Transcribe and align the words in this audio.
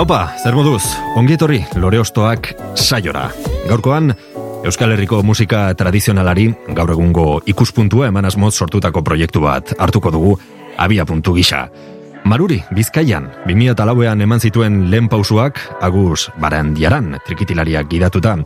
Opa, 0.00 0.30
zer 0.40 0.54
moduz, 0.56 0.80
ongi 1.20 1.34
etorri 1.36 1.58
lore 1.76 1.98
ostoak 2.00 2.46
saiora. 2.72 3.26
Gaurkoan, 3.68 4.14
Euskal 4.64 4.94
Herriko 4.94 5.18
musika 5.20 5.66
tradizionalari 5.76 6.46
gaur 6.72 6.94
egungo 6.94 7.24
ikuspuntua 7.52 8.06
eman 8.08 8.24
asmoz 8.24 8.54
sortutako 8.54 9.02
proiektu 9.04 9.42
bat 9.44 9.74
hartuko 9.76 10.08
dugu 10.14 10.30
abia 10.80 11.04
puntu 11.04 11.34
gisa. 11.36 11.66
Maruri, 12.24 12.62
Bizkaian, 12.72 13.28
2008an 13.44 14.24
eman 14.24 14.40
zituen 14.40 14.80
lehen 14.90 15.10
pausuak, 15.12 15.60
agus 15.84 16.30
barandiaran, 16.40 17.18
trikitilariak 17.26 17.92
gidatuta. 17.92 18.38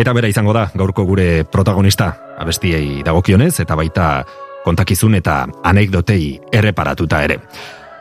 Eta 0.00 0.16
bera 0.16 0.32
izango 0.32 0.56
da, 0.56 0.70
gaurko 0.72 1.04
gure 1.04 1.44
protagonista, 1.44 2.08
abestiei 2.40 3.02
dagokionez, 3.04 3.58
eta 3.60 3.76
baita 3.76 4.08
kontakizun 4.64 5.20
eta 5.20 5.42
anekdotei 5.60 6.38
erreparatuta 6.56 7.20
ere. 7.28 7.40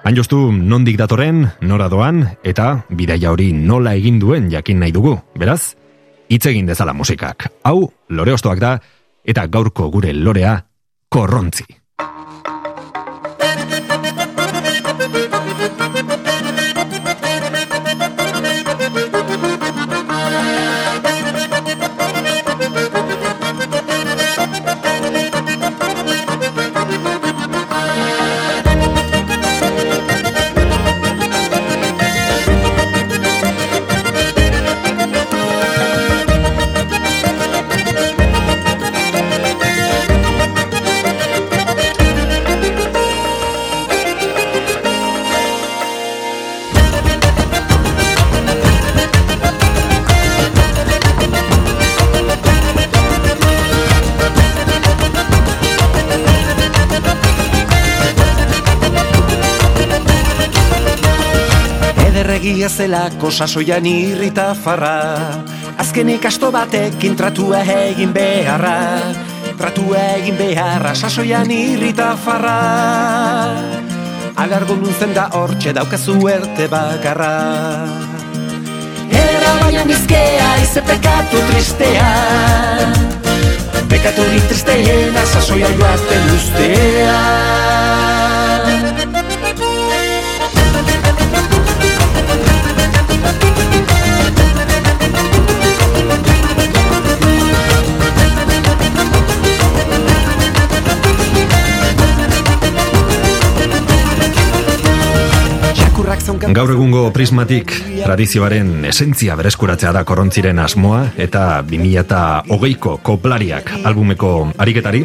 Hain 0.02 0.16
joztu, 0.18 0.38
nondik 0.50 0.96
datorren, 0.98 1.44
nora 1.62 1.86
doan, 1.86 2.24
eta 2.42 2.72
bidaia 2.98 3.30
hori 3.30 3.52
nola 3.54 3.94
egin 4.00 4.18
duen 4.18 4.48
jakin 4.50 4.80
nahi 4.82 4.94
dugu, 4.96 5.14
beraz? 5.38 5.76
Hitz 6.26 6.48
egin 6.50 6.66
dezala 6.66 6.96
musikak. 6.98 7.46
Hau, 7.70 7.86
lore 8.10 8.34
ostoak 8.34 8.58
da, 8.64 8.72
eta 9.22 9.46
gaurko 9.46 9.92
gure 9.94 10.16
lorea, 10.18 10.56
korrontzi. 11.06 11.68
Ederregia 62.42 62.70
zelako 62.74 63.30
sasoian 63.30 63.86
irrita 63.86 64.56
farra. 64.58 65.44
Azkenik 65.78 66.24
asto 66.26 66.48
batekin 66.50 67.14
tratua 67.14 67.60
egin 67.62 68.10
beharra. 68.16 68.98
Tratua 69.60 70.00
egin 70.18 70.40
beharra 70.40 70.96
sasoian 70.96 71.52
irrita 71.54 72.16
farra. 72.18 72.56
Agargo 74.42 74.74
nuntzen 74.74 75.14
da 75.14 75.28
hortxe 75.38 75.76
daukazu 75.78 76.18
erte 76.34 76.66
bakarra. 76.66 77.30
Era 79.22 79.54
baina 79.62 79.86
nizkea 79.86 80.50
ize 80.64 80.82
pekatu 80.82 81.46
tristea. 81.52 82.10
Pekatu 83.86 84.26
tristeena 84.50 85.30
sasoia 85.30 85.70
joaten 85.78 86.36
ustea 86.40 87.81
Gaur 106.50 106.72
egungo 106.74 107.04
prismatik 107.14 107.70
tradizioaren 108.02 108.88
esentzia 108.90 109.36
bereskuratzea 109.38 109.92
da 109.94 110.02
korrontziren 110.08 110.58
asmoa 110.64 111.04
eta 111.22 111.62
2008ko 111.68 112.96
koplariak 113.06 113.70
albumeko 113.86 114.32
ariketari 114.58 115.04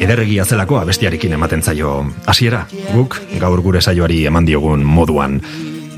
ederregia 0.00 0.46
zelako 0.48 0.78
abestiarekin 0.80 1.36
ematen 1.36 1.60
zaio 1.60 1.92
hasiera 2.24 2.62
guk 2.94 3.18
gaur 3.42 3.60
gure 3.60 3.84
saioari 3.84 4.24
eman 4.30 4.48
diogun 4.48 4.84
moduan. 4.84 5.36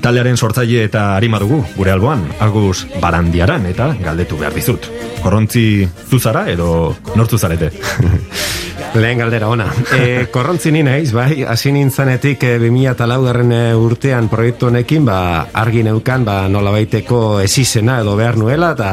Taldearen 0.02 0.36
sortzaile 0.36 0.82
eta 0.88 1.12
harima 1.14 1.38
dugu 1.38 1.60
gure 1.76 1.94
alboan, 1.94 2.26
agus 2.42 2.88
barandiaran 2.98 3.70
eta 3.70 3.92
galdetu 4.02 4.40
behar 4.40 4.58
dizut. 4.58 4.90
Korrontzi 5.22 5.86
zuzara 6.10 6.48
edo 6.50 6.96
nortu 7.14 7.38
zarete? 7.38 7.70
Lehen 8.94 9.22
galdera 9.22 9.48
ona. 9.48 9.70
E, 9.96 10.26
korrontzi 10.28 10.68
ni 10.72 10.82
naiz, 10.84 11.14
bai, 11.16 11.46
hasi 11.48 11.70
nintzanetik 11.72 12.42
e, 12.44 12.50
2008 12.60 13.06
garren 13.24 13.52
urtean 13.80 14.26
proiektu 14.28 14.68
honekin, 14.68 15.06
ba, 15.08 15.46
argi 15.48 15.80
neukan, 15.86 16.26
ba, 16.28 16.34
nola 16.52 16.74
baiteko 16.74 17.40
esizena 17.40 18.02
edo 18.02 18.18
behar 18.18 18.36
nuela, 18.36 18.74
eta, 18.76 18.90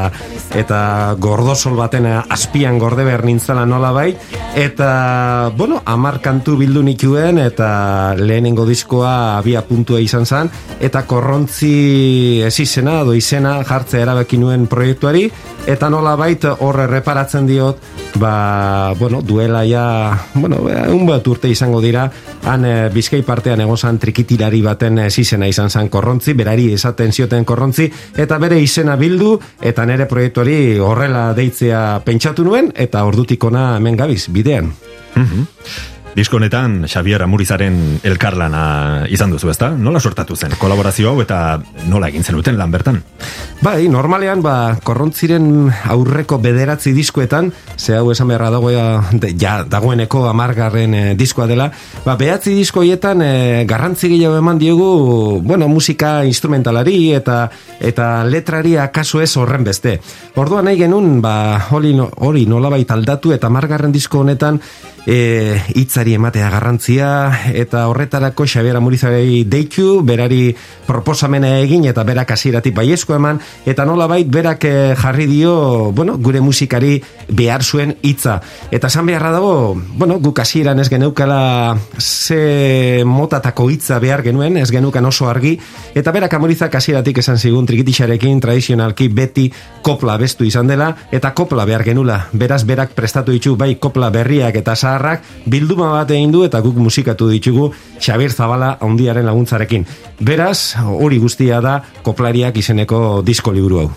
eta 0.56 0.78
gordosol 1.20 1.76
baten 1.76 2.08
azpian 2.16 2.78
gorde 2.80 3.04
behar 3.04 3.26
nintzala 3.28 3.66
nola 3.68 3.90
bai, 3.92 4.14
eta, 4.56 5.52
bueno, 5.58 5.82
amar 5.84 6.22
kantu 6.24 6.56
bildu 6.62 6.80
nikuen, 6.86 7.42
eta 7.44 8.16
lehenengo 8.16 8.64
diskoa 8.64 9.36
abia 9.36 9.66
puntua 9.68 10.00
izan 10.00 10.24
zen, 10.24 10.48
eta 10.80 11.04
korrontzi 11.04 12.40
esizena 12.48 13.02
edo 13.04 13.12
izena 13.12 13.58
jartze 13.68 14.00
erabaki 14.00 14.40
nuen 14.40 14.64
proiektuari, 14.64 15.28
eta 15.68 15.92
nola 15.92 16.16
bait 16.16 16.48
horre 16.56 16.88
reparatzen 16.88 17.44
diot, 17.52 17.84
ba, 18.16 18.94
bueno, 18.96 19.20
duela 19.20 19.60
ja 19.68 19.89
bueno, 20.34 20.58
un 20.94 21.06
bat 21.06 21.26
urte 21.28 21.48
izango 21.50 21.80
dira, 21.80 22.06
han 22.48 22.64
e, 22.64 22.74
bizkai 22.94 23.22
partean 23.26 23.60
egozan 23.64 23.98
trikitilari 24.02 24.62
baten 24.64 25.02
zizena 25.10 25.48
izan 25.50 25.70
zan 25.70 25.88
korrontzi, 25.88 26.34
berari 26.34 26.72
esaten 26.74 27.12
zioten 27.12 27.44
korrontzi, 27.44 27.90
eta 28.16 28.38
bere 28.42 28.60
izena 28.60 28.96
bildu, 29.00 29.36
eta 29.60 29.86
nere 29.86 30.06
proiektuari 30.10 30.78
horrela 30.78 31.30
deitzea 31.36 32.00
pentsatu 32.04 32.44
nuen, 32.46 32.72
eta 32.74 33.04
ordutikona 33.04 33.76
hemen 33.78 33.96
gabiz, 33.96 34.26
bidean. 34.32 34.72
Mm 35.14 35.48
Disko 36.10 36.40
honetan 36.40 36.88
Xavier 36.90 37.22
Amurizaren 37.22 38.00
elkarlana 38.02 39.06
izan 39.14 39.30
duzu, 39.30 39.52
ezta? 39.52 39.70
Nola 39.78 40.00
sortatu 40.02 40.34
zen 40.34 40.56
kolaborazio 40.58 41.12
hau 41.12 41.20
eta 41.22 41.60
nola 41.86 42.08
egin 42.10 42.26
zenuten 42.26 42.58
lan 42.58 42.72
bertan? 42.74 42.98
Bai, 43.62 43.86
normalean 43.92 44.42
ba 44.42 44.80
korrontziren 44.82 45.68
aurreko 45.92 46.40
bederatzi 46.42 46.94
diskoetan, 46.96 47.52
ze 47.76 47.94
hau 47.94 48.10
esan 48.10 48.30
beharra 48.32 48.50
dago 48.50 48.72
ja 48.72 49.52
dagoeneko 49.68 50.24
10garren 50.32 50.94
e, 50.96 51.02
diskoa 51.14 51.46
dela, 51.46 51.68
ba 52.04 52.16
behatzi 52.16 52.56
diskoietan 52.56 53.22
e, 53.22 53.32
garrantzi 53.68 54.08
gehiago 54.08 54.40
eman 54.40 54.58
diogu, 54.58 55.40
bueno, 55.44 55.68
musika 55.68 56.24
instrumentalari 56.24 57.12
eta 57.14 57.44
eta 57.78 58.24
letrari 58.24 58.76
akaso 58.80 59.20
ez 59.20 59.30
horren 59.36 59.62
beste. 59.64 59.98
Orduan 60.40 60.66
nahi 60.66 60.80
genun, 60.80 61.20
ba 61.22 61.68
hori 61.70 61.94
hori 62.00 62.46
nolabait 62.50 62.90
aldatu 62.90 63.36
eta 63.36 63.52
10garren 63.52 63.92
disko 63.92 64.24
honetan 64.24 64.58
e, 65.06 65.60
hitzari 65.74 66.14
ematea 66.14 66.50
garrantzia 66.50 67.08
eta 67.54 67.86
horretarako 67.88 68.44
Xabier 68.46 68.76
Amurizarei 68.76 69.44
deitu, 69.48 70.00
berari 70.04 70.50
proposamena 70.86 71.56
egin 71.60 71.86
eta 71.88 72.04
berak 72.04 72.32
hasieratik 72.34 72.74
baiezko 72.76 73.16
eman 73.16 73.40
eta 73.68 73.86
nolabait 73.88 74.28
berak 74.28 74.64
eh, 74.64 74.94
jarri 74.98 75.26
dio, 75.30 75.92
bueno, 75.92 76.16
gure 76.18 76.40
musikari 76.40 76.98
behar 77.28 77.62
zuen 77.64 77.96
hitza. 78.02 78.40
Eta 78.70 78.88
esan 78.88 79.06
beharra 79.06 79.30
dago, 79.32 79.76
bueno, 79.96 80.18
guk 80.20 80.40
hasieran 80.42 80.80
ez 80.80 80.88
geneukala 80.90 81.78
ze 81.98 83.02
motatako 83.06 83.70
hitza 83.70 83.98
behar 84.02 84.24
genuen, 84.26 84.56
ez 84.56 84.70
genukan 84.70 85.06
oso 85.06 85.28
argi 85.28 85.56
eta 85.94 86.12
berak 86.12 86.34
Amurizak 86.34 86.74
hasieratik 86.74 87.18
esan 87.22 87.38
zigun 87.38 87.66
trikitixarekin 87.66 88.40
tradizionalki 88.40 89.08
beti 89.08 89.50
kopla 89.82 90.16
bestu 90.20 90.44
izan 90.44 90.66
dela 90.70 90.94
eta 91.12 91.34
kopla 91.34 91.64
behar 91.68 91.84
genula. 91.84 92.20
Beraz 92.32 92.64
berak 92.66 92.94
prestatu 92.96 93.32
ditu 93.32 93.56
bai 93.56 93.74
kopla 93.80 94.10
berriak 94.10 94.56
eta 94.56 94.74
zaharrak 94.90 95.46
bilduma 95.46 95.92
bat 95.94 96.10
egin 96.10 96.34
du 96.34 96.44
eta 96.46 96.60
guk 96.64 96.78
musikatu 96.82 97.30
ditugu 97.30 97.70
Xabier 98.00 98.34
Zabala 98.34 98.76
handiaren 98.80 99.26
laguntzarekin. 99.26 99.86
Beraz, 100.20 100.76
hori 100.82 101.18
guztia 101.22 101.60
da 101.60 101.80
koplariak 102.02 102.56
izeneko 102.56 103.22
disko 103.26 103.52
liburu 103.54 103.84
hau. 103.84 103.90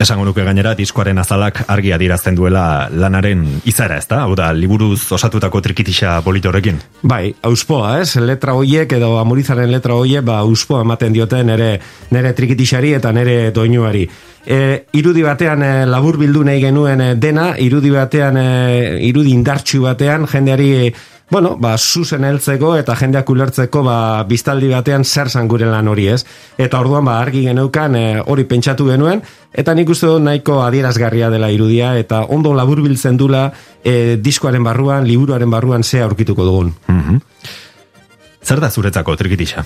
Esango 0.00 0.24
nuke 0.24 0.40
gainera 0.40 0.70
diskoaren 0.72 1.18
azalak 1.20 1.58
argi 1.68 1.90
adierazten 1.92 2.32
duela 2.38 2.88
lanaren 2.88 3.42
izara, 3.68 3.98
ezta? 4.00 4.22
Hau 4.24 4.32
da, 4.38 4.46
liburuz 4.56 5.12
osatutako 5.12 5.60
trikitisa 5.60 6.14
horrekin. 6.24 6.80
Bai, 7.02 7.34
auspoa, 7.44 7.98
ez? 8.00 8.16
Letra 8.16 8.54
hoiek 8.56 8.90
edo 8.96 9.18
amurizaren 9.20 9.68
letra 9.70 9.98
hoiek, 10.00 10.24
ba, 10.24 10.38
auspoa 10.40 10.80
ematen 10.86 11.12
diote 11.12 11.42
nere, 11.44 11.74
nere 12.16 12.32
trikitisari 12.32 12.94
eta 12.96 13.12
nere 13.12 13.50
doinuari. 13.52 14.08
E, 14.46 14.86
irudi 14.96 15.22
batean 15.22 15.62
e, 15.62 15.70
labur 15.86 16.16
bildu 16.20 16.44
nahi 16.44 16.60
genuen 16.62 17.00
e, 17.00 17.14
dena, 17.20 17.54
irudi 17.58 17.90
batean, 17.92 18.36
e, 18.40 18.98
irudi 19.08 19.34
indartxu 19.36 19.82
batean, 19.84 20.26
jendeari 20.30 20.92
bueno, 21.30 21.56
ba, 21.56 21.76
zuzen 21.78 22.24
heltzeko 22.26 22.72
eta 22.80 22.96
jendeak 22.98 23.28
ulertzeko 23.30 23.84
ba, 23.86 23.96
biztaldi 24.26 24.68
batean 24.72 25.04
zer 25.04 25.30
zan 25.30 25.48
gure 25.48 25.68
lan 25.70 25.88
hori 25.88 26.08
ez. 26.10 26.24
Eta 26.58 26.80
orduan 26.82 27.06
ba, 27.06 27.20
argi 27.22 27.44
geneukan 27.46 27.94
e, 27.96 28.04
hori 28.26 28.44
pentsatu 28.50 28.88
genuen, 28.90 29.22
eta 29.54 29.74
nik 29.78 29.92
uste 29.94 30.10
dut 30.10 30.24
nahiko 30.26 30.58
adierazgarria 30.64 31.30
dela 31.30 31.52
irudia, 31.54 31.94
eta 32.02 32.24
ondo 32.34 32.52
labur 32.54 32.82
biltzen 32.82 33.16
dula 33.20 33.46
e, 33.84 34.16
diskoaren 34.18 34.66
barruan, 34.66 35.06
liburuaren 35.06 35.50
barruan 35.50 35.84
ze 35.84 36.02
aurkituko 36.02 36.44
dugun. 36.44 36.74
Mm 36.88 37.20
Zer 38.40 38.56
da 38.56 38.70
zuretzako 38.72 39.12
trikitisa? 39.20 39.62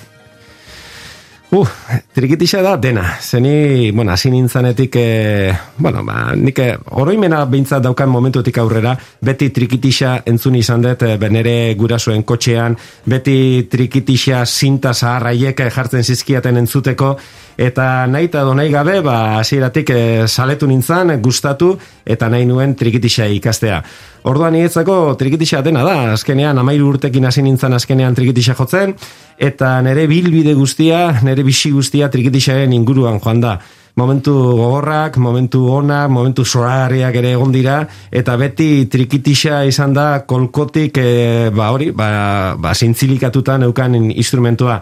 Uh, 1.55 1.69
trikitisa 2.13 2.63
da 2.63 2.77
dena. 2.77 3.05
Zeni, 3.23 3.93
bueno, 3.93 4.11
hasi 4.11 4.31
nintzanetik, 4.31 4.97
e, 4.97 5.55
bueno, 5.79 6.03
ba, 6.03 6.33
nik 6.35 6.59
eh, 6.59 6.73
oroimena 6.99 7.45
bintzat 7.47 7.85
daukan 7.85 8.11
momentutik 8.11 8.59
aurrera, 8.59 8.97
beti 9.23 9.53
trikitisa 9.55 10.17
entzun 10.27 10.57
izan 10.59 10.83
dut, 10.83 11.05
e, 11.07 11.15
benere 11.21 11.77
gurasoen 11.79 12.25
kotxean, 12.27 12.75
beti 13.07 13.69
trikitisa 13.71 14.43
zinta 14.47 14.91
zaharraiek 14.95 15.63
jartzen 15.77 16.03
zizkiaten 16.03 16.59
entzuteko, 16.65 17.15
eta 17.57 18.07
nahi 18.11 18.29
eta 18.31 18.45
nahi 18.55 18.71
gabe, 18.73 19.01
ba, 19.05 19.39
hasieratik 19.39 19.91
e, 19.91 20.01
saletu 20.29 20.67
nintzen, 20.67 21.13
gustatu, 21.23 21.75
eta 22.05 22.29
nahi 22.29 22.47
nuen 22.47 22.75
trikitisa 22.75 23.27
ikastea. 23.27 23.83
Orduan 24.25 24.55
nietzako 24.57 25.15
trikitisa 25.21 25.61
dena 25.63 25.85
da, 25.85 26.13
azkenean, 26.15 26.59
amairu 26.59 26.89
urtekin 26.95 27.25
hasi 27.29 27.43
nintzen 27.43 27.73
azkenean 27.77 28.15
trikitisa 28.15 28.55
jotzen, 28.59 28.95
eta 29.39 29.81
nere 29.83 30.07
bilbide 30.11 30.55
guztia, 30.55 31.21
nere 31.23 31.45
bisi 31.45 31.71
guztia 31.75 32.11
trikitisaren 32.11 32.73
inguruan 32.73 33.21
joan 33.21 33.41
da. 33.41 33.59
Momentu 33.95 34.33
gogorrak, 34.59 35.21
momentu 35.23 35.69
onak, 35.71 36.09
momentu 36.11 36.43
sorariak 36.45 37.15
ere 37.15 37.37
egon 37.37 37.53
dira, 37.55 37.77
eta 38.11 38.35
beti 38.37 38.89
trikitisa 38.91 39.63
izan 39.69 39.95
da 39.95 40.25
kolkotik, 40.27 40.99
e, 40.99 41.51
ba 41.55 41.71
hori, 41.71 41.93
ba, 41.95 42.57
ba 42.59 42.75
zintzilikatutan 42.75 43.63
eukan 43.69 43.95
instrumentua. 44.11 44.81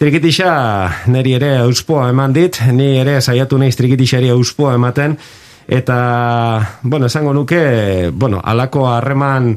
Trikitisa 0.00 0.50
neri 1.12 1.34
ere 1.36 1.50
auspoa 1.60 2.06
eman 2.08 2.32
dit, 2.32 2.56
ni 2.72 2.94
ere 3.02 3.18
saiatu 3.20 3.58
naiz 3.60 3.74
trikitisari 3.76 4.30
auspoa 4.32 4.72
ematen, 4.78 5.18
eta, 5.68 5.98
bueno, 6.80 7.10
esango 7.12 7.34
nuke, 7.36 8.08
bueno, 8.08 8.40
alako 8.40 8.86
harreman 8.88 9.50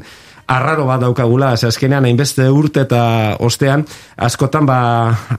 arraro 0.44 0.84
bat 0.84 1.00
daukagula, 1.00 1.54
ez 1.56 1.64
azkenean 1.64 2.04
hainbeste 2.04 2.50
urte 2.52 2.84
eta 2.84 3.00
ostean, 3.40 3.86
askotan 4.20 4.68
ba 4.68 4.78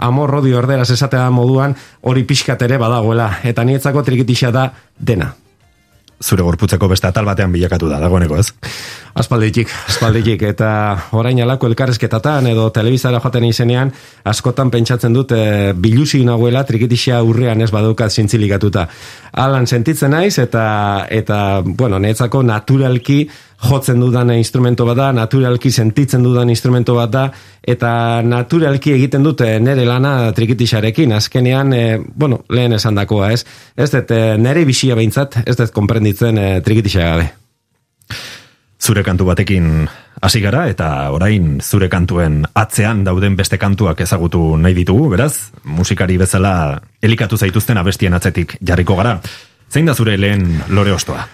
amor 0.09 0.39
rodi 0.39 0.57
orderaz 0.57 0.89
esatea 0.97 1.29
moduan 1.29 1.77
hori 2.01 2.25
pixkat 2.25 2.65
ere 2.65 2.81
badagoela, 2.81 3.29
eta 3.45 3.61
nietzako 3.61 4.01
trikitisa 4.09 4.49
da 4.49 4.71
dena 4.97 5.35
zure 6.23 6.44
gorputzeko 6.44 6.88
beste 6.88 7.07
atal 7.07 7.25
batean 7.27 7.51
bilakatu 7.51 7.89
da, 7.91 8.00
dagoeneko 8.00 8.38
ez? 8.39 8.51
Aspalditik, 9.15 9.69
aspalditik, 9.88 10.41
eta 10.44 10.69
orain 11.15 11.39
alako 11.44 11.69
elkarrezketatan 11.71 12.50
edo 12.51 12.67
telebizara 12.75 13.21
joaten 13.23 13.45
izenean, 13.47 13.94
askotan 14.27 14.71
pentsatzen 14.73 15.15
dut 15.15 15.31
e, 15.31 15.71
bilusi 15.71 16.23
nagoela 16.27 16.65
trikitixea 16.67 17.21
urrean 17.23 17.63
ez 17.63 17.71
badukat 17.71 18.12
zintzilikatuta. 18.12 18.88
Alan 19.45 19.67
sentitzen 19.67 20.12
naiz 20.12 20.35
eta, 20.44 20.65
eta 21.09 21.39
bueno, 21.65 22.00
netzako 22.00 22.44
naturalki 22.44 23.23
jotzen 23.61 23.99
dudan 23.99 24.31
instrumento 24.35 24.85
bat 24.85 24.97
da, 24.97 25.09
naturalki 25.15 25.71
sentitzen 25.71 26.23
dudan 26.23 26.49
instrumento 26.49 26.95
bat 26.95 27.11
da, 27.11 27.25
eta 27.63 28.21
naturalki 28.25 28.93
egiten 28.95 29.23
dute 29.23 29.47
nere 29.59 29.85
lana 29.87 30.31
trikitixarekin, 30.35 31.13
azkenean, 31.15 31.73
e, 31.73 31.83
bueno, 32.15 32.43
lehen 32.49 32.73
esan 32.73 32.95
dakoa, 32.95 33.31
ez? 33.31 33.45
Ez 33.75 33.89
dut, 33.91 34.11
e, 34.11 34.37
nere 34.37 34.65
bisia 34.65 34.95
behintzat, 34.95 35.41
ez 35.45 35.55
dut 35.57 35.73
komprenditzen 35.75 36.37
e, 36.37 36.49
trikitixa 36.65 37.11
gabe. 37.11 37.29
Zure 38.85 39.01
kantu 39.03 39.25
batekin 39.25 39.87
hasi 40.21 40.41
gara 40.43 40.65
eta 40.69 40.89
orain 41.15 41.59
zure 41.61 41.87
kantuen 41.89 42.43
atzean 42.53 43.03
dauden 43.05 43.35
beste 43.39 43.57
kantuak 43.61 44.01
ezagutu 44.05 44.41
nahi 44.61 44.75
ditugu, 44.77 45.09
beraz, 45.15 45.51
musikari 45.63 46.19
bezala 46.21 46.81
elikatu 47.01 47.37
zaituzten 47.37 47.77
abestien 47.81 48.13
atzetik 48.13 48.57
jarriko 48.61 48.99
gara. 48.99 49.19
Zein 49.71 49.89
da 49.89 49.95
zure 49.95 50.17
lehen 50.17 50.61
lore 50.69 50.93
ostoa? 50.93 51.25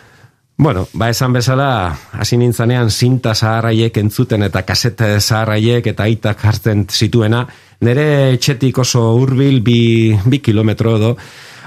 Bueno, 0.61 0.87
ba 0.93 1.07
esan 1.09 1.33
bezala, 1.33 1.89
hasi 2.13 2.37
nintzanean 2.37 2.91
zinta 2.93 3.31
zaharraiek 3.33 3.95
entzuten 3.97 4.45
eta 4.45 4.61
kasete 4.61 5.07
zaharraiek 5.17 5.87
eta 5.89 6.05
aitak 6.05 6.43
hartzen 6.45 6.83
zituena, 6.85 7.39
nire 7.81 8.03
etxetik 8.35 8.77
oso 8.83 9.01
hurbil 9.17 9.63
bi, 9.65 9.79
bi 10.21 10.37
kilometro 10.37 10.93
edo, 10.99 11.09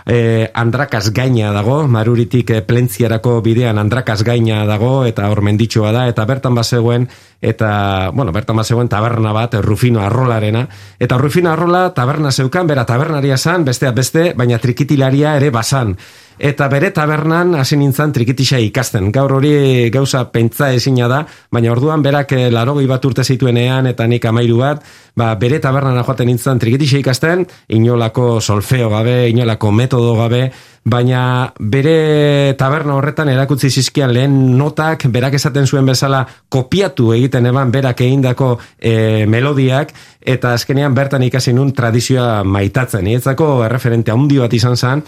e, 0.06 0.50
andrakaz 0.54 1.10
gaina 1.12 1.52
dago, 1.52 1.84
maruritik 1.88 2.50
e, 2.50 2.60
plentziarako 2.66 3.38
bidean 3.44 3.78
andrakaz 3.80 4.22
gaina 4.24 4.64
dago, 4.68 5.04
eta 5.08 5.28
hor 5.30 5.42
menditxoa 5.44 5.92
da, 5.96 6.06
eta 6.10 6.24
bertan 6.28 6.54
bazegoen, 6.54 7.08
eta, 7.40 8.10
bueno, 8.14 8.32
bertan 8.32 8.56
bazegoen 8.60 8.88
taberna 8.88 9.32
bat, 9.36 9.56
Rufino 9.64 10.00
Arrolarena, 10.04 10.66
eta 11.00 11.18
Rufino 11.18 11.52
Arrola 11.52 11.88
taberna 11.94 12.32
zeukan, 12.32 12.66
bera 12.66 12.84
tabernaria 12.88 13.38
zan, 13.38 13.64
bestea 13.64 13.92
beste, 13.92 14.32
baina 14.36 14.58
trikitilaria 14.58 15.36
ere 15.40 15.50
basan 15.50 15.96
eta 16.38 16.66
bere 16.68 16.90
tabernan 16.90 17.54
hasi 17.54 17.76
nintzen 17.78 18.12
trikitisa 18.12 18.58
ikasten. 18.58 19.10
Gaur 19.14 19.36
hori 19.36 19.90
gauza 19.94 20.24
pentsa 20.32 20.72
ezina 20.74 21.08
da, 21.08 21.22
baina 21.52 21.72
orduan 21.72 22.02
berak 22.02 22.32
eh, 22.34 22.50
larogei 22.50 22.86
bat 22.90 23.04
urte 23.04 23.24
zituenean 23.24 23.86
eta 23.90 24.06
nik 24.10 24.24
amairu 24.26 24.58
bat, 24.58 24.82
ba, 25.16 25.34
bere 25.38 25.60
tabernan 25.62 26.00
joaten 26.02 26.26
nintzen 26.30 26.58
trikitisa 26.58 26.98
ikasten, 26.98 27.46
inolako 27.68 28.40
solfeo 28.40 28.90
gabe, 28.90 29.28
inolako 29.30 29.70
metodo 29.94 30.16
gabe, 30.18 30.50
baina 30.84 31.52
bere 31.58 32.54
taberna 32.58 32.96
horretan 32.98 33.30
erakutsi 33.30 33.70
zizkian 33.70 34.12
lehen 34.12 34.56
notak, 34.58 35.06
berak 35.08 35.34
esaten 35.38 35.66
zuen 35.66 35.86
bezala 35.86 36.24
kopiatu 36.48 37.12
egiten 37.14 37.46
eban 37.46 37.70
berak 37.70 38.00
egindako 38.00 38.58
e, 38.78 39.26
melodiak, 39.26 39.94
eta 40.20 40.54
azkenean 40.54 40.94
bertan 40.94 41.22
ikasi 41.22 41.54
nun 41.54 41.72
tradizioa 41.72 42.42
maitatzen. 42.44 43.06
Ietzako 43.06 43.64
erreferente 43.64 44.12
handi 44.12 44.42
bat 44.42 44.52
izan 44.52 44.76
zen, 44.76 45.04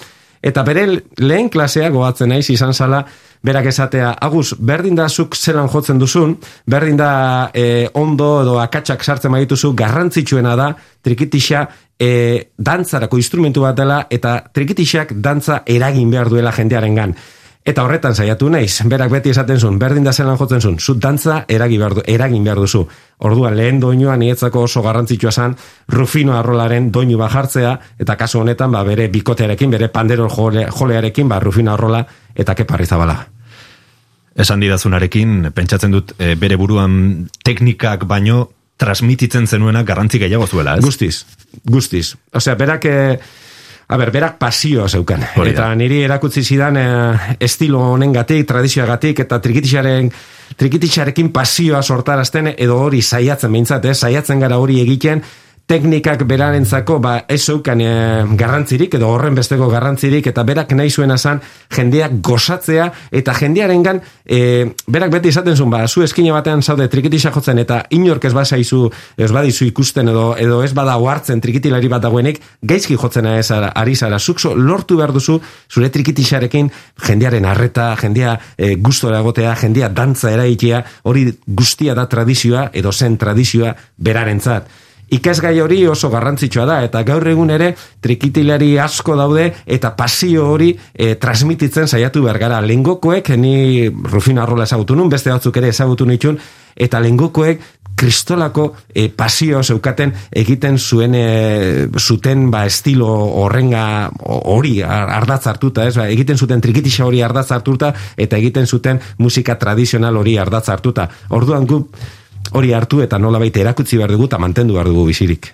Eta 0.46 0.62
bere 0.62 0.84
lehen 1.18 1.48
klasea 1.50 1.88
goatzen 1.90 2.28
naiz 2.30 2.44
izan 2.52 2.74
zala, 2.76 3.00
berak 3.42 3.66
esatea, 3.70 4.12
agus, 4.20 4.54
berdin 4.58 4.96
da 4.96 5.08
zuk 5.08 5.36
zelan 5.36 5.68
jotzen 5.72 5.98
duzun, 5.98 6.36
berdin 6.66 6.96
da 6.96 7.50
e, 7.54 7.88
ondo 7.94 8.42
edo 8.42 8.58
akatsak 8.62 9.04
sartzen 9.04 9.32
badituzu, 9.32 9.72
garrantzitsuena 9.76 10.56
da, 10.56 10.70
trikitisa 11.02 11.66
e, 11.98 12.52
dantzarako 12.56 13.20
instrumentu 13.20 13.64
bat 13.66 13.76
dela, 13.78 14.02
eta 14.10 14.38
trikitisak 14.52 15.16
dantza 15.22 15.62
eragin 15.66 16.10
behar 16.10 16.30
duela 16.32 16.52
jendearen 16.52 16.94
gan. 16.94 17.16
Eta 17.66 17.82
horretan 17.82 18.14
saiatu 18.14 18.46
naiz, 18.46 18.78
berak 18.86 19.10
beti 19.10 19.32
esaten 19.32 19.58
zuen, 19.58 19.78
berdin 19.82 20.04
da 20.06 20.12
zelan 20.14 20.36
jotzen 20.38 20.60
zuen, 20.62 20.76
zu 20.78 20.94
dantza 21.02 21.40
eragin 21.50 21.80
behar, 21.82 21.94
du, 21.98 22.02
eragin 22.06 22.44
behar 22.46 22.60
duzu. 22.62 22.84
Orduan 23.26 23.56
lehen 23.58 23.80
doinua 23.82 24.14
nietzako 24.20 24.62
oso 24.68 24.84
garrantzitsua 24.84 25.32
zan, 25.32 25.56
Rufino 25.90 26.36
Arrolaren 26.38 26.92
doinu 26.94 27.18
bajartzea, 27.18 27.72
eta 27.98 28.14
kasu 28.16 28.38
honetan 28.44 28.70
ba, 28.70 28.84
bere 28.86 29.08
bikotearekin, 29.10 29.72
bere 29.74 29.88
pandero 29.90 30.28
jole, 30.30 30.68
jolearekin, 30.70 31.26
ba, 31.28 31.40
Rufino 31.42 31.72
Arrola 31.74 32.04
eta 32.36 32.54
keparri 32.54 32.86
zabala. 32.86 33.16
Esan 34.36 34.62
didazunarekin, 34.62 35.48
pentsatzen 35.56 35.96
dut 35.96 36.12
e, 36.20 36.36
bere 36.38 36.60
buruan 36.60 37.26
teknikak 37.42 38.04
baino 38.06 38.44
transmititzen 38.78 39.50
zenuena 39.50 39.82
garrantzi 39.82 40.22
gehiago 40.22 40.46
zuela, 40.46 40.76
ez? 40.78 40.84
Guztiz, 40.86 41.24
guztiz. 41.64 42.12
Osea, 42.30 42.54
berak... 42.54 42.86
E, 42.86 43.18
A 43.86 43.96
ber, 43.96 44.10
berak 44.10 44.38
pasioa 44.38 44.88
zeukan. 44.88 45.22
Eta 45.46 45.68
niri 45.78 46.00
erakutsi 46.02 46.42
zidan 46.42 46.76
eh, 46.80 47.36
estilo 47.38 47.84
honengatik, 47.92 48.42
tradizioagatik 48.48 49.22
eta 49.22 49.38
trikitixaren 49.42 50.10
trikitixarekin 50.58 51.30
pasioa 51.34 51.82
sortarazten 51.82 52.50
edo 52.56 52.80
hori 52.82 53.02
saiatzen 53.02 53.52
behintzat, 53.52 53.86
eh? 53.86 53.94
saiatzen 53.94 54.42
gara 54.42 54.58
hori 54.58 54.80
egiten 54.82 55.22
teknikak 55.66 56.22
berarentzako 56.22 56.98
ba 57.02 57.24
ez 57.28 57.40
zeukan 57.42 57.80
e, 57.82 57.90
garrantzirik 58.38 58.94
edo 58.94 59.08
horren 59.10 59.34
besteko 59.34 59.66
garrantzirik 59.68 60.28
eta 60.30 60.44
berak 60.46 60.70
nahi 60.78 60.90
zuena 60.90 61.16
zan 61.18 61.40
jendeak 61.74 62.20
gozatzea 62.22 62.86
eta 63.10 63.34
jendearengan 63.34 63.98
e, 64.24 64.38
berak 64.86 65.10
beti 65.16 65.32
izaten 65.34 65.56
zuen 65.56 65.70
ba 65.70 65.82
zu 65.88 66.04
eskine 66.06 66.30
batean 66.32 66.62
zaude 66.62 66.86
trikitisa 66.88 67.32
jotzen 67.34 67.58
eta 67.58 67.82
inork 67.90 68.24
ez 68.24 68.32
basaizu 68.34 68.84
ez 69.18 69.30
badizu 69.32 69.66
ikusten 69.66 70.08
edo 70.14 70.28
edo 70.38 70.62
ez 70.62 70.72
bada 70.72 70.94
hartzen 70.94 71.40
trikitilari 71.40 71.90
bat 71.90 72.02
dagoenik 72.02 72.40
gaizki 72.62 72.96
jotzen 72.96 73.26
ez 73.26 73.50
ari 73.50 73.94
zara. 73.94 74.18
Zuk 74.18 74.38
lortu 74.54 74.96
behar 74.96 75.12
duzu 75.12 75.40
zure 75.68 75.90
trikitisarekin 75.90 76.70
jendearen 77.06 77.44
arreta 77.44 77.94
jendea 78.00 78.38
e, 78.56 78.76
gustora 78.76 79.18
egotea 79.18 79.54
jendea 79.56 79.88
dantza 79.88 80.30
eraikia 80.30 80.84
hori 81.02 81.26
guztia 81.46 81.94
da 81.94 82.06
tradizioa 82.06 82.70
edo 82.72 82.92
zen 82.92 83.16
tradizioa 83.18 83.74
berarentzat 83.98 84.85
ikasgai 85.10 85.60
hori 85.60 85.84
oso 85.86 86.10
garrantzitsua 86.10 86.66
da 86.66 86.80
eta 86.84 87.02
gaur 87.06 87.26
egun 87.28 87.52
ere 87.54 87.72
trikitilari 88.02 88.74
asko 88.82 89.16
daude 89.18 89.52
eta 89.66 89.92
pasio 89.96 90.48
hori 90.50 90.72
e, 90.92 91.14
transmititzen 91.22 91.86
saiatu 91.86 92.24
behar 92.24 92.38
gara. 92.42 92.60
Lengokoek 92.60 93.30
ni 93.38 93.88
Rufino 93.88 94.42
Arrola 94.42 94.66
ezagutu 94.66 94.96
nun 94.96 95.10
beste 95.12 95.30
batzuk 95.30 95.56
ere 95.62 95.70
ezagutu 95.74 96.06
nitun 96.06 96.38
eta 96.76 97.00
lengokoek 97.00 97.62
kristolako 97.96 98.74
e, 98.92 99.08
pasio 99.08 99.62
zeukaten 99.62 100.12
egiten 100.36 100.76
zuen 100.78 101.14
e, 101.16 101.88
zuten 101.96 102.50
ba 102.52 102.66
estilo 102.68 103.08
horrenga 103.08 104.10
hori 104.20 104.82
ardatz 104.82 105.46
hartuta 105.48 105.86
ez, 105.88 105.96
ba, 105.96 106.04
egiten 106.12 106.36
zuten 106.36 106.60
trikitisa 106.60 107.06
hori 107.06 107.22
ardatz 107.24 107.48
hartuta 107.56 107.94
eta 108.16 108.36
egiten 108.36 108.66
zuten 108.66 109.00
musika 109.18 109.56
tradizional 109.56 110.20
hori 110.20 110.36
ardatz 110.36 110.68
hartuta. 110.68 111.08
Orduan 111.30 111.66
gu 111.66 111.80
hori 112.56 112.72
hartu 112.72 113.02
eta 113.04 113.18
nola 113.20 113.38
baita 113.42 113.60
erakutzi 113.60 113.98
behar 114.00 114.14
dugu 114.14 114.30
eta 114.30 114.40
mantendu 114.40 114.76
behar 114.76 114.88
dugu 114.88 115.06
bizirik. 115.10 115.52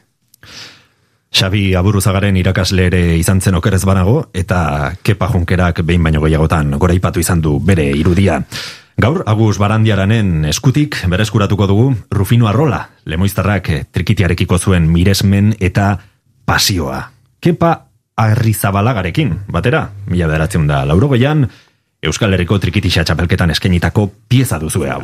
Xabi 1.32 1.72
Aburuzagaren 1.74 2.36
irakasle 2.36 2.86
ere 2.90 3.00
izan 3.16 3.40
zen 3.40 3.56
okerez 3.56 3.82
banago, 3.88 4.28
eta 4.36 4.92
kepa 5.02 5.30
junkerak 5.32 5.80
behin 5.88 6.02
baino 6.04 6.20
gehiagotan 6.20 6.76
gora 6.78 6.94
ipatu 6.94 7.20
izan 7.20 7.40
du 7.40 7.56
bere 7.58 7.88
irudia. 7.96 8.42
Gaur, 9.00 9.22
Agus 9.26 9.56
Barandiaranen 9.58 10.44
eskutik 10.50 10.98
berezkuratuko 11.08 11.66
dugu 11.66 11.86
Rufino 12.12 12.48
Arrola, 12.50 12.82
lemoiztarrak 13.08 13.70
trikitiarekiko 13.90 14.58
zuen 14.58 14.90
miresmen 14.92 15.54
eta 15.58 15.96
pasioa. 16.44 17.06
Kepa 17.40 17.72
Arrizabalagarekin, 18.22 19.32
batera, 19.48 19.86
mila 20.06 20.28
bederatzen 20.28 20.68
da, 20.68 20.84
lauro 20.84 21.08
Euskal 22.02 22.34
Herriko 22.34 22.56
trikitisa 22.58 23.04
txapelketan 23.06 23.54
eskenitako 23.54 24.08
pieza 24.28 24.58
duzu 24.58 24.82
hau. 24.90 25.02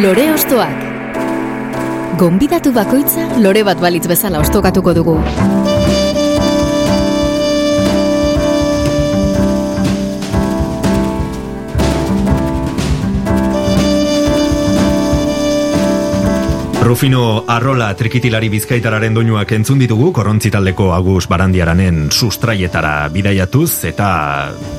Lore 0.00 0.30
Ostoak 0.32 0.84
Gonbidatu 2.16 2.70
bakoitza 2.72 3.26
lore 3.44 3.60
bat 3.68 3.82
balitz 3.84 4.06
bezala 4.08 4.40
ostokatuko 4.40 4.94
dugu. 4.96 5.16
Rufino 16.80 17.44
Arrola 17.46 17.92
trikitilari 17.94 18.48
bizkaitararen 18.56 19.14
doinuak 19.14 19.52
entzun 19.52 19.78
ditugu, 19.78 20.14
korrontzi 20.16 20.50
taldeko 20.50 20.94
Agus 20.96 21.28
Barandiaranen 21.28 22.06
sustraietara 22.08 23.10
bidaiatuz, 23.12 23.84
eta, 23.92 24.08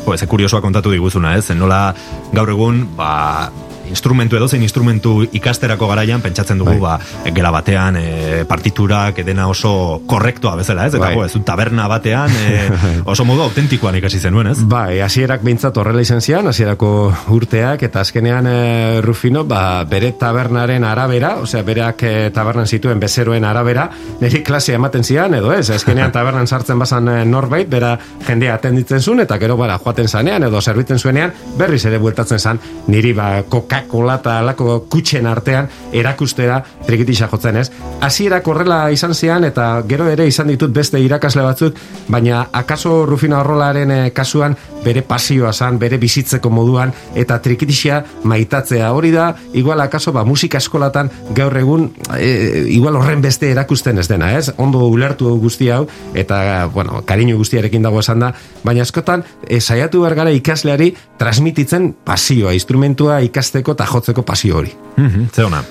po, 0.03 0.17
ez, 0.17 0.25
kuriosoa 0.25 0.65
kontatu 0.65 0.91
diguzuna, 0.91 1.37
ez? 1.37 1.53
Nola 1.55 1.91
gaur 2.33 2.51
egun, 2.57 2.87
ba, 2.97 3.51
instrumentu 3.91 4.37
edo 4.39 4.47
zein 4.47 4.63
instrumentu 4.65 5.21
ikasterako 5.31 5.89
garaian 5.91 6.23
pentsatzen 6.23 6.59
dugu 6.61 6.77
bai. 6.79 6.97
ba 6.97 7.31
gela 7.35 7.51
batean 7.53 7.97
e, 7.99 8.45
partiturak 8.49 9.19
edena 9.23 9.47
oso 9.51 10.01
korrektua 10.07 10.55
bezala, 10.59 10.87
ez? 10.87 10.95
Eta 10.95 11.11
bai. 11.11 11.25
ez 11.27 11.43
taberna 11.45 11.87
batean 11.91 12.31
e, 12.31 12.53
oso 13.13 13.25
modu 13.27 13.45
autentikoan 13.45 13.99
ikasi 13.99 14.19
zenuen, 14.19 14.51
ez? 14.53 14.57
Bai, 14.71 15.01
hasierak 15.03 15.43
beintzat 15.45 15.77
horrela 15.77 16.01
izan 16.01 16.21
zian, 16.21 16.47
hasierako 16.47 16.91
urteak 17.35 17.83
eta 17.87 18.01
azkenean 18.05 18.47
e, 18.47 18.57
Rufino 19.05 19.43
ba, 19.47 19.83
bere 19.89 20.13
tabernaren 20.19 20.85
arabera, 20.87 21.35
osea 21.43 21.63
bereak 21.67 22.03
e, 22.07 22.13
tabernan 22.33 22.67
zituen 22.67 22.99
bezeroen 23.01 23.45
arabera, 23.47 23.89
niri 24.21 24.43
klase 24.47 24.75
ematen 24.77 25.03
zian 25.03 25.35
edo 25.37 25.53
ez? 25.53 25.69
Azkenean 25.69 26.13
tabernan 26.17 26.47
sartzen 26.47 26.79
bazan 26.79 27.09
e, 27.11 27.17
norbait, 27.25 27.69
bera 27.69 27.95
jendea 28.27 28.55
atenditzen 28.57 29.01
zuen 29.01 29.23
eta 29.25 29.37
gero 29.41 29.57
bara 29.59 29.77
joaten 29.81 30.07
zanean 30.07 30.47
edo 30.47 30.61
zerbitzen 30.61 30.99
zuenean 30.99 31.33
berriz 31.57 31.83
ere 31.89 31.99
bueltatzen 32.01 32.39
zan 32.39 32.59
niri 32.87 33.13
ba 33.17 33.31
koka 33.49 33.80
kola 33.87 34.17
eta 34.21 34.39
alako 34.39 34.79
kutxen 34.89 35.27
artean 35.27 35.69
erakustera 35.93 36.61
trikitisa 36.85 37.29
jotzen 37.31 37.57
ez. 37.61 37.69
Hasierak 38.01 38.47
horrela 38.47 38.83
izan 38.91 39.13
zian 39.15 39.43
eta 39.47 39.83
gero 39.87 40.09
ere 40.09 40.27
izan 40.27 40.51
ditut 40.51 40.73
beste 40.73 40.99
irakasle 40.99 41.43
batzuk, 41.45 41.77
baina 42.09 42.47
akaso 42.51 43.05
Rufino 43.05 43.39
Arrolaren 43.39 43.91
eh, 43.91 44.11
kasuan 44.13 44.55
bere 44.83 45.01
pasioa 45.05 45.51
zan, 45.53 45.77
bere 45.79 45.97
bizitzeko 46.01 46.49
moduan 46.49 46.91
eta 47.15 47.37
trikitisa 47.41 48.01
maitatzea 48.23 48.91
hori 48.93 49.11
da, 49.13 49.31
igual 49.53 49.81
akaso 49.81 50.11
ba, 50.11 50.23
musika 50.25 50.57
eskolatan 50.61 51.11
gaur 51.37 51.55
egun 51.57 51.89
e, 52.17 52.65
igual 52.73 52.97
horren 52.99 53.21
beste 53.21 53.51
erakusten 53.51 54.01
ez 54.01 54.07
dena, 54.09 54.31
ez? 54.37 54.51
Ondo 54.57 54.83
ulertu 54.89 55.29
guzti 55.41 55.69
hau 55.69 55.85
eta, 56.17 56.67
bueno, 56.73 57.03
kariño 57.05 57.37
guztiarekin 57.37 57.85
dago 57.85 58.01
esan 58.01 58.25
da, 58.25 58.33
baina 58.63 58.85
askotan 58.85 59.25
e, 59.47 59.61
saiatu 59.61 60.01
bergara 60.05 60.33
ikasleari 60.33 60.91
transmititzen 61.21 61.91
pasioa, 62.05 62.55
instrumentua 62.57 63.21
ikasteko 63.27 63.70
eta 63.75 63.85
jotzeko 63.85 64.23
pasio 64.23 64.57
hori. 64.57 64.73
Mm 64.97 65.07
-hmm, 65.07 65.29
ze 65.31 65.43
ona. 65.43 65.63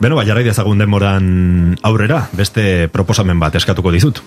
Beno, 0.00 0.16
bai, 0.16 0.26
jarrai 0.26 0.44
dezagun 0.44 0.78
denboran 0.78 1.78
aurrera, 1.82 2.28
beste 2.36 2.88
proposamen 2.92 3.38
bat 3.40 3.54
eskatuko 3.54 3.90
dizut. 3.90 4.20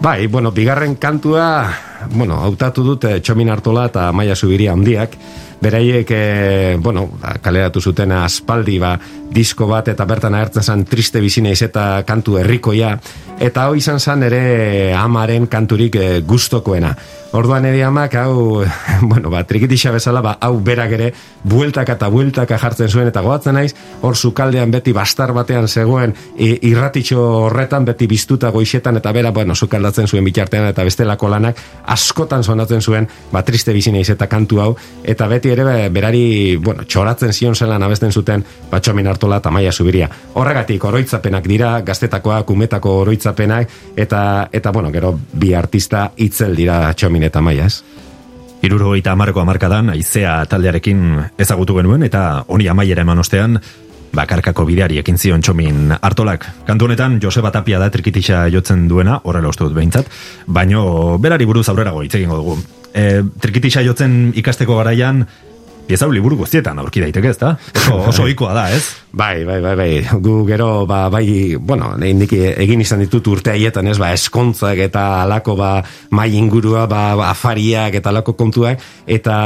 Bai, 0.00 0.26
bueno, 0.26 0.50
bigarren 0.50 0.96
kantua, 0.96 1.68
bueno, 2.10 2.40
hautatu 2.42 2.84
dut 2.84 3.04
eh, 3.08 3.20
Txomin 3.20 3.50
Artola 3.50 3.86
eta 3.90 4.10
Maia 4.12 4.36
Zubiria 4.36 4.72
handiak, 4.72 5.16
beraiek, 5.64 6.10
e, 6.10 6.76
bueno, 6.80 7.08
ba, 7.20 7.38
kaleratu 7.42 7.80
zuten 7.80 8.12
aspaldi, 8.12 8.78
ba, 8.78 8.94
disko 9.34 9.66
bat 9.66 9.88
eta 9.90 10.04
bertan 10.06 10.36
agertzen 10.36 10.62
zen 10.62 10.84
triste 10.88 11.22
bizineiz 11.24 11.60
eta 11.64 12.04
kantu 12.06 12.38
herrikoia, 12.38 12.94
eta 13.42 13.66
hau 13.66 13.74
izan 13.78 13.98
zen 14.00 14.26
ere 14.28 14.42
amaren 14.94 15.48
kanturik 15.50 15.96
e, 15.96 16.08
gustokoena. 16.26 16.92
Orduan 17.34 17.64
ere 17.66 17.80
amak, 17.82 18.14
hau, 18.20 18.62
bueno, 19.10 19.32
ba, 19.32 19.42
trikitisa 19.48 19.90
bezala, 19.94 20.22
ba, 20.22 20.36
hau 20.44 20.58
berak 20.62 20.92
ere, 20.98 21.08
bueltaka 21.42 21.96
eta 21.96 22.10
bueltaka 22.12 22.60
jartzen 22.60 22.92
zuen, 22.92 23.08
eta 23.10 23.24
goatzen 23.24 23.56
naiz, 23.58 23.72
hor 24.02 24.14
sukaldean 24.14 24.70
beti 24.74 24.92
bastar 24.94 25.32
batean 25.34 25.66
zegoen, 25.66 26.14
irratitxo 26.38 27.24
horretan 27.48 27.88
beti 27.88 28.06
biztuta 28.10 28.52
goixetan, 28.54 29.00
eta 29.00 29.12
bera, 29.16 29.32
bueno, 29.34 29.56
sukaldatzen 29.56 30.06
zuen 30.06 30.28
bitartean, 30.28 30.68
eta 30.70 30.84
bestelako 30.86 31.32
lanak, 31.32 31.58
askotan 31.94 32.44
sonatzen 32.44 32.82
zuen, 32.82 33.08
ba, 33.32 33.42
triste 33.46 33.72
bizineiz 33.74 34.08
eta 34.12 34.28
kantu 34.30 34.60
hau, 34.60 34.70
eta 35.04 35.28
beti 35.30 35.54
ere, 35.54 35.88
berari, 35.94 36.24
bueno, 36.60 36.84
txoratzen 36.88 37.32
zion 37.32 37.54
zelan 37.54 37.82
abesten 37.86 38.12
zuten, 38.12 38.44
ba, 38.70 38.80
txomin 38.80 39.08
hartola 39.10 39.40
eta 39.42 39.52
maia 39.54 39.72
zubiria. 39.72 40.10
Horregatik, 40.34 40.84
oroitzapenak 40.84 41.48
dira, 41.50 41.74
gaztetakoak, 41.86 42.46
kumetako 42.50 42.98
oroitzapenak, 43.04 43.70
eta, 43.96 44.22
eta, 44.52 44.72
bueno, 44.74 44.92
gero, 44.94 45.14
bi 45.32 45.54
artista 45.54 46.10
itzel 46.16 46.56
dira 46.58 46.80
txomin 46.94 47.30
eta 47.30 47.42
maia, 47.44 47.70
ez? 47.70 48.02
Iruro 48.64 48.94
eta 48.96 49.12
amarko 49.12 49.42
amarkadan, 49.42 49.90
aizea 49.92 50.38
taldearekin 50.48 51.00
ezagutu 51.38 51.76
genuen, 51.76 52.06
eta 52.06 52.44
honi 52.48 52.68
amaiera 52.72 53.04
eman 53.04 53.20
ostean, 53.20 53.58
bakarkako 54.14 54.64
bideari 54.68 54.98
ekin 55.02 55.18
zion 55.18 55.42
txomin 55.42 55.94
hartolak. 56.00 56.46
Kantu 56.66 56.88
honetan, 56.88 57.18
Joseba 57.22 57.50
Tapia 57.54 57.80
da 57.82 57.90
trikitisa 57.90 58.46
jotzen 58.52 58.86
duena, 58.88 59.20
horrela 59.24 59.50
uste 59.52 59.64
dut 59.66 59.74
behintzat, 59.76 60.10
baino 60.46 61.18
berari 61.18 61.46
buruz 61.48 61.68
aurrera 61.68 61.92
goitz 61.94 62.14
egingo 62.14 62.38
dugu. 62.40 62.58
E, 62.94 63.22
trikitisa 63.42 63.82
jotzen 63.82 64.32
ikasteko 64.38 64.78
garaian, 64.78 65.24
pieza 65.86 66.08
liburu 66.08 66.36
guztietan 66.40 66.78
aurki 66.80 67.02
daiteke, 67.02 67.30
ez 67.34 67.38
da? 67.38 67.54
Oso, 67.76 67.98
oso 68.10 68.26
ikoa 68.28 68.54
da, 68.56 68.64
ez? 68.72 68.82
Bai, 69.14 69.44
bai, 69.46 69.60
bai, 69.62 69.74
bai. 69.78 69.88
Gu 70.24 70.36
gero, 70.48 70.86
ba, 70.90 71.08
bai, 71.12 71.56
bueno, 71.60 71.92
indik 72.02 72.32
egin 72.34 72.80
izan 72.82 73.04
ditut 73.04 73.28
urte 73.30 73.52
haietan, 73.52 73.86
ez, 73.92 73.98
ba, 74.00 74.10
eskontzak 74.16 74.80
eta 74.86 75.04
alako, 75.22 75.56
ba, 75.60 75.70
mai 76.16 76.30
ingurua, 76.38 76.86
ba, 76.90 77.04
afariak 77.28 77.98
eta 78.00 78.10
alako 78.10 78.34
kontuak, 78.38 78.82
eta 79.06 79.36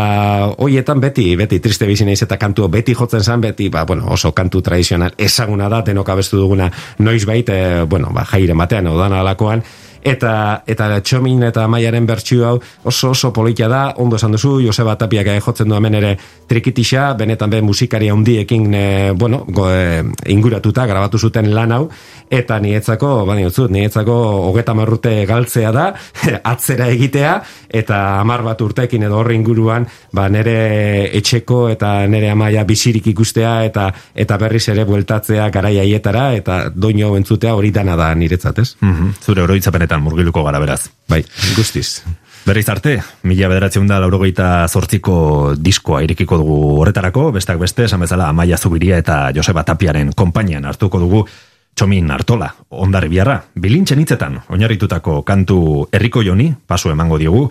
hoietan 0.56 1.02
beti, 1.02 1.32
beti, 1.36 1.60
triste 1.64 1.90
bizi 1.90 2.06
naiz 2.08 2.22
eta 2.24 2.38
kantu 2.40 2.68
beti 2.72 2.94
jotzen 2.96 3.24
zan, 3.24 3.42
beti, 3.44 3.68
ba, 3.74 3.84
bueno, 3.88 4.06
oso 4.14 4.32
kantu 4.32 4.62
tradizional 4.62 5.18
ezaguna 5.18 5.68
da, 5.68 5.82
denok 5.84 6.14
abestu 6.14 6.40
duguna 6.40 6.70
noiz 7.02 7.24
bait, 7.26 7.50
e, 7.50 7.84
bueno, 7.84 8.14
ba, 8.14 8.24
jaire 8.30 8.54
matean, 8.54 8.88
odan 8.94 9.18
alakoan, 9.18 9.64
eta 10.02 10.62
eta 10.66 11.00
txomin 11.00 11.42
eta 11.48 11.66
maiaren 11.68 12.06
bertsio 12.06 12.46
hau 12.48 12.56
oso 12.84 13.10
oso 13.10 13.32
politia 13.32 13.68
da, 13.68 13.82
ondo 13.96 14.16
esan 14.16 14.32
duzu, 14.32 14.58
Joseba 14.64 14.96
Tapiak 14.96 15.30
jotzen 15.44 15.68
du 15.68 15.76
hemen 15.76 15.94
ere 15.98 16.16
trikitisa, 16.48 17.12
benetan 17.18 17.50
be 17.50 17.60
musikari 17.62 18.08
handiekin 18.08 18.74
e, 18.74 19.12
bueno, 19.12 19.44
go, 19.48 19.68
e, 19.70 20.02
inguratuta 20.32 20.86
grabatu 20.86 21.18
zuten 21.18 21.50
lan 21.54 21.72
hau, 21.72 21.88
eta 22.30 22.58
nietzako, 22.60 23.24
bani 23.28 23.46
utzut, 23.48 23.70
nietzako 23.70 24.16
hogeta 24.48 24.74
marrute 24.74 25.14
galtzea 25.28 25.72
da, 25.72 25.86
atzera 26.52 26.88
egitea, 26.94 27.34
eta 27.68 28.20
amar 28.20 28.44
bat 28.46 28.60
urtekin 28.64 29.04
edo 29.08 29.20
horri 29.20 29.36
inguruan, 29.38 29.86
ba 30.12 30.28
nere 30.32 31.10
etxeko 31.18 31.66
eta 31.72 31.92
nere 32.08 32.30
amaia 32.32 32.64
bizirik 32.68 33.06
ikustea, 33.12 33.54
eta 33.68 33.88
eta 34.14 34.38
berriz 34.40 34.64
ere 34.72 34.84
bueltatzea 34.88 35.48
garai 35.54 35.76
haietara, 35.82 36.32
eta 36.38 36.58
doino 36.74 37.14
entzutea 37.16 37.54
hori 37.58 37.70
dana 37.74 37.96
da 37.98 38.12
niretzat, 38.14 38.64
ez? 38.64 38.70
Mm 38.80 39.16
Zure 39.28 39.42
oroitzapenetan 39.88 40.02
murgiluko 40.02 40.44
gara 40.44 40.58
beraz. 40.60 40.90
Bai, 41.08 41.24
guztiz. 41.56 42.02
Berriz 42.46 42.68
arte, 42.68 43.02
mila 43.24 43.48
bederatzen 43.48 43.86
da 43.88 43.98
laurogeita 44.00 44.66
zortziko 44.68 45.54
diskoa 45.56 46.02
irekiko 46.02 46.38
dugu 46.38 46.80
horretarako, 46.80 47.32
bestak 47.32 47.58
beste, 47.58 47.84
esan 47.84 48.00
bezala 48.00 48.28
Amaia 48.28 48.56
Zubiria 48.56 48.98
eta 48.98 49.30
Joseba 49.34 49.64
Tapiaren 49.64 50.12
konpainian 50.14 50.64
hartuko 50.64 50.98
dugu 50.98 51.26
Txomin 51.74 52.10
Artola, 52.10 52.48
ondari 52.70 53.08
biarra, 53.08 53.42
bilintxen 53.54 54.00
hitzetan, 54.00 54.40
oinarritutako 54.48 55.22
kantu 55.22 55.88
herriko 55.92 56.22
joni, 56.22 56.52
pasu 56.66 56.90
emango 56.90 57.18
diogu, 57.18 57.48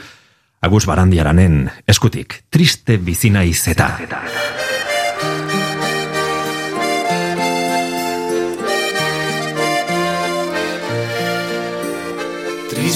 Agus 0.62 0.88
Barandiaranen 0.90 1.70
eskutik, 1.88 2.42
triste 2.50 2.98
bizina 2.98 3.44
izeta. 3.46 3.92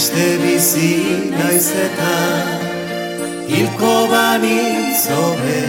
Triste 0.01 0.37
bizina 0.41 1.47
izeta, 1.53 2.13
hilko 3.49 3.91
bani 4.09 4.61
zobe, 4.97 5.59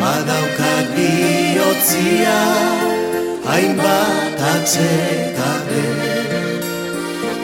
badaukat 0.00 0.90
bihotzia, 0.96 2.36
hainbat 3.46 4.44
atzekabe 4.50 5.86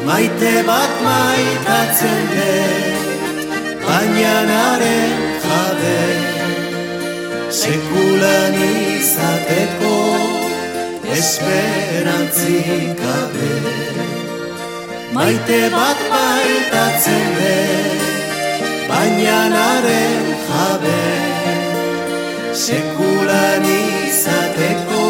Maite 0.04 0.52
bat 0.68 1.00
maitatzen 1.06 2.22
dut, 2.34 3.48
baina 3.88 4.36
naren 4.52 5.18
jabe 5.48 6.00
Sekulan 7.62 8.60
izateko 8.68 9.96
esperantzik 11.16 13.00
gabe 13.00 14.21
Maite 15.12 15.68
bat 15.68 15.98
maitatzen 16.10 17.26
dut, 17.36 18.04
baina 18.88 19.40
naren 19.52 20.24
jabe. 20.46 21.02
Sekulan 22.62 23.66
izateko 23.72 25.04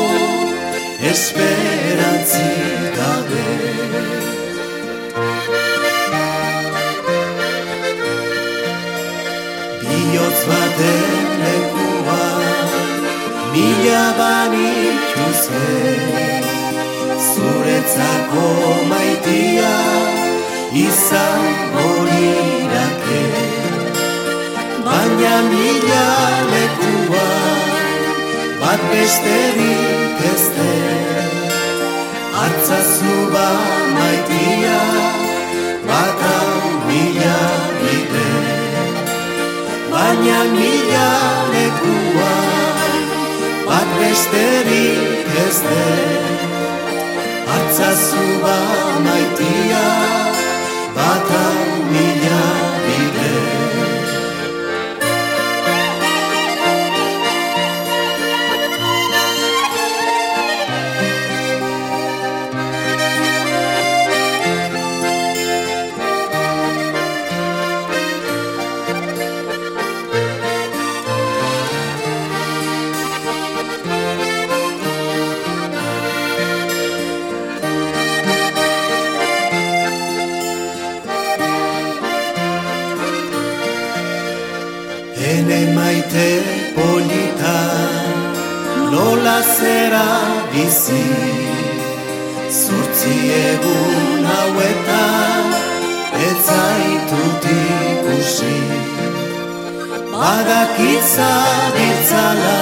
esperantzi 1.13 2.51
gabe. 2.97 3.47
Biotz 9.87 10.43
baten 10.51 11.31
lekua 11.45 12.27
Mila 13.55 14.05
banitu 14.19 15.27
zen 15.45 16.45
Zuretzako 17.31 18.47
maitia 18.91 19.92
Izan 20.73 21.45
bonirake 21.73 23.25
Baina 24.85 25.35
mila 25.53 26.07
lekua 26.49 27.29
Bat 28.57 28.81
besterik 28.93 30.23
ez 30.33 30.45
den 30.57 31.29
Altzazu 32.45 33.19
ba 33.35 33.51
maitia 33.99 34.81
Bata 35.85 36.41
mila 36.89 37.37
bide 37.83 38.33
Baina 39.93 40.41
mila 40.57 41.13
lekua 41.53 42.35
Bat 43.69 43.89
besterik 44.01 45.37
ez 45.47 45.59
de 45.69 45.87
Altzazu 47.61 48.27
ba 48.41 48.61
maitia 49.05 50.32
Bata 50.97 51.43
mila 51.93 52.72
Badakitza 100.73 101.33
ditzala 101.75 102.61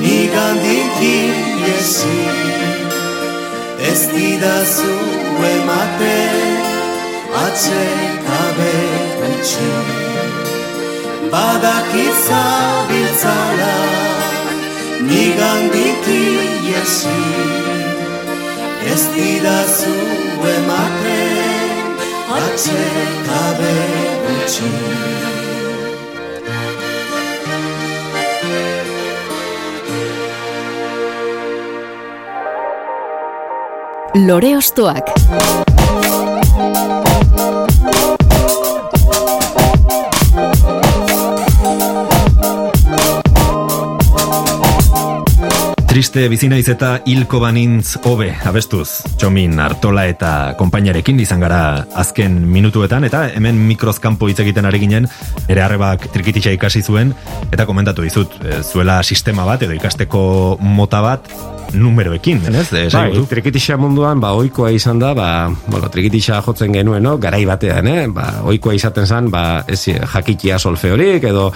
Nigandik 0.00 1.00
iesi 1.02 2.20
Ez 3.90 4.02
didazu 4.12 4.96
emate 5.52 6.20
Atsekabe 7.44 8.74
utxik 9.28 10.00
badakitza 11.30 12.42
biltzala 12.88 13.74
nigandik 15.06 16.06
iesi 16.10 17.20
ez 18.92 19.02
didazu 19.14 19.94
ematen 20.54 21.86
atzekabe 22.40 23.76
gutxi 24.24 24.72
Lore 34.14 34.56
Ostoak 34.56 35.06
Triste 45.86 46.24
bizinaiz 46.30 46.64
eta 46.72 46.96
hilko 47.06 47.38
banintz 47.42 48.00
hobe 48.06 48.32
abestuz. 48.46 48.88
Txomin 49.18 49.58
Artola 49.62 50.08
eta 50.10 50.32
konpainarekin 50.58 51.18
izan 51.22 51.42
gara 51.42 51.84
azken 51.94 52.34
minutuetan 52.50 53.06
eta 53.06 53.28
hemen 53.36 53.62
mikrozkampo 53.68 54.26
hitz 54.30 54.40
egiten 54.42 54.66
ari 54.66 54.82
ginen 54.82 55.06
ere 55.46 55.62
arrebak 55.62 56.10
trikititxa 56.10 56.56
ikasi 56.58 56.82
zuen 56.82 57.14
eta 57.52 57.66
komentatu 57.66 58.02
dizut 58.02 58.38
e, 58.42 58.58
zuela 58.62 59.02
sistema 59.04 59.46
bat 59.46 59.62
edo 59.66 59.78
ikasteko 59.78 60.22
mota 60.62 61.02
bat 61.06 61.34
numeroekin, 61.74 62.42
ez? 62.54 62.68
E, 62.72 62.86
bai, 62.92 63.10
trikitixa 63.30 63.76
munduan, 63.80 64.20
ba, 64.22 64.32
oikoa 64.38 64.70
izan 64.74 65.00
da, 65.02 65.12
ba, 65.16 65.28
bueno, 65.66 65.90
trikitixa 65.92 66.40
jotzen 66.44 66.72
genuen, 66.74 67.02
no? 67.04 67.16
garai 67.22 67.42
batean, 67.48 67.88
eh? 67.90 68.06
ba, 68.12 68.42
oikoa 68.50 68.74
izaten 68.76 69.06
zen, 69.06 69.30
ba, 69.32 69.62
ez 69.68 69.80
jakikia 69.86 70.58
solfeorik, 70.58 71.24
edo, 71.30 71.50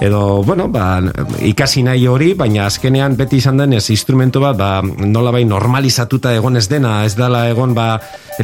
edo, 0.00 0.42
bueno, 0.46 0.68
ba, 0.72 1.00
ikasi 1.46 1.84
nahi 1.86 2.06
hori, 2.10 2.32
baina 2.38 2.66
azkenean 2.66 3.16
beti 3.18 3.40
izan 3.40 3.60
den 3.60 3.76
ez 3.78 3.86
instrumento 3.90 4.42
bat, 4.42 4.56
ba, 4.58 4.72
nola 4.82 5.32
bai 5.34 5.44
normalizatuta 5.48 6.34
egon 6.36 6.56
ez 6.60 6.66
dena, 6.70 7.00
ez 7.04 7.14
dela 7.18 7.46
egon 7.50 7.74
ba, 7.76 7.92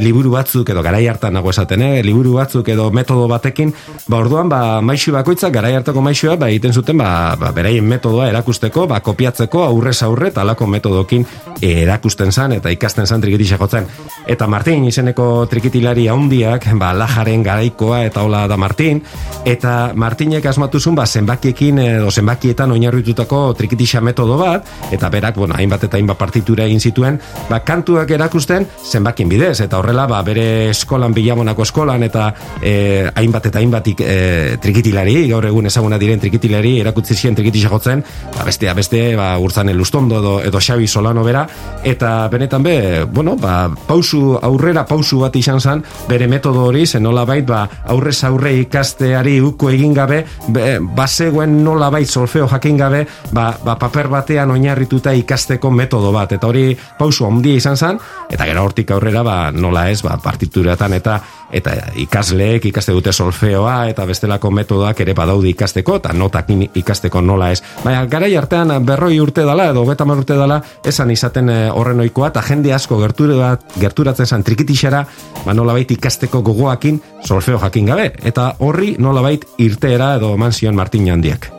liburu 0.01 0.33
batzuk 0.35 0.69
edo 0.71 0.83
garai 0.85 1.07
hartan 1.09 1.37
nago 1.37 1.51
esaten, 1.53 1.83
eh? 1.83 2.03
liburu 2.05 2.37
batzuk 2.37 2.69
edo 2.73 2.89
metodo 2.95 3.27
batekin, 3.31 3.73
ba, 4.07 4.21
orduan 4.21 4.51
ba, 4.53 4.81
maixu 4.85 5.15
bakoitzak 5.15 5.55
garai 5.55 5.75
hartako 5.79 6.03
maixua 6.05 6.37
ba, 6.41 6.51
egiten 6.53 6.75
zuten 6.77 6.99
ba, 7.01 7.37
ba, 7.41 7.53
beraien 7.57 7.87
metodoa 7.87 8.29
erakusteko, 8.33 8.87
ba, 8.91 9.01
kopiatzeko 9.05 9.65
aurrez 9.67 9.99
aurre 10.07 10.31
talako 10.35 10.69
metodokin 11.17 11.47
erakusten 11.63 12.33
zan 12.33 12.53
eta 12.53 12.71
ikasten 12.71 13.07
zan 13.07 13.21
trikitisa 13.21 13.57
jotzen. 13.57 13.87
Eta 14.27 14.47
Martin 14.47 14.85
izeneko 14.85 15.47
trikitilari 15.49 16.07
handiak, 16.09 16.67
ba, 16.79 16.93
lajaren 16.93 17.43
garaikoa 17.43 18.03
eta 18.05 18.23
hola 18.23 18.47
da 18.49 18.57
Martin, 18.57 19.03
eta 19.45 19.93
Martinek 19.95 20.45
asmatuzun 20.47 20.95
ba, 20.95 21.07
zenbakiekin 21.07 21.79
edo 21.79 22.11
zenbakietan 22.11 22.73
oinarritutako 22.73 23.55
trikitisa 23.55 24.01
metodo 24.01 24.37
bat, 24.39 24.67
eta 24.93 25.09
berak, 25.09 25.37
bueno, 25.37 25.55
hainbat 25.57 25.85
eta 25.85 25.97
hainbat 25.97 26.19
partitura 26.19 26.65
egin 26.65 26.81
zituen, 26.81 27.21
ba, 27.49 27.61
kantuak 27.61 28.11
erakusten 28.11 28.67
zenbakin 28.85 29.29
bidez, 29.29 29.61
eta 29.61 29.79
horrela, 29.79 30.07
ba, 30.07 30.23
bere 30.23 30.71
eskolan, 30.71 31.15
bilamonako 31.15 31.63
eskolan, 31.63 32.03
eta 32.03 32.29
e, 32.61 33.09
hainbat 33.15 33.47
eta 33.47 33.63
hainbat 33.63 33.93
e, 33.97 34.59
trikitilari, 34.61 35.17
gaur 35.31 35.47
egun 35.47 35.71
ezaguna 35.71 35.99
diren 35.99 36.21
trikitilari, 36.21 36.77
erakutzi 36.83 37.17
ziren 37.17 37.39
trikitisa 37.39 37.73
jotzen, 37.73 38.05
ba, 38.37 38.45
bestea, 38.45 38.75
beste, 38.77 39.03
ba, 39.17 39.33
urtzan 39.41 39.71
elustondo 39.73 40.21
edo, 40.21 40.37
edo 40.45 40.61
Xabi 40.61 40.89
Solano 41.07 41.23
bera, 41.23 41.47
eta 41.85 42.27
benetan 42.27 42.65
be, 42.65 43.05
bueno, 43.05 43.37
ba, 43.39 43.71
pausu, 43.87 44.35
aurrera 44.43 44.83
pausu 44.87 45.21
bat 45.21 45.37
izan 45.39 45.61
zen, 45.61 45.85
bere 46.09 46.27
metodo 46.27 46.65
hori, 46.67 46.83
zen 46.87 47.05
nola 47.07 47.23
bait, 47.25 47.47
ba, 47.47 47.61
aurrez 47.95 48.17
aurre 48.27 48.57
ikasteari 48.59 49.37
uko 49.41 49.71
egin 49.71 49.95
gabe, 49.95 50.25
be, 50.51 50.81
bazegoen 50.99 51.61
nola 51.63 51.93
bait 51.95 52.11
solfeo 52.11 52.49
jakin 52.51 52.81
gabe, 52.81 53.05
ba, 53.31 53.53
ba, 53.63 53.77
paper 53.79 54.11
batean 54.17 54.51
oinarrituta 54.57 55.15
ikasteko 55.15 55.71
metodo 55.71 56.11
bat, 56.11 56.35
eta 56.35 56.51
hori 56.51 56.73
pausu 56.99 57.29
handia 57.29 57.63
izan 57.63 57.79
zen, 57.79 58.03
eta 58.27 58.51
gero 58.51 58.67
hortik 58.67 58.91
aurrera, 58.91 59.23
ba, 59.23 59.37
nola 59.55 59.87
ez, 59.93 60.01
ba, 60.03 60.19
partituratan 60.19 60.99
eta 60.99 61.21
eta 61.53 61.73
ikasleek 62.03 62.65
ikaste 62.71 62.93
dute 62.93 63.13
solfeoa 63.13 63.87
eta 63.91 64.07
bestelako 64.07 64.51
metodoak 64.51 65.01
ere 65.05 65.15
badaude 65.15 65.49
ikasteko 65.53 65.97
eta 66.01 66.13
notakin 66.13 66.67
ikasteko 66.75 67.21
nola 67.21 67.51
ez. 67.55 67.63
Baina 67.85 68.05
garai 68.11 68.35
artean 68.37 68.75
berroi 68.87 69.21
urte 69.21 69.45
dela 69.47 69.71
edo 69.71 69.85
geta 69.87 70.05
urte 70.05 70.35
dela 70.35 70.61
esan 70.85 71.11
izaten 71.11 71.51
eh, 71.51 71.71
horren 71.71 72.01
oikoa 72.01 72.33
eta 72.33 72.43
jende 72.43 72.73
asko 72.75 73.01
gerturatzen 73.01 74.27
zan 74.27 74.43
trikitixera 74.43 75.05
ba 75.45 75.55
nolabait 75.55 75.91
ikasteko 75.91 76.43
gogoakin 76.43 77.01
solfeo 77.25 77.59
jakin 77.59 77.87
gabe 77.87 78.13
eta 78.25 78.55
horri 78.59 78.97
nolabait 78.99 79.45
irteera 79.59 80.15
edo 80.17 80.37
mansion 80.37 80.75
Martin 80.75 81.11
handiak 81.13 81.51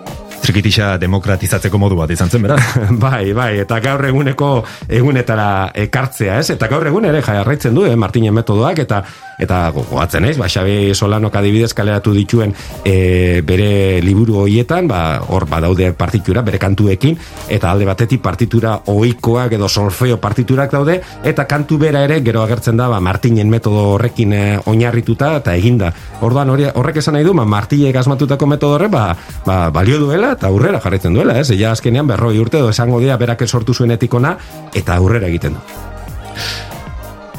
trikitixa 0.44 0.96
demokratizatzeko 1.02 1.80
modu 1.82 1.98
bat 2.00 2.12
izan 2.14 2.30
zen, 2.30 2.46
beraz? 2.46 2.62
bai, 3.06 3.34
bai, 3.38 3.52
eta 3.64 3.80
gaur 3.84 4.06
eguneko 4.10 4.52
egunetara 4.88 5.72
ekartzea, 5.88 6.40
ez? 6.42 6.52
Eta 6.56 6.70
gaur 6.72 6.88
egun 6.88 7.10
ere 7.10 7.22
jarraitzen 7.26 7.76
du, 7.76 7.86
eh, 7.88 7.96
Martinen 7.96 8.36
metodoak, 8.36 8.86
eta 8.86 9.04
eta 9.38 9.70
gogoatzen 9.72 10.26
ez, 10.26 10.36
ba, 10.38 10.48
Xabi 10.50 10.96
Solano 10.98 11.30
kadibidez 11.32 11.74
kaleratu 11.78 12.14
dituen 12.16 12.54
e, 12.82 13.42
bere 13.46 14.02
liburu 14.02 14.42
hoietan, 14.42 14.88
ba, 14.90 15.22
hor 15.30 15.46
badaude 15.50 15.92
partitura, 15.98 16.42
bere 16.42 16.58
kantuekin, 16.62 17.18
eta 17.54 17.72
alde 17.72 17.86
batetik 17.86 18.24
partitura 18.24 18.74
oikoak 18.90 19.54
edo 19.60 19.70
solfeo 19.70 20.18
partiturak 20.22 20.74
daude, 20.74 21.00
eta 21.24 21.46
kantu 21.46 21.78
bera 21.82 22.02
ere 22.08 22.20
gero 22.26 22.42
agertzen 22.42 22.82
da, 22.82 22.90
ba, 22.90 23.00
Martinen 23.00 23.50
metodo 23.54 23.94
horrekin 23.94 24.34
e, 24.34 24.44
oinarrituta, 24.66 25.36
eta 25.44 25.54
eginda. 25.56 25.94
Orduan 26.26 26.50
horrek 26.50 26.98
esan 27.04 27.20
nahi 27.20 27.28
du, 27.28 27.36
ba, 27.38 27.46
Martinek 27.46 28.02
asmatutako 28.02 28.50
metodo 28.50 28.80
horre, 28.80 28.90
ba, 28.90 29.12
ba, 29.46 29.60
balio 29.70 30.02
duela, 30.02 30.27
eta 30.36 30.48
aurrera 30.48 30.82
jarretzen 30.84 31.14
duela, 31.14 31.38
ez? 31.40 31.52
Ja 31.58 31.72
azkenean 31.72 32.08
berroi 32.08 32.38
urte 32.40 32.60
edo 32.60 32.70
esango 32.70 33.00
dira 33.00 33.18
berak 33.18 33.46
sortu 33.48 33.74
zuen 33.74 33.92
etikona, 33.92 34.38
eta 34.76 34.96
aurrera 34.96 35.28
egiten 35.28 35.54
du. 35.54 35.60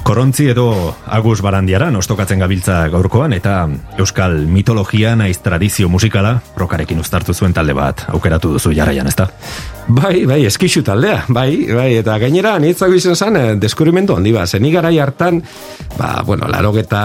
Korontzi 0.09 0.47
edo 0.49 0.95
Agus 1.05 1.43
Barandiara 1.45 1.91
nostokatzen 1.93 2.41
gabiltza 2.41 2.79
gaurkoan 2.89 3.35
eta 3.37 3.67
Euskal 4.01 4.47
mitologia 4.49 5.13
naiz 5.21 5.37
tradizio 5.45 5.91
musikala 5.93 6.39
rokarekin 6.57 7.03
uztartu 7.03 7.35
zuen 7.35 7.53
talde 7.53 7.75
bat 7.77 8.07
aukeratu 8.09 8.55
duzu 8.55 8.73
jarraian, 8.73 9.07
ezta? 9.07 9.29
Bai, 9.89 10.27
bai, 10.29 10.43
eskixu 10.45 10.83
taldea, 10.85 11.25
bai, 11.33 11.65
bai, 11.73 11.89
eta 11.97 12.19
gainera 12.21 12.59
nintzago 12.61 12.93
izan 12.95 13.17
zen 13.17 13.37
eh, 13.41 13.55
deskurimendu 13.57 14.15
handi 14.19 14.35
ba, 14.35 14.45
zen 14.47 14.67
garai 14.71 14.99
hartan, 15.01 15.41
ba, 15.97 16.23
bueno, 16.27 16.47
laro 16.47 16.75
eta 16.77 17.01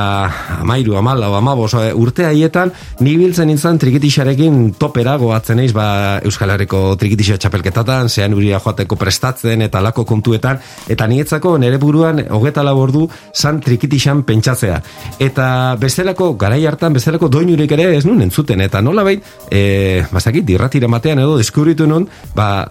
amairu, 0.60 0.98
amala, 1.00 1.30
amabos 1.38 1.74
eh, 1.80 1.94
urte 1.96 2.26
haietan, 2.28 2.74
ni 3.00 3.16
biltzen 3.18 3.48
nintzen 3.48 3.80
trikitixarekin 3.80 4.74
topera 4.78 5.16
goatzen 5.18 5.64
eiz, 5.64 5.72
ba, 5.72 6.20
Euskal 6.28 6.52
Herriko 6.52 6.98
trikitixa 7.00 7.38
txapelketatan, 7.40 8.10
zean 8.10 8.36
uria 8.36 8.60
joateko 8.60 9.00
prestatzen 9.00 9.64
eta 9.64 9.80
lako 9.82 10.04
kontuetan, 10.04 10.60
eta 10.92 11.08
nietzako 11.08 11.56
nere 11.58 11.80
buruan 11.80 12.20
hogeta 12.36 12.68
labor 12.68 12.84
ordu 12.84 13.08
san 13.34 13.62
trikitixan 13.64 14.24
pentsatzea. 14.28 14.82
Eta 15.24 15.48
bestelako 15.80 16.34
garai 16.40 16.66
hartan 16.68 16.94
bestelako 16.94 17.30
doinurik 17.32 17.72
ere 17.72 17.90
ez 17.96 18.06
nun 18.06 18.22
entzuten 18.22 18.62
eta 18.62 18.82
nola 18.82 19.06
eh, 19.08 20.04
bazakit 20.12 20.46
dirratira 20.46 20.88
matean 20.88 21.20
edo 21.20 21.38
deskubritu 21.38 21.88
nun, 21.88 22.08
ba, 22.36 22.68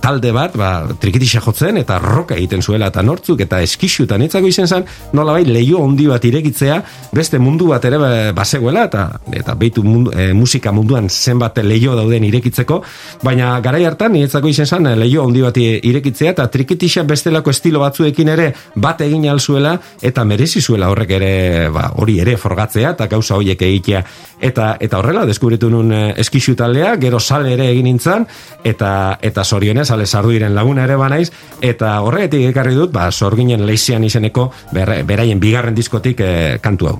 talde 0.00 0.32
bat, 0.32 0.56
ba, 0.58 0.70
trikitixa 1.00 1.42
jotzen 1.44 1.80
eta 1.80 1.98
roka 2.02 2.36
egiten 2.36 2.62
zuela 2.62 2.88
eta 2.92 3.02
nortzuk 3.02 3.40
eta 3.44 3.60
eskixu 3.64 4.06
eta 4.08 4.18
nitzako 4.18 4.48
izen 4.48 4.86
nola 5.12 5.36
bait 5.36 5.48
leio 5.48 5.82
handi 5.84 6.06
bat 6.06 6.24
irekitzea, 6.24 6.78
beste 7.12 7.38
mundu 7.38 7.68
bat 7.72 7.84
ere 7.84 7.98
ba, 7.98 8.10
basegoela 8.36 8.86
eta 8.88 9.04
eta 9.32 9.54
beitu 9.54 9.84
mundu, 9.84 10.12
e, 10.16 10.32
musika 10.32 10.72
munduan 10.72 11.08
zenbat 11.08 11.58
leio 11.64 11.96
dauden 11.96 12.24
irekitzeko, 12.24 12.82
baina 13.22 13.58
garai 13.60 13.84
hartan 13.84 14.12
niretzako 14.12 14.48
izen 14.48 14.66
zan 14.66 14.88
leio 14.98 15.24
handi 15.26 15.44
bat 15.44 15.56
irekitzea 15.58 16.34
eta 16.36 16.48
trikitixa 16.52 17.04
bestelako 17.08 17.50
estilo 17.50 17.80
batzuekin 17.84 18.34
ere 18.34 18.52
bat 18.76 19.00
egin 19.04 19.28
alzu 19.28 19.58
eta 20.02 20.24
merezi 20.24 20.60
zuela 20.60 20.88
horrek 20.90 21.10
ere 21.16 21.68
ba, 21.72 21.92
hori 21.96 22.18
ere 22.20 22.36
forgatzea 22.36 22.92
eta 22.94 23.06
gauza 23.10 23.36
horiek 23.38 23.62
egitea. 23.62 24.02
Eta 24.40 24.76
eta 24.80 24.98
horrela 25.00 25.24
deskubritu 25.26 25.70
nun 25.70 25.92
eh, 25.92 26.14
eskixu 26.22 26.54
taldea 26.58 26.94
gero 27.00 27.18
sale 27.18 27.52
ere 27.56 27.68
egin 27.72 27.88
nintzen 27.88 28.26
eta 28.64 29.18
eta 29.22 29.37
sorionez 29.44 29.90
ale 29.90 30.06
sarduiren 30.06 30.54
laguna 30.54 30.84
ere 30.84 30.96
banaiz 30.96 31.28
eta 31.60 32.00
horregatik 32.00 32.48
ekarri 32.50 32.74
dut 32.74 32.92
ba 32.92 33.10
sorginen 33.12 33.66
leizian 33.66 34.04
izeneko 34.04 34.50
beraien 34.72 35.40
bigarren 35.40 35.74
diskotik 35.74 36.20
eh, 36.20 36.58
kantu 36.62 36.92
hau 36.92 36.98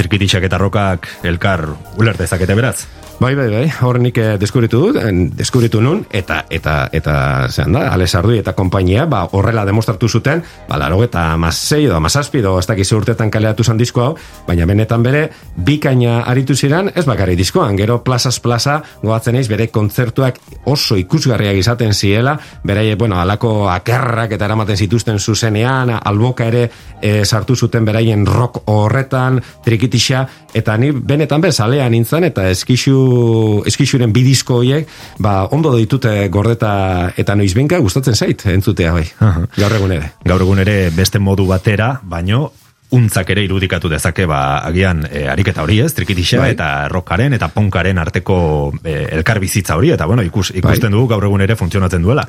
Trikitixak 0.00 0.46
eta 0.48 0.56
rokak 0.56 1.06
elkar 1.28 1.66
ulertezakete 2.00 2.54
beraz? 2.56 2.99
Bai, 3.20 3.34
bai, 3.36 3.50
bai, 3.52 3.66
horrenik 3.84 4.16
eh, 4.16 4.28
deskubritu 4.40 4.78
dut, 4.80 4.96
deskubritu 5.36 5.82
nun, 5.84 5.98
eta, 6.08 6.38
eta, 6.48 6.86
eta, 6.96 7.14
zehan 7.52 7.74
da, 7.76 7.82
Alesardui 7.92 8.38
eta 8.40 8.54
kompainia, 8.56 9.02
ba, 9.04 9.26
horrela 9.36 9.66
demostratu 9.68 10.08
zuten, 10.08 10.40
ba, 10.64 10.78
laro 10.80 11.02
eta 11.04 11.26
mazei, 11.36 11.82
edo 11.84 11.98
amazazpi, 11.98 12.40
edo 12.40 12.54
ez 12.56 12.64
dakizu 12.64 12.96
urtetan 12.96 13.28
kaleatu 13.28 13.60
zan 13.60 13.76
disko 13.76 14.00
hau, 14.06 14.14
baina 14.46 14.64
benetan 14.64 15.04
bere, 15.04 15.26
bikaina 15.52 16.22
aritu 16.32 16.56
ziren, 16.56 16.88
ez 16.96 17.04
bakari 17.04 17.34
diskoan, 17.36 17.76
gero 17.76 17.98
plazas 18.06 18.40
plaza, 18.40 18.78
goatzen 19.02 19.36
eiz, 19.36 19.50
bere 19.52 19.68
kontzertuak 19.68 20.40
oso 20.72 20.96
ikusgarriak 20.96 21.60
izaten 21.60 21.92
ziela, 21.92 22.38
bere, 22.64 22.94
bueno, 22.96 23.20
alako 23.20 23.68
akerrak 23.68 24.32
eta 24.38 24.48
eramaten 24.48 24.80
zituzten 24.80 25.20
zuzenean, 25.20 25.92
alboka 26.00 26.48
ere 26.48 26.64
e, 27.02 27.26
sartu 27.26 27.52
zuten 27.52 27.84
beraien 27.84 28.24
rock 28.24 28.62
horretan, 28.72 29.42
trikitixa, 29.68 30.24
eta 30.56 30.80
ni 30.80 30.94
benetan 30.96 31.44
bez, 31.44 31.58
alean 31.60 31.92
nintzen, 31.92 32.24
eta 32.32 32.48
eskixu 32.48 33.09
eskixuren 33.68 34.12
bidizko 34.14 34.60
hoiek, 34.62 34.88
ba, 35.18 35.44
ondo 35.50 35.74
ditute 35.76 36.28
gordeta 36.32 36.72
eta 37.20 37.36
noizbenka 37.38 37.80
gustatzen 37.82 38.16
zait 38.16 38.46
entzutea 38.46 38.94
bai. 38.96 39.06
Gaur 39.58 39.76
egun 39.78 39.94
ere. 39.98 40.12
Gaur 40.24 40.46
egun 40.46 40.62
ere 40.64 40.78
beste 40.94 41.22
modu 41.22 41.46
batera, 41.50 41.94
baino 42.02 42.50
untzak 42.96 43.30
ere 43.30 43.44
irudikatu 43.46 43.88
dezake 43.90 44.26
ba 44.26 44.60
agian 44.66 45.04
e, 45.06 45.26
ariketa 45.30 45.62
hori 45.62 45.78
ez 45.84 45.92
trikitixa 45.94 46.40
bai. 46.42 46.50
eta 46.56 46.88
rockaren 46.90 47.34
eta 47.36 47.48
punkaren 47.54 47.98
arteko 47.98 48.72
e, 48.82 48.94
elkar 49.18 49.40
bizitza 49.40 49.76
hori 49.78 49.92
eta 49.94 50.06
bueno 50.10 50.22
ikus, 50.26 50.50
ikusten 50.50 50.90
bai. 50.90 50.96
dugu 50.96 51.08
gaur 51.14 51.24
egun 51.28 51.44
ere 51.46 51.56
funtzionatzen 51.56 52.02
duela 52.02 52.26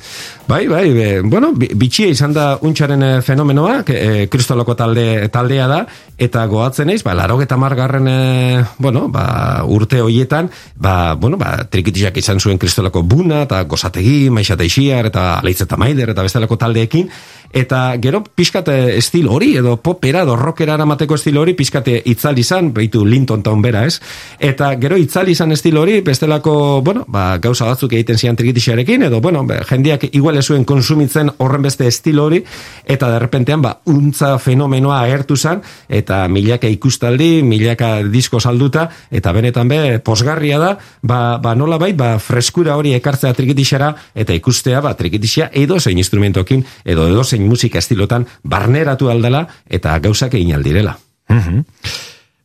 bai 0.48 0.68
bai 0.68 0.86
be, 0.94 1.08
bueno 1.22 1.52
bitxia 1.56 2.12
izan 2.14 2.34
da 2.34 2.58
untzaren 2.62 3.04
e, 3.04 3.12
fenomenoa 3.26 3.82
e, 3.88 4.28
kristoloko 4.32 4.76
talde 4.76 5.28
taldea 5.34 5.68
da 5.68 5.82
eta 6.18 6.46
goatzen 6.46 6.92
naiz 6.92 7.02
ba 7.04 7.16
80garren 7.16 8.08
e, 8.08 8.64
bueno 8.78 9.08
ba 9.10 9.64
urte 9.66 10.02
hoietan 10.02 10.50
ba 10.76 11.16
bueno 11.16 11.38
ba 11.38 11.66
trikitixak 11.70 12.18
izan 12.18 12.40
zuen 12.40 12.58
kristoloko 12.58 13.02
buna 13.02 13.44
eta 13.48 13.64
gozategi 13.64 14.30
maixateixiar 14.30 15.10
eta 15.10 15.40
aleitz 15.40 15.62
eta 15.62 15.78
maider 15.78 16.14
eta 16.14 16.22
bestelako 16.22 16.58
taldeekin 16.58 17.10
eta 17.52 17.98
gero 18.02 18.24
pixkate 18.24 18.98
estil 18.98 19.28
hori 19.28 19.56
edo 19.60 19.76
popera 19.84 20.24
edo 20.24 20.36
rockera 20.52 20.76
eramateko 20.76 21.16
estil 21.16 21.40
hori 21.40 21.56
pixkate 21.56 22.02
itzal 22.12 22.38
izan, 22.40 22.72
behitu 22.76 23.06
Linton 23.08 23.44
taun 23.44 23.62
bera 23.64 23.86
ez, 23.88 24.00
eta 24.40 24.74
gero 24.82 24.98
itzal 25.00 25.30
izan 25.32 25.56
estil 25.56 25.78
hori 25.80 26.00
bestelako, 26.06 26.82
bueno, 26.84 27.06
ba, 27.08 27.38
gauza 27.42 27.70
batzuk 27.70 27.94
egiten 27.96 28.20
zian 28.20 28.36
trikitixarekin, 28.36 29.08
edo 29.08 29.22
bueno, 29.24 29.46
be, 29.48 29.62
jendiak 29.70 30.10
igual 30.12 30.42
zuen 30.42 30.66
konsumitzen 30.66 31.30
horren 31.38 31.64
beste 31.64 31.88
estil 31.88 32.20
hori, 32.20 32.42
eta 32.86 33.10
derrepentean 33.14 33.62
ba, 33.64 33.76
untza 33.92 34.34
fenomenoa 34.42 35.02
agertu 35.06 35.38
zan, 35.38 35.62
eta 35.88 36.26
milaka 36.28 36.70
ikustaldi, 36.72 37.44
milaka 37.48 37.94
disko 38.04 38.42
salduta, 38.42 38.88
eta 39.12 39.32
benetan 39.36 39.72
be, 39.72 40.00
posgarria 40.04 40.60
da, 40.60 40.74
ba, 41.02 41.38
ba 41.44 41.56
nola 41.56 41.80
bai, 41.82 41.94
ba, 41.98 42.16
freskura 42.20 42.76
hori 42.80 42.96
ekartzea 42.98 43.34
trikitixara, 43.38 43.94
eta 44.16 44.36
ikustea, 44.36 44.82
ba, 44.84 44.96
trikitixia 45.00 45.52
edo 45.64 45.80
zein 45.80 46.02
instrumentokin, 46.02 46.66
edo 46.84 47.08
edo 47.12 47.24
zein 47.24 47.48
musika 47.48 47.80
estilotan 47.80 48.28
barneratu 48.44 49.12
aldela 49.12 49.46
eta 49.70 49.98
gauzak 50.04 50.36
egin 50.42 50.58
aldirela. 50.60 50.98
Mm 51.30 51.64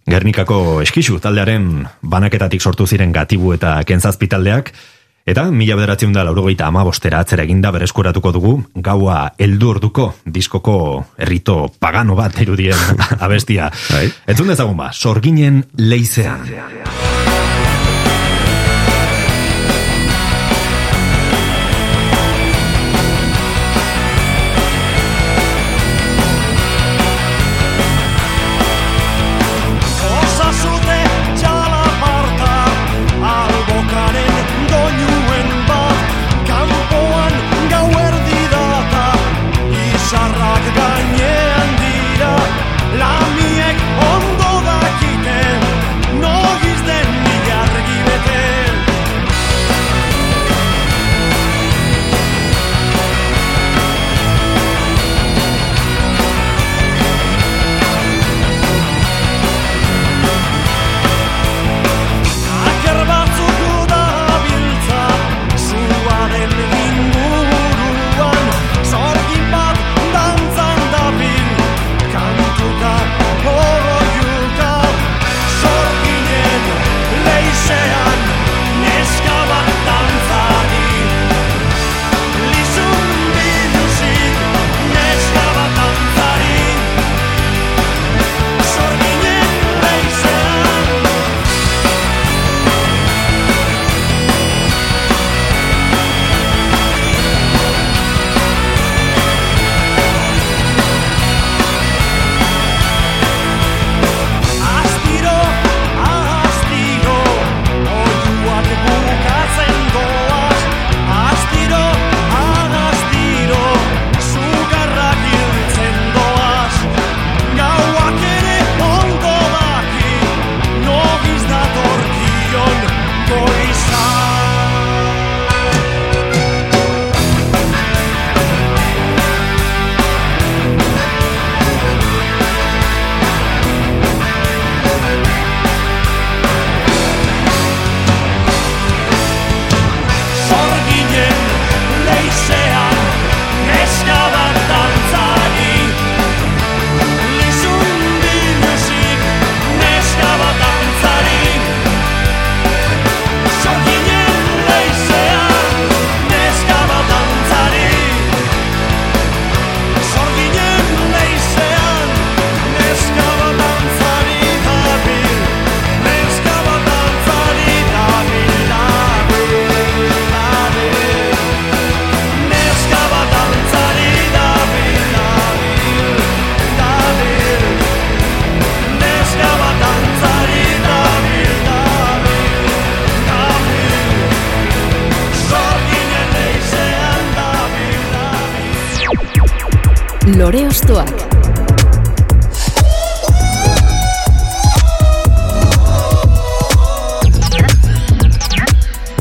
Gernikako 0.06 0.84
eskixu 0.84 1.16
taldearen 1.18 1.64
banaketatik 1.98 2.62
sortu 2.62 2.86
ziren 2.86 3.10
gatibu 3.10 3.50
eta 3.56 3.72
kentzazpi 3.82 4.28
taldeak, 4.30 4.70
eta 5.26 5.48
mila 5.50 5.74
bederatzen 5.74 6.14
da 6.14 6.22
laurogeita 6.28 6.68
ama 6.70 6.84
bostera 6.86 7.24
atzera 7.24 7.42
eginda 7.42 7.72
berezkuratuko 7.74 8.32
dugu, 8.36 8.54
gaua 8.86 9.32
eldu 9.36 9.72
orduko 9.74 10.12
diskoko 10.22 10.78
errito 11.18 11.58
pagano 11.82 12.14
bat 12.14 12.38
erudien 12.38 13.02
abestia. 13.26 13.72
Bai. 13.90 14.06
Etzun 14.30 14.54
dezagun 14.54 14.78
ba, 14.78 14.92
sorginen 14.94 15.64
leizean. 15.74 16.46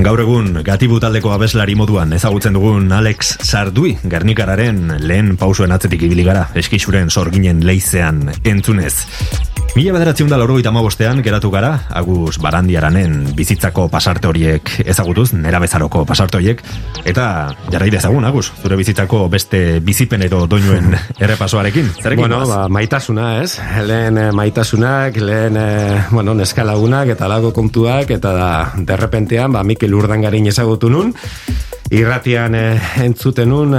Gaur 0.06 0.22
egun, 0.22 0.60
gatibu 0.62 1.00
taldeko 1.02 1.32
abeslari 1.34 1.74
moduan 1.74 2.12
ezagutzen 2.13 2.54
dugun 2.54 2.91
Alex 2.94 3.32
Sardui, 3.41 3.96
Gernikararen 4.06 5.00
lehen 5.02 5.32
pausuen 5.41 5.74
atzetik 5.74 6.06
ibili 6.06 6.22
gara, 6.28 6.44
eskixuren 6.62 7.10
sorginen 7.10 7.65
leizean 7.65 8.22
entzunez. 8.46 8.94
Mila 9.75 9.91
bederatziun 9.91 10.29
da 10.31 10.38
laurogeita 10.39 10.71
bostean 10.71 11.17
geratu 11.19 11.49
gara, 11.51 11.81
Agus 11.91 12.38
Barandiaranen 12.39 13.35
bizitzako 13.35 13.89
pasarte 13.91 14.29
horiek 14.29 14.69
ezagutuz, 14.85 15.33
nera 15.35 15.59
bezaroko 15.59 16.05
pasarte 16.07 16.38
horiek, 16.38 16.61
eta 17.03 17.25
jarrai 17.73 17.89
dezagun, 17.91 18.23
Agus, 18.23 18.53
zure 18.63 18.77
bizitzako 18.79 19.27
beste 19.27 19.81
bizipen 19.83 20.23
edo 20.23 20.45
doinuen 20.47 20.95
errepasoarekin. 21.19 21.91
Zerekin 21.99 22.23
bueno, 22.23 22.39
ba, 22.47 22.69
maitasuna, 22.71 23.41
ez? 23.43 23.59
Lehen 23.83 24.17
eh, 24.17 24.31
maitasunak, 24.31 25.19
lehen 25.19 25.59
eh, 25.59 26.05
bueno, 26.09 26.33
neskalagunak 26.39 27.11
eta 27.11 27.27
lago 27.27 27.51
kontuak, 27.51 28.15
eta 28.15 28.31
da, 28.31 28.49
derrepentean, 28.79 29.51
ba, 29.51 29.67
Mikel 29.67 29.99
Urdangarin 29.99 30.47
ezagutu 30.55 30.88
nun, 30.88 31.11
irratian 31.91 32.56
e, 32.56 32.63
entzuten 33.06 33.50
nun, 33.50 33.76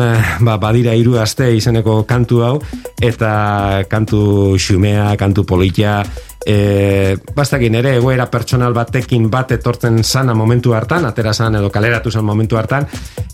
ba, 0.47 0.57
badira 0.62 0.95
hiru 0.95 1.16
aste 1.19 1.49
izeneko 1.57 2.03
kantu 2.09 2.42
hau, 2.47 2.55
eta 3.03 3.85
kantu 3.90 4.55
xumea, 4.61 5.14
kantu 5.19 5.47
politia, 5.49 6.01
e, 6.46 7.16
bastakin 7.35 7.74
ere 7.80 7.96
egoera 7.98 8.28
pertsonal 8.30 8.74
batekin 8.74 9.26
bat 9.30 9.50
etortzen 9.56 10.02
sana 10.04 10.35
momentu 10.35 10.74
hartan, 10.78 11.04
atera 11.09 11.35
zan 11.35 11.59
edo 11.59 11.70
kaleratu 11.74 12.11
zan 12.11 12.24
momentu 12.24 12.56
hartan, 12.56 12.87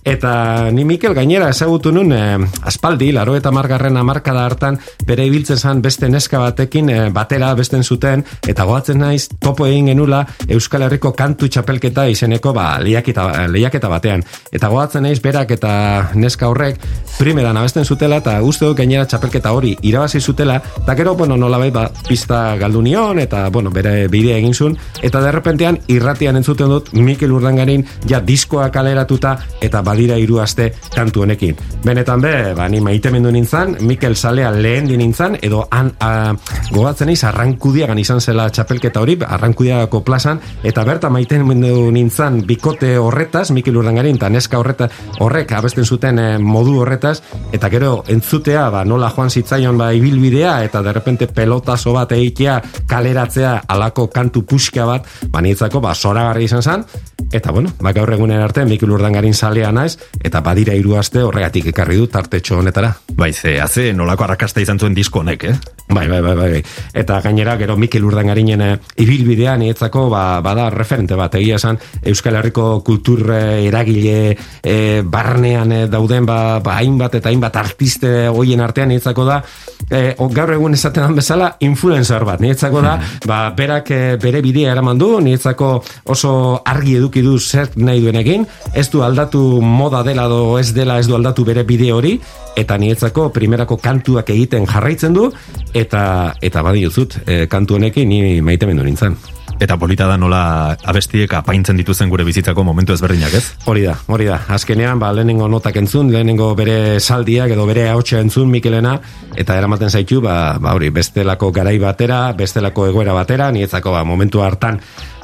eta 0.05 0.71
ni 0.73 0.85
Mikel 0.89 1.15
gainera 1.15 1.51
ezagutu 1.53 1.93
nun 1.93 2.13
e, 2.17 2.23
aspaldi, 2.69 3.13
laro 3.13 3.37
eta 3.37 3.53
margarren 3.53 4.01
amarkada 4.01 4.47
hartan, 4.47 4.79
bere 5.07 5.27
ibiltzen 5.29 5.61
zan 5.61 5.83
beste 5.85 6.09
neska 6.09 6.41
batekin 6.41 6.89
e, 6.89 6.99
batera 7.13 7.53
besten 7.59 7.85
zuten, 7.85 8.25
eta 8.49 8.65
goatzen 8.65 9.03
naiz 9.05 9.29
topo 9.39 9.69
egin 9.69 9.93
genula 9.93 10.25
Euskal 10.49 10.87
Herriko 10.89 11.13
kantu 11.13 11.51
txapelketa 11.53 12.07
izeneko 12.09 12.55
ba, 12.57 12.79
lehiaketa, 12.81 13.47
lehiaketa 13.53 13.93
batean. 13.93 14.25
Eta 14.53 14.73
goatzen 14.73 15.05
naiz 15.05 15.21
berak 15.23 15.53
eta 15.59 15.75
neska 16.17 16.49
horrek 16.49 16.81
primeran 17.19 17.61
abesten 17.61 17.85
zutela, 17.85 18.23
eta 18.25 18.41
uste 18.43 18.73
gainera 18.79 19.05
txapelketa 19.07 19.53
hori 19.53 19.77
irabazi 19.83 20.21
zutela, 20.21 20.57
eta 20.83 20.97
gero, 20.97 21.15
bueno, 21.19 21.37
nola 21.37 21.61
bai, 21.61 21.71
ba, 21.75 21.89
pista 22.09 22.57
galdu 22.57 22.83
eta 23.03 23.49
bueno, 23.51 23.71
bere 23.71 24.07
bidea 24.09 24.37
egin 24.39 24.55
zuen 24.55 24.77
eta 25.03 25.21
derrepentean 25.25 25.79
irratian 25.91 26.37
entzuten 26.39 26.71
dut 26.71 26.93
Mikel 26.95 27.33
Urdangarin 27.35 27.85
ja 28.09 28.21
diskoa 28.23 28.69
kaleratuta 28.71 29.35
eta 29.61 29.83
badira 29.83 30.17
hiru 30.21 30.39
aste 30.41 30.73
kantu 30.95 31.25
honekin. 31.25 31.57
Benetan 31.85 32.23
be, 32.23 32.33
ba 32.55 32.69
ni 32.69 32.81
maitemendu 32.81 33.33
nintzan, 33.35 33.77
Mikel 33.81 34.15
Salea 34.17 34.53
lehen 34.53 34.87
di 34.87 34.97
nintzan 34.97 35.37
edo 35.43 35.67
han 35.71 35.91
a, 36.01 36.33
gogatzen 36.71 37.11
naiz 37.11 37.25
arrankudiagan 37.25 37.99
izan 37.99 38.21
zela 38.21 38.49
txapelketa 38.51 39.03
hori, 39.03 39.19
arrankudiagako 39.27 40.03
plazan 40.07 40.41
eta 40.63 40.85
berta 40.85 41.11
maitemendu 41.11 41.91
nintzan 41.91 42.43
bikote 42.47 42.97
horretaz, 42.99 43.51
Mikel 43.51 43.77
Urdangarin 43.83 44.21
eta 44.21 44.31
neska 44.31 44.61
horreta 44.63 44.89
horrek 45.19 45.53
abesten 45.59 45.85
zuten 45.85 46.19
eh, 46.23 46.39
modu 46.39 46.79
horretaz 46.85 47.19
eta 47.53 47.69
gero 47.73 48.05
entzutea 48.07 48.69
ba 48.71 48.85
nola 48.85 49.11
joan 49.11 49.31
zitzaion 49.31 49.79
ba 49.79 49.93
ibilbidea 49.93 50.63
eta 50.65 50.83
derrepente 50.83 51.27
pelotazo 51.27 51.93
bat 51.97 52.13
egitea 52.13 52.61
kaleratzea 52.93 53.55
alako 53.73 54.09
kantu 54.13 54.45
puxka 54.45 54.85
bat, 54.89 55.09
banitzako, 55.33 55.81
ba, 55.81 55.95
soragarri 55.97 56.45
izan 56.45 56.63
zen, 56.63 56.85
eta 57.33 57.53
bueno, 57.55 57.73
ba, 57.81 57.95
gaur 57.97 58.13
egunen 58.13 58.43
arte, 58.45 58.67
Mikil 58.69 58.93
Urdangarin 58.93 59.33
salea 59.35 59.71
naiz, 59.73 59.97
eta 60.21 60.43
badira 60.45 60.75
hiru 60.77 60.99
aste 61.01 61.23
horregatik 61.25 61.71
ekarri 61.73 61.97
du 61.97 62.09
tartetxo 62.13 62.59
honetara. 62.61 62.93
Bai, 63.17 63.33
ze, 63.33 63.57
haze, 63.63 63.93
nolako 63.97 64.27
arrakasta 64.27 64.61
izan 64.61 64.81
zuen 64.81 64.97
disko 64.97 65.23
honek, 65.23 65.47
eh? 65.49 65.55
Bai, 65.93 66.05
bai, 66.09 66.21
bai, 66.25 66.35
bai. 66.37 66.61
Eta 66.95 67.21
gainera, 67.25 67.57
gero 67.61 67.77
Mikel 67.81 68.05
Urdangarinen 68.05 68.65
eh, 68.65 68.77
ibilbidea 69.05 69.57
nietzako, 69.61 70.07
ba, 70.13 70.41
bada 70.45 70.69
referente 70.73 71.17
bat, 71.17 71.35
egia 71.41 71.57
esan, 71.61 71.81
Euskal 72.13 72.37
Herriko 72.41 72.67
kultur 72.85 73.25
eh, 73.33 73.67
eragile 73.69 74.37
e, 74.63 74.77
barnean 75.05 75.75
dauden, 75.93 76.29
ba, 76.29 76.61
ba, 76.65 76.77
hainbat 76.81 77.19
eta 77.21 77.33
hainbat 77.33 77.57
artiste 77.61 78.13
hoien 78.29 78.61
artean 78.65 78.93
nietzako 78.93 79.27
da, 79.29 79.43
e, 79.89 80.15
gaur 80.33 80.55
egun 80.57 80.77
esaten 80.77 81.17
bezala, 81.17 81.55
influencer 81.65 82.25
bat, 82.29 82.41
nietzako 82.41 82.72
da, 82.81 82.99
ba, 83.27 83.51
berak 83.57 83.91
eh, 83.91 84.17
bere 84.23 84.41
bidea 84.43 84.73
eraman 84.73 84.99
du, 84.99 85.21
nietzako 85.21 85.83
oso 86.15 86.63
argi 86.65 86.97
eduki 86.97 87.23
du 87.23 87.39
zer 87.39 87.69
nahi 87.77 88.01
duenekin, 88.01 88.47
ez 88.75 88.89
du 88.91 89.03
aldatu 89.03 89.61
moda 89.61 90.03
dela 90.03 90.29
do 90.29 90.59
ez 90.59 90.73
dela 90.73 90.99
ez 90.99 91.07
du 91.07 91.15
aldatu 91.19 91.45
bere 91.45 91.65
bide 91.69 91.93
hori, 91.93 92.19
eta 92.57 92.79
nietzako 92.79 93.29
primerako 93.35 93.77
kantuak 93.77 94.31
egiten 94.31 94.67
jarraitzen 94.67 95.13
du, 95.13 95.31
eta 95.75 96.35
eta 96.41 96.63
badiozut, 96.63 97.21
e, 97.27 97.47
kantu 97.47 97.81
honekin 97.81 98.09
ni 98.09 98.41
maitemendu 98.41 98.85
nintzen. 98.87 99.17
Eta 99.63 99.77
polita 99.79 100.09
da 100.11 100.17
nola 100.19 100.75
abestiek 100.91 101.31
apaintzen 101.39 101.79
dituzen 101.79 102.11
gure 102.11 102.25
bizitzako 102.27 102.65
momentu 102.67 102.97
ezberdinak, 102.97 103.37
ez? 103.39 103.43
Hori 103.71 103.85
da, 103.87 103.95
hori 104.11 104.27
da. 104.27 104.41
Azkenean, 104.51 104.99
ba, 104.99 105.13
lehenengo 105.15 105.47
notak 105.47 105.79
entzun, 105.79 106.11
lehenengo 106.11 106.49
bere 106.59 106.99
saldiak 106.99 107.55
edo 107.55 107.67
bere 107.69 107.85
hautsa 107.93 108.19
entzun 108.19 108.51
Mikelena, 108.51 108.97
eta 109.39 109.55
eramaten 109.61 109.93
zaitu, 109.93 110.19
ba, 110.25 110.59
ba 110.59 110.75
hori, 110.75 110.91
bestelako 110.91 111.53
garai 111.55 111.77
batera, 111.79 112.25
bestelako 112.35 112.89
egoera 112.91 113.15
batera, 113.15 113.53
nietzako, 113.55 113.95
ba, 113.95 114.03
momentu 114.03 114.43
hartan, 114.43 114.81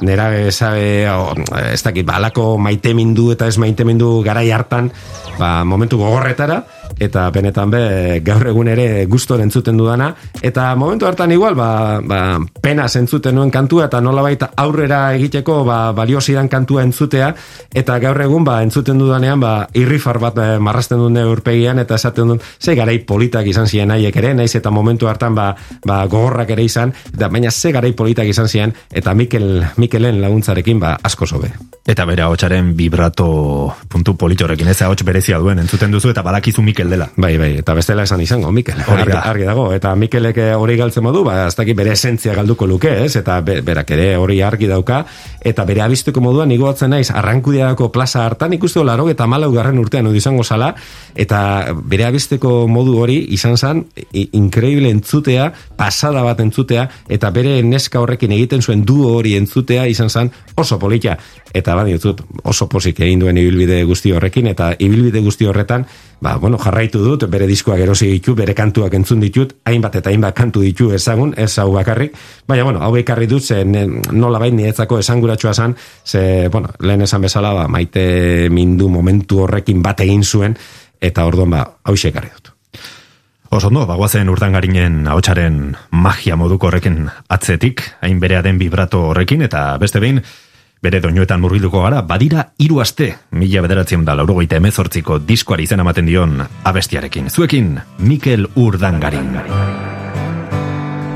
nera 0.07 0.31
esabe, 0.39 1.03
ez 1.73 1.83
dakit, 1.83 2.07
ba, 2.07 2.21
alako 2.21 2.53
maitemindu 2.63 3.33
eta 3.35 3.51
ez 3.51 3.59
maitemindu 3.59 4.21
garai 4.23 4.47
hartan, 4.55 4.87
ba, 5.35 5.65
momentu 5.67 5.99
gogorretara, 5.99 6.61
eta 6.99 7.29
benetan 7.31 7.71
be 7.71 8.19
gaur 8.25 8.47
egun 8.51 8.67
ere 8.67 9.05
gustor 9.05 9.41
entzuten 9.41 9.77
dudana. 9.77 10.11
Eta 10.41 10.75
momentu 10.75 11.07
hartan 11.07 11.31
igual 11.31 11.55
ba, 11.55 11.99
ba 12.03 12.39
pena 12.61 12.85
entzuten 12.85 13.35
nuen 13.35 13.51
kantua 13.51 13.87
eta 13.87 14.01
nolabait 14.01 14.43
aurrera 14.55 15.13
egiteko 15.15 15.63
ba 15.65 15.79
baliozidan 15.93 16.49
kantua 16.49 16.83
entzutea. 16.83 17.33
Eta 17.73 17.99
gaur 17.99 18.21
egun 18.21 18.43
ba 18.43 18.61
entzuten 18.63 18.99
dudanean 18.99 19.39
ba 19.39 19.67
irrifar 19.73 20.19
bat 20.19 20.37
e, 20.37 20.47
marrasten 20.59 20.99
duen 20.99 21.17
urpegian 21.17 21.79
eta 21.79 21.95
esaten 21.95 22.33
duen 22.33 22.41
ze 22.59 22.75
garai 22.75 22.99
politak 22.99 23.47
izan 23.47 23.67
ziren 23.67 23.91
haiek 23.91 24.15
ere 24.21 24.33
naiz 24.33 24.51
eta 24.55 24.71
momentu 24.71 25.07
hartan 25.07 25.35
ba, 25.35 25.53
ba 25.85 26.05
gogorrak 26.07 26.49
ere 26.55 26.63
izan 26.63 26.93
da 27.15 27.29
baina 27.29 27.51
ze 27.51 27.71
garai 27.71 27.93
politak 27.93 28.27
izan 28.27 28.47
ziren 28.47 28.73
eta 28.91 29.13
Mikel 29.13 29.63
Mikelen 29.77 30.21
laguntzarekin 30.21 30.79
ba 30.79 30.97
asko 31.03 31.25
sobe 31.25 31.51
eta 31.87 32.05
bere 32.05 32.23
hotsaren 32.23 32.73
vibrato 32.77 33.73
puntu 33.89 34.15
politorekin 34.17 34.67
ez 34.67 34.81
hots 34.81 35.03
berezia 35.03 35.39
duen 35.39 35.59
entzuten 35.59 35.91
duzu 35.91 36.11
eta 36.13 36.23
badakizu 36.25 36.61
Mikel 36.61 36.88
dela. 36.89 37.09
Bai, 37.15 37.37
bai, 37.37 37.51
eta 37.61 37.73
bestela 37.77 38.03
esan 38.03 38.21
izango, 38.21 38.51
Mikel. 38.51 38.81
Argi, 38.81 39.15
argi 39.15 39.45
dago, 39.47 39.69
eta 39.75 39.93
Mikelek 39.95 40.37
eh, 40.41 40.49
hori 40.57 40.75
galtzen 40.79 41.03
modu, 41.05 41.23
ba, 41.27 41.45
ez 41.47 41.55
dakit 41.57 41.77
bere 41.77 41.93
esentzia 41.95 42.33
galduko 42.37 42.67
luke, 42.67 42.91
ez? 43.05 43.15
Eta 43.19 43.39
be, 43.45 43.59
berak 43.65 43.91
ere 43.95 44.09
hori 44.17 44.41
argi 44.45 44.67
dauka, 44.69 45.03
eta 45.41 45.65
bere 45.69 45.83
abistuko 45.85 46.21
moduan 46.23 46.51
igoatzen 46.51 46.91
naiz, 46.93 47.09
arrankudiako 47.15 47.91
plaza 47.95 48.25
hartan, 48.25 48.53
ikustu 48.57 48.83
laro 48.83 49.07
eta 49.09 49.27
malau 49.27 49.51
garren 49.53 49.79
urtean 49.79 50.09
udi 50.09 50.21
izango 50.21 50.43
sala, 50.43 50.73
eta 51.15 51.41
bere 51.83 52.09
abisteko 52.09 52.67
modu 52.67 52.97
hori 52.99 53.19
izan 53.35 53.57
zan, 53.57 53.85
increíble 54.11 54.89
entzutea, 54.89 55.51
pasada 55.77 56.23
bat 56.25 56.41
entzutea, 56.43 56.87
eta 57.09 57.31
bere 57.35 57.59
neska 57.63 58.01
horrekin 58.01 58.33
egiten 58.35 58.61
zuen 58.65 58.85
du 58.85 59.01
hori 59.07 59.35
entzutea 59.39 59.87
izan 59.87 60.09
zan 60.09 60.31
oso 60.55 60.79
politia. 60.79 61.17
Eta 61.53 61.73
badi, 61.75 61.95
oso 62.43 62.67
posik 62.69 62.99
egin 63.01 63.23
duen 63.23 63.37
ibilbide 63.37 63.81
guzti 63.89 64.13
horrekin, 64.13 64.47
eta 64.51 64.73
ibilbide 64.77 65.23
guzti 65.25 65.47
horretan, 65.49 65.85
ba, 66.21 66.35
bueno, 66.37 66.57
jarraitu 66.59 66.99
dut, 67.03 67.25
bere 67.31 67.47
diskoak 67.47 67.79
erosi 67.79 68.09
ditu, 68.11 68.35
bere 68.35 68.53
kantuak 68.55 68.93
entzun 68.97 69.21
ditut, 69.23 69.55
hainbat 69.65 69.99
eta 70.01 70.11
hainbat 70.11 70.35
kantu 70.37 70.63
ditu 70.65 70.91
ezagun, 70.95 71.33
ez 71.37 71.51
hau 71.59 71.71
bakarrik, 71.73 72.15
baina, 72.47 72.65
bueno, 72.67 72.83
hau 72.83 72.91
ekarri 72.99 73.27
dut, 73.27 73.43
ze 73.43 73.63
nola 73.65 74.39
bain 74.39 74.55
nietzako 74.55 74.99
esanguratsua 74.99 75.53
zan, 75.53 75.75
ze, 76.05 76.49
bueno, 76.51 76.69
lehen 76.79 77.01
esan 77.07 77.21
bezala, 77.21 77.53
ba, 77.53 77.67
maite 77.67 78.49
mindu 78.51 78.89
momentu 78.89 79.43
horrekin 79.45 79.81
bat 79.81 80.01
egin 80.05 80.23
zuen, 80.23 80.57
eta 80.99 81.25
orduan, 81.25 81.55
ba, 81.55 81.65
hau 81.83 81.95
ekarri 81.95 82.29
dut. 82.35 82.53
Osondo, 83.49 83.87
bagoazen 83.89 84.29
urtangarinen 84.29 85.07
hautsaren 85.09 85.73
magia 85.89 86.35
moduko 86.37 86.67
horrekin 86.67 87.07
atzetik, 87.33 87.81
hain 88.01 88.19
berea 88.21 88.43
den 88.45 88.59
vibrato 88.59 89.07
horrekin, 89.09 89.41
eta 89.41 89.71
beste 89.81 89.99
behin, 89.99 90.21
Bere 90.79 91.01
doinuetan 91.03 91.41
murgilduko 91.43 91.81
gara, 91.83 91.99
badira 92.07 92.45
hiru 92.63 92.77
aste, 92.79 93.09
mila 93.35 93.59
bederatzen 93.65 94.05
da 94.07 94.13
laurogeita 94.15 94.55
emezortziko 94.61 95.17
diskoari 95.19 95.65
zen 95.67 95.83
amaten 95.83 96.07
dion 96.07 96.37
abestiarekin. 96.71 97.27
Zuekin, 97.27 97.73
Mikel 97.99 98.47
Urdangarin. 98.55 99.35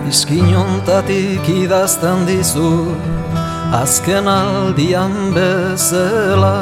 Iskinontatik 0.09 1.47
idazten 1.47 2.25
dizu, 2.27 2.73
azken 3.79 4.27
aldian 4.27 5.15
bezela, 5.31 6.57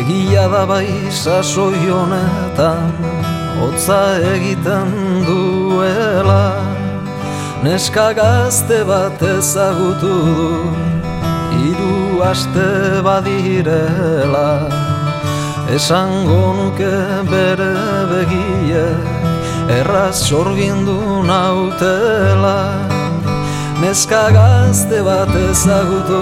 egia 0.00 0.48
da 0.50 0.64
bai 0.66 0.88
sasoi 1.14 1.86
honetan, 1.86 2.90
hotza 3.60 4.00
egiten 4.34 4.90
duela, 5.30 6.58
neska 7.62 8.10
gazte 8.18 8.82
bat 8.90 9.22
ezagutu 9.22 10.18
du, 10.26 11.13
Iru 11.64 12.20
aste 12.20 13.00
badirela 13.06 14.68
Esango 15.76 16.42
nuke 16.58 16.96
bere 17.30 17.72
begie 18.10 18.84
Erraz 19.78 20.18
sorgindu 20.28 21.24
nautela. 21.24 22.58
Neska 23.80 24.24
gazte 24.36 25.00
bat 25.08 25.32
ezagutu 25.46 26.20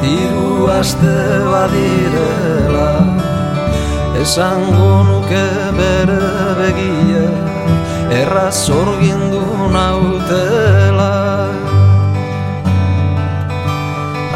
Tiru 0.00 0.70
aste 0.78 1.18
badirela. 1.52 2.90
Esango 4.22 4.90
nuke 5.10 5.46
bere 5.76 6.24
begie 6.62 7.28
Erraz 8.22 8.56
sorgindu 8.64 9.44
nautela 9.76 10.77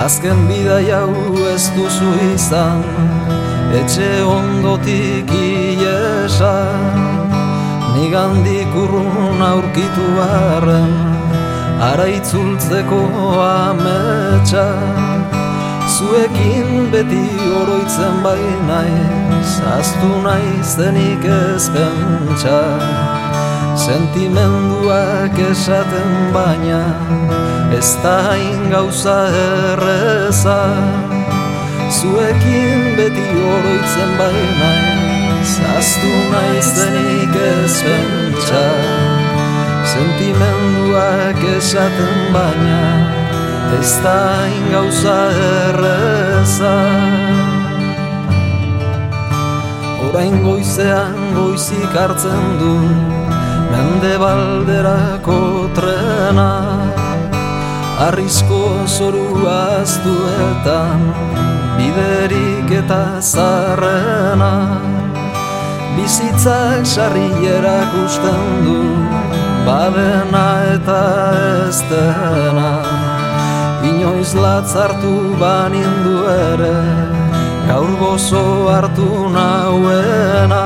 Azken 0.03 0.49
bida 0.49 0.81
jau 0.83 1.15
ez 1.47 1.69
duzu 1.77 2.09
izan 2.35 2.81
Etxe 3.79 4.09
ondotik 4.27 5.31
iesa. 5.31 6.55
Nigandik 7.95 8.75
urrun 8.83 9.45
aurkitu 9.51 10.07
barren 10.17 10.91
Ara 11.91 12.09
itzultzeko 12.17 13.01
ametsa. 13.47 14.67
Zuekin 15.95 16.91
beti 16.91 17.23
oroitzen 17.61 18.19
bai 18.27 18.43
naiz 18.67 19.55
Aztu 19.79 20.13
naizenik 20.27 21.31
ez 21.39 21.71
pentsa. 21.71 22.61
Sentimenduak 23.87 25.39
esaten 25.51 26.33
baina 26.35 26.83
Ez 27.83 27.97
da 27.99 28.37
gauza 28.71 29.27
erreza. 29.35 30.59
Zuekin 31.91 32.95
beti 32.97 33.25
oroitzen 33.55 34.13
bai 34.19 34.43
naiz 34.61 35.55
Aztu 35.79 36.13
naizenik 36.31 37.35
ez 37.35 37.75
pentsa. 37.83 38.63
Sentimenduak 39.95 41.43
esaten 41.57 42.15
baina 42.31 42.87
Ez 43.81 43.99
da 44.05 44.47
ingauza 44.61 45.19
erreza. 45.51 46.77
Horain 49.99 50.39
goizean 50.47 51.19
goizik 51.35 51.99
hartzen 51.99 52.49
du 52.63 52.75
Mende 53.75 54.19
balderako 54.23 55.43
trena 55.75 56.92
Arrizko 58.03 58.83
zoru 58.91 59.47
aztuetan 59.47 61.03
Biderik 61.77 62.73
eta 62.81 63.21
zarrena 63.23 64.55
Bizitzak 65.95 66.83
sarri 66.83 67.29
erakusten 67.47 68.49
du 68.65 68.79
badena 69.67 70.47
eta 70.73 71.03
ez 71.69 71.79
dena. 71.93 72.73
Inoiz 73.87 74.35
latzartu 74.35 75.13
banindu 75.39 76.17
ere 76.33 76.75
Gaur 77.69 77.93
gozo 78.03 78.43
hartu 78.73 79.29
nauena. 79.37 80.65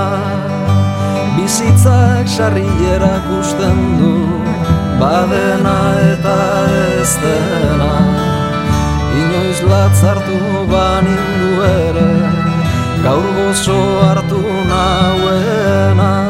Bizitzak 1.36 2.32
sarri 2.38 2.70
erakusten 2.94 3.84
du 4.00 4.14
Badena 5.00 5.78
eta 6.14 6.38
ez 7.06 7.14
dena 7.22 7.92
Inoiz 9.22 9.60
latzartu 9.70 10.38
banindu 10.72 11.50
ere 11.68 12.08
Gaur 13.04 13.28
gozo 13.38 13.78
hartu 14.02 14.40
nauena 14.70 16.25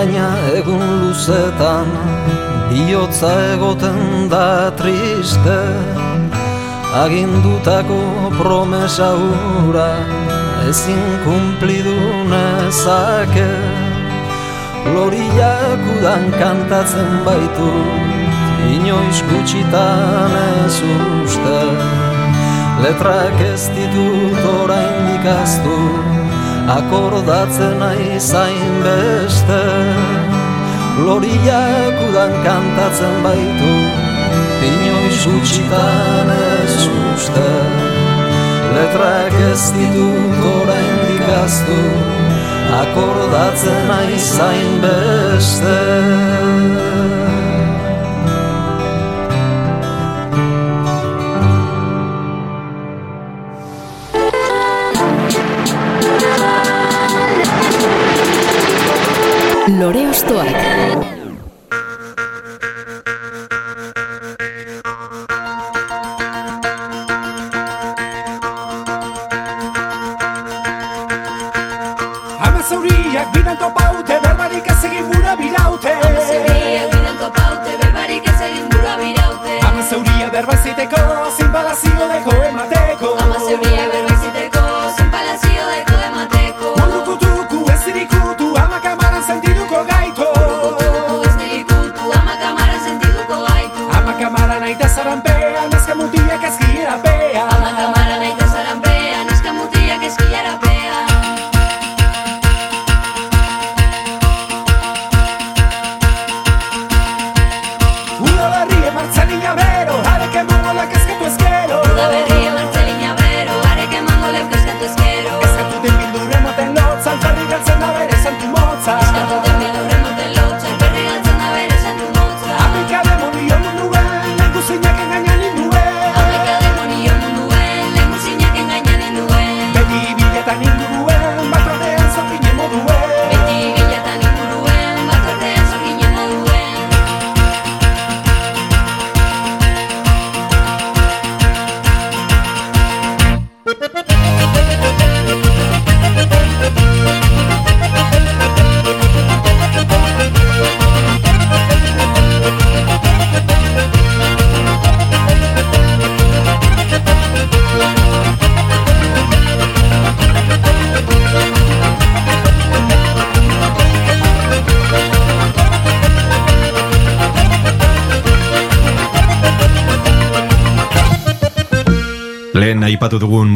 baina 0.00 0.28
egun 0.56 0.84
luzetan 1.00 1.88
Biotza 2.70 3.32
egoten 3.52 4.28
da 4.32 4.70
triste. 4.78 5.58
Agindutako 7.02 7.98
promesa 8.38 9.10
hura 9.20 9.90
Ezin 10.68 11.02
kumplidu 11.24 11.98
nezake. 12.32 13.50
Loriak 14.94 15.82
udan 15.96 16.24
kantatzen 16.40 17.10
baitu 17.26 17.72
Inoiz 18.76 19.20
gutxitan 19.28 20.38
ez 20.46 20.80
uste. 20.96 21.60
Letrak 22.86 23.44
ez 23.52 23.68
ditut 23.76 24.48
orain 24.54 24.96
dikaztu 25.10 26.09
akordatzen 26.76 27.78
nahi 27.82 28.18
beste 28.84 29.62
Loriak 31.04 31.96
udan 32.08 32.32
kantatzen 32.46 33.16
baitu 33.24 33.72
Inoiz 34.70 35.22
utxitan 35.34 36.30
ez 36.30 36.76
uste. 37.12 37.50
Letrak 38.74 39.36
ez 39.50 39.62
ditut 39.76 40.44
orain 40.54 40.98
dikaztu 41.06 41.80
Akordatzen 42.82 43.80
nahi 43.90 44.18
beste 44.84 46.29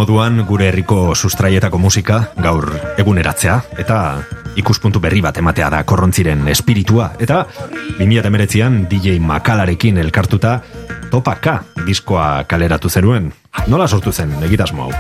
moduan 0.05 0.43
gure 0.45 0.67
herriko 0.69 1.15
sustraietako 1.17 1.79
musika 1.81 2.19
gaur 2.45 2.67
eguneratzea 3.01 3.55
eta 3.81 3.97
ikuspuntu 4.61 5.01
berri 5.01 5.23
bat 5.25 5.41
ematea 5.41 5.71
da 5.73 5.79
korrontziren 5.89 6.43
espiritua 6.53 7.07
eta 7.25 7.39
2019an 8.03 8.83
DJ 8.91 9.17
Makalarekin 9.25 10.03
elkartuta 10.05 10.59
Topaka 11.09 11.63
diskoa 11.87 12.45
kaleratu 12.45 12.93
zeruen. 12.93 13.33
Nola 13.73 13.89
sortu 13.89 14.13
zen 14.13 14.37
egitasmo 14.45 14.91
hau? 14.91 14.93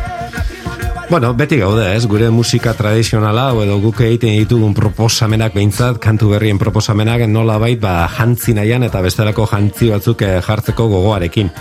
Bueno, 1.10 1.34
beti 1.36 1.58
gaude, 1.60 1.84
ez, 1.94 2.06
gure 2.08 2.30
musika 2.32 2.72
tradizionala, 2.72 3.50
edo 3.60 3.76
guk 3.82 4.00
egiten 4.06 4.38
ditugun 4.40 4.72
proposamenak 4.74 5.52
behintzat, 5.52 5.98
kantu 6.00 6.30
berrien 6.32 6.56
proposamenak 6.58 7.26
nola 7.28 7.58
bait, 7.60 7.76
ba, 7.80 8.08
jantzi 8.08 8.54
nahian 8.56 8.86
eta 8.88 9.02
bestelako 9.04 9.44
jantzi 9.50 9.90
batzuk 9.92 10.24
eh, 10.24 10.38
jartzeko 10.42 10.88
gogoarekin. 10.88 11.52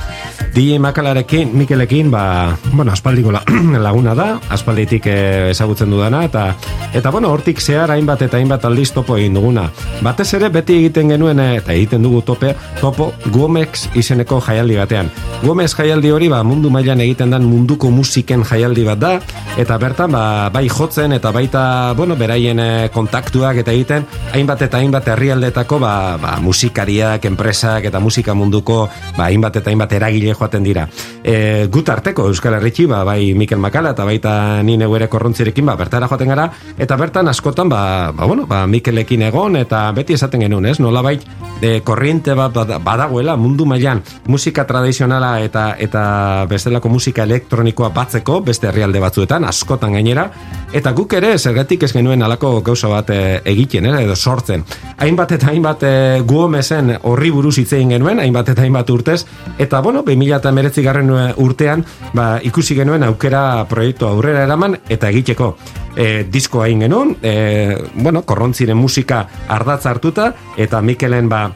DJ 0.53 0.77
Makalarekin, 0.77 1.49
Mikelekin, 1.57 2.11
ba, 2.11 2.55
bueno, 2.73 2.91
aspaldiko 2.91 3.31
laguna 3.87 4.13
da, 4.13 4.27
aspalditik 4.53 5.07
eh, 5.09 5.49
ezagutzen 5.49 5.89
dudana, 5.89 6.21
eta, 6.29 6.51
eta 6.93 7.09
bueno, 7.09 7.31
hortik 7.33 7.59
zehar 7.59 7.91
hainbat 7.91 8.21
eta 8.21 8.37
hainbat 8.37 8.65
aldiz 8.65 8.91
topo 8.93 9.17
egin 9.17 9.33
duguna. 9.33 9.69
Batez 10.05 10.29
ere, 10.37 10.49
beti 10.53 10.77
egiten 10.81 11.13
genuen, 11.15 11.39
eh, 11.39 11.57
eta 11.57 11.73
egiten 11.73 12.03
dugu 12.03 12.21
tope, 12.21 12.53
topo, 12.81 13.11
Gomex 13.33 13.87
izeneko 13.95 14.39
jaialdi 14.41 14.77
batean. 14.77 15.09
Gomex 15.43 15.75
jaialdi 15.75 16.11
hori, 16.11 16.29
ba, 16.29 16.43
mundu 16.43 16.69
mailan 16.69 17.01
egiten 17.01 17.33
den 17.33 17.47
munduko 17.49 17.89
musiken 17.91 18.45
jaialdi 18.47 18.85
bat 18.87 18.99
da, 18.99 19.13
eta 19.53 19.77
bertan 19.77 20.13
ba, 20.13 20.49
bai 20.49 20.65
jotzen 20.69 21.13
eta 21.13 21.29
baita 21.33 21.93
bueno, 21.97 22.15
beraien 22.17 22.59
eh, 22.59 22.89
kontaktuak 22.93 23.59
eta 23.61 23.73
egiten 23.73 24.05
hainbat 24.33 24.63
eta 24.65 24.79
hainbat 24.81 25.07
herrialdetako 25.13 25.77
ba, 25.83 25.93
ba, 26.21 26.31
musikariak, 26.41 27.25
enpresak 27.29 27.85
eta 27.89 28.01
musika 28.01 28.33
munduko 28.33 28.87
ba, 29.17 29.27
hainbat 29.27 29.61
eta 29.61 29.69
hainbat 29.69 29.93
eragile 29.93 30.33
joaten 30.33 30.65
dira. 30.65 30.87
E, 31.23 31.67
gut 31.71 31.89
arteko 31.93 32.25
Euskal 32.31 32.57
Herritxi, 32.57 32.87
ba, 32.89 33.03
bai 33.05 33.33
Mikel 33.37 33.61
Makala 33.61 33.93
eta 33.93 34.07
baita 34.07 34.33
nine 34.65 34.89
guere 34.89 35.07
korrontzirekin 35.11 35.69
ba, 35.69 35.77
bertara 35.77 36.09
joaten 36.09 36.33
gara, 36.33 36.49
eta 36.83 36.97
bertan 36.99 37.27
askotan 37.31 37.69
ba, 37.71 38.11
ba, 38.11 38.25
bueno, 38.25 38.45
ba, 38.47 38.65
Mikelekin 38.67 39.21
egon 39.29 39.55
eta 39.55 39.85
beti 39.95 40.17
esaten 40.17 40.43
genuen, 40.43 40.65
ez? 40.67 40.79
Nola 40.83 41.01
bai, 41.05 41.15
e, 41.63 41.79
korriente 41.85 42.35
bat 42.35 42.55
badagoela 42.83 43.37
mundu 43.39 43.65
mailan 43.65 44.01
musika 44.27 44.65
tradizionala 44.67 45.37
eta 45.43 45.63
eta 45.79 46.03
bestelako 46.49 46.91
musika 46.91 47.23
elektronikoa 47.23 47.89
batzeko 47.95 48.41
beste 48.43 48.67
herrialde 48.67 48.99
batzuetan, 48.99 49.45
askotan 49.47 49.95
gainera, 49.95 50.27
eta 50.73 50.91
guk 50.91 51.15
ere 51.15 51.37
zergatik 51.37 51.85
ez 51.87 51.93
genuen 51.95 52.23
alako 52.23 52.57
gauza 52.65 52.91
bat 52.91 53.13
e, 53.15 53.21
egiten, 53.53 53.87
eh, 53.87 54.01
edo 54.03 54.15
sortzen. 54.15 54.65
Hainbat 54.97 55.31
eta 55.37 55.51
hainbat 55.53 55.87
e, 55.87 55.93
guomezen 56.27 56.97
horri 57.03 57.31
buruz 57.31 57.55
hitzein 57.61 57.95
genuen, 57.95 58.19
hainbat 58.19 58.51
eta 58.55 58.65
hainbat 58.65 58.89
urtez, 58.89 59.21
eta 59.57 59.79
bueno, 59.81 60.03
2000 60.03 60.41
eta 60.41 60.51
meretzi 60.51 60.83
garren 60.83 61.13
urtean, 61.37 61.85
ba, 62.13 62.27
ikusi 62.43 62.75
genuen 62.75 63.07
aukera 63.07 63.63
proiektu 63.71 64.09
aurrera 64.09 64.43
eraman, 64.49 64.77
eta 64.89 65.13
egiteko 65.13 65.53
e, 65.95 66.23
disko 66.29 66.63
egin 66.65 66.85
genuen, 66.87 67.15
e, 67.21 67.77
bueno, 67.95 68.23
korrontziren 68.23 68.77
musika 68.77 69.27
ardatza 69.47 69.91
hartuta, 69.91 70.33
eta 70.57 70.81
Mikelen 70.81 71.29
ba, 71.29 71.47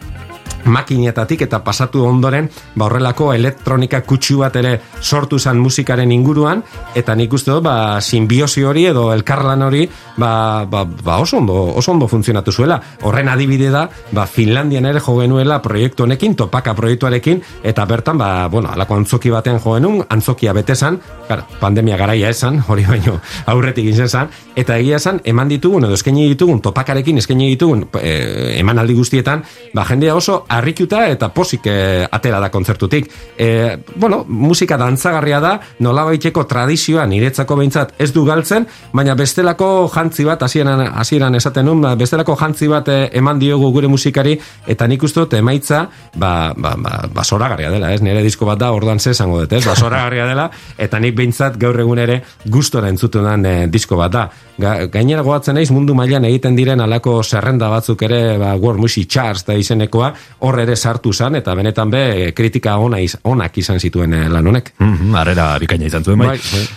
makinetatik 0.67 1.41
eta 1.47 1.63
pasatu 1.63 2.05
ondoren 2.05 2.49
ba 2.75 2.85
horrelako 2.85 3.31
elektronika 3.33 4.01
kutsu 4.01 4.39
bat 4.43 4.55
ere 4.55 4.79
sortu 5.01 5.39
zan 5.39 5.59
musikaren 5.59 6.11
inguruan 6.11 6.63
eta 6.95 7.15
nik 7.15 7.33
uste 7.33 7.51
dut 7.51 7.63
ba 7.63 8.01
simbiosi 8.01 8.63
hori 8.63 8.85
edo 8.91 9.11
elkarlan 9.13 9.63
hori 9.63 9.87
ba, 10.17 10.65
ba, 10.69 10.83
ba 10.85 11.17
oso 11.17 11.37
ondo 11.37 11.55
oso 11.75 11.91
ondo 11.91 12.07
funtzionatu 12.07 12.51
zuela. 12.51 12.81
Horren 13.01 13.29
adibide 13.29 13.69
da 13.71 13.87
ba 14.11 14.25
Finlandian 14.27 14.85
ere 14.85 14.99
jo 14.99 15.17
genuela 15.19 15.61
proiektu 15.61 16.03
honekin 16.03 16.35
topaka 16.35 16.73
proiektuarekin 16.75 17.41
eta 17.63 17.85
bertan 17.85 18.17
ba 18.17 18.47
bueno 18.47 18.69
alako 18.71 18.95
antzoki 18.95 19.29
batean 19.29 19.59
jo 19.59 19.75
genuen 19.75 20.03
antzokia 20.09 20.53
betesan 20.53 20.99
claro, 21.27 21.43
pandemia 21.59 21.97
garaia 21.97 22.29
esan 22.29 22.61
hori 22.67 22.85
baino 22.87 23.19
aurretik 23.45 23.85
izan 23.85 24.09
san 24.09 24.29
eta 24.55 24.77
egia 24.77 24.97
esan 24.97 25.21
eman 25.23 25.49
ditugun 25.49 25.85
edo 25.85 25.93
eskaini 25.93 26.27
ditugun 26.33 26.61
topakarekin 26.61 27.17
eskaini 27.17 27.49
ditugun 27.55 27.85
e, 28.01 28.57
emanaldi 28.59 28.95
guztietan 28.97 29.43
ba 29.73 29.85
jendea 29.85 30.15
oso 30.15 30.45
harrituta 30.57 31.05
eta 31.11 31.29
posik 31.33 31.67
e, 31.69 31.77
atera 32.11 32.39
da 32.43 32.49
kontzertutik. 32.53 33.09
E, 33.37 33.77
bueno, 33.95 34.23
musika 34.27 34.77
dantzagarria 34.77 35.39
da, 35.43 35.53
nolabaiteko 35.83 36.43
tradizioa 36.49 37.05
niretzako 37.09 37.57
behintzat 37.59 37.95
ez 38.01 38.09
du 38.15 38.25
galtzen, 38.27 38.67
baina 38.93 39.15
bestelako 39.17 39.87
jantzi 39.93 40.25
bat, 40.27 40.43
hasieran 40.43 40.87
hasieran 40.87 41.35
esaten 41.39 41.67
nun, 41.67 41.81
ba, 41.83 41.95
bestelako 41.99 42.37
jantzi 42.39 42.69
bat 42.71 42.89
e, 42.93 42.97
eman 43.19 43.39
diogu 43.41 43.71
gure 43.75 43.89
musikari, 43.91 44.37
eta 44.67 44.87
nik 44.87 45.03
uste 45.03 45.23
dut 45.23 45.37
emaitza, 45.39 45.85
ba, 46.15 46.33
ba, 46.57 46.73
ba, 46.77 46.97
ba 47.13 47.23
soragarria 47.27 47.71
dela, 47.73 47.93
ez? 47.93 48.01
Nire 48.05 48.23
disko 48.25 48.47
bat 48.49 48.59
da, 48.61 48.71
ordan 48.75 48.99
ze 48.99 49.13
esango 49.15 49.41
dut, 49.43 49.57
ez? 49.57 49.63
Ba, 49.67 49.75
soragarria 49.75 50.27
dela, 50.29 50.49
eta 50.77 50.99
nik 51.03 51.15
behintzat 51.17 51.57
gaur 51.61 51.79
egun 51.79 52.01
ere 52.03 52.21
gustora 52.45 52.89
entzuten 52.91 53.27
den 53.27 53.45
e, 53.45 53.55
disko 53.71 53.99
bat 53.99 54.13
da. 54.13 54.27
Ga, 54.57 54.73
gainera 54.89 55.21
goatzen 55.25 55.57
naiz 55.57 55.69
mundu 55.73 55.93
mailan 55.97 56.25
egiten 56.25 56.55
diren 56.57 56.81
alako 56.81 57.19
zerrenda 57.23 57.69
batzuk 57.69 58.01
ere, 58.07 58.21
ba, 58.41 58.55
World 58.57 58.81
Music 58.81 59.09
Charts 59.11 59.45
da 59.45 59.57
izenekoa, 59.57 60.13
hor 60.47 60.59
ere 60.63 60.75
sartu 60.75 61.13
zan, 61.13 61.37
eta 61.39 61.55
benetan 61.57 61.91
be, 61.93 62.31
kritika 62.35 62.77
ona 62.81 62.99
iz, 63.03 63.15
onak 63.27 63.57
izan 63.57 63.79
zituen 63.79 64.13
eh, 64.13 64.27
lan 64.31 64.47
honek. 64.47 64.73
Mm 64.79 64.97
-hmm, 64.97 65.15
arrera 65.19 65.57
bikaina 65.59 65.85
izan 65.85 66.03
zuen, 66.03 66.19
bai. 66.19 66.27
bai, 66.27 66.39
bai. 66.51 66.67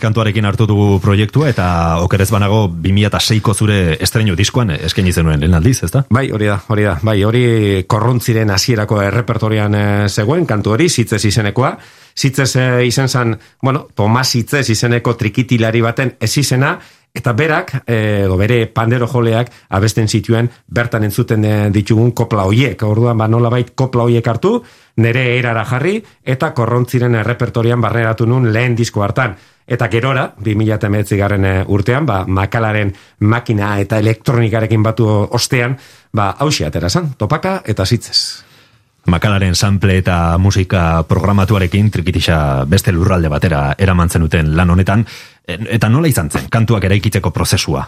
kantuarekin 0.00 0.44
hartu 0.44 0.66
dugu 0.66 0.98
proiektua 1.00 1.48
eta 1.48 1.98
okerez 2.02 2.30
banago 2.30 2.68
2006ko 2.68 3.54
zure 3.54 3.96
estreño 4.00 4.36
diskoan 4.36 4.70
esken 4.70 5.06
izenuen 5.06 5.40
lehen 5.40 5.54
aldiz, 5.54 5.82
ezta? 5.82 6.04
Bai, 6.10 6.30
hori 6.30 6.46
da, 6.46 6.60
hori 6.68 6.82
da. 6.82 6.98
Bai, 7.02 7.22
hori 7.24 7.84
korrontziren 7.86 8.50
hasierako 8.50 9.02
errepertorian 9.02 9.74
e, 9.74 10.08
zegoen, 10.08 10.46
kantu 10.46 10.70
hori, 10.72 10.88
zitzez 10.88 11.24
izenekoa. 11.24 11.78
Zitzez 12.18 12.56
e, 12.56 12.86
izen 12.86 13.08
zan, 13.08 13.38
bueno, 13.62 13.88
Tomas 13.94 14.28
Zitzez 14.30 14.68
izeneko 14.70 15.14
trikitilari 15.14 15.80
baten 15.80 16.16
ez 16.20 16.36
izena, 16.36 16.78
Eta 17.12 17.34
berak, 17.36 17.74
eh, 17.86 18.22
edo 18.24 18.38
bere 18.40 18.66
pandero 18.72 19.06
joleak, 19.06 19.50
abesten 19.68 20.08
zituen, 20.08 20.48
bertan 20.66 21.04
entzuten 21.04 21.44
eh, 21.44 21.70
ditugun 21.70 22.12
kopla 22.16 22.46
hoiek. 22.48 22.82
Orduan, 22.88 23.18
ba, 23.20 23.26
nola 23.28 23.50
bait, 23.52 23.74
kopla 23.76 24.06
hoiek 24.08 24.26
hartu, 24.26 24.54
nere 24.96 25.26
erara 25.36 25.66
jarri, 25.68 25.98
eta 26.24 26.54
korrontziren 26.56 27.18
repertorian 27.22 27.80
barneratu 27.84 28.26
nun 28.26 28.48
lehen 28.52 28.74
disko 28.74 29.04
hartan. 29.04 29.36
Eta 29.66 29.90
gerora, 29.92 30.24
2008 30.40 31.18
garen 31.20 31.44
eh, 31.44 31.58
urtean, 31.68 32.08
ba, 32.08 32.22
makalaren 32.26 32.94
makina 33.20 33.74
eta 33.80 33.98
elektronikarekin 34.00 34.82
batu 34.82 35.06
ostean, 35.06 35.76
ba, 36.16 36.30
hausia 36.40 36.72
aterazan, 36.72 37.12
topaka 37.20 37.60
eta 37.66 37.84
zitzez. 37.84 38.52
Makalaren 39.02 39.56
sample 39.58 39.96
eta 39.98 40.38
musika 40.38 41.02
programatuarekin 41.10 41.88
trikitisa 41.90 42.64
beste 42.70 42.92
lurralde 42.94 43.26
batera 43.28 43.72
eramantzen 43.74 44.22
duten 44.22 44.52
lan 44.54 44.70
honetan, 44.70 45.02
eta 45.46 45.88
nola 45.90 46.08
izan 46.08 46.30
zen, 46.30 46.46
kantuak 46.50 46.84
eraikitzeko 46.86 47.32
prozesua? 47.34 47.82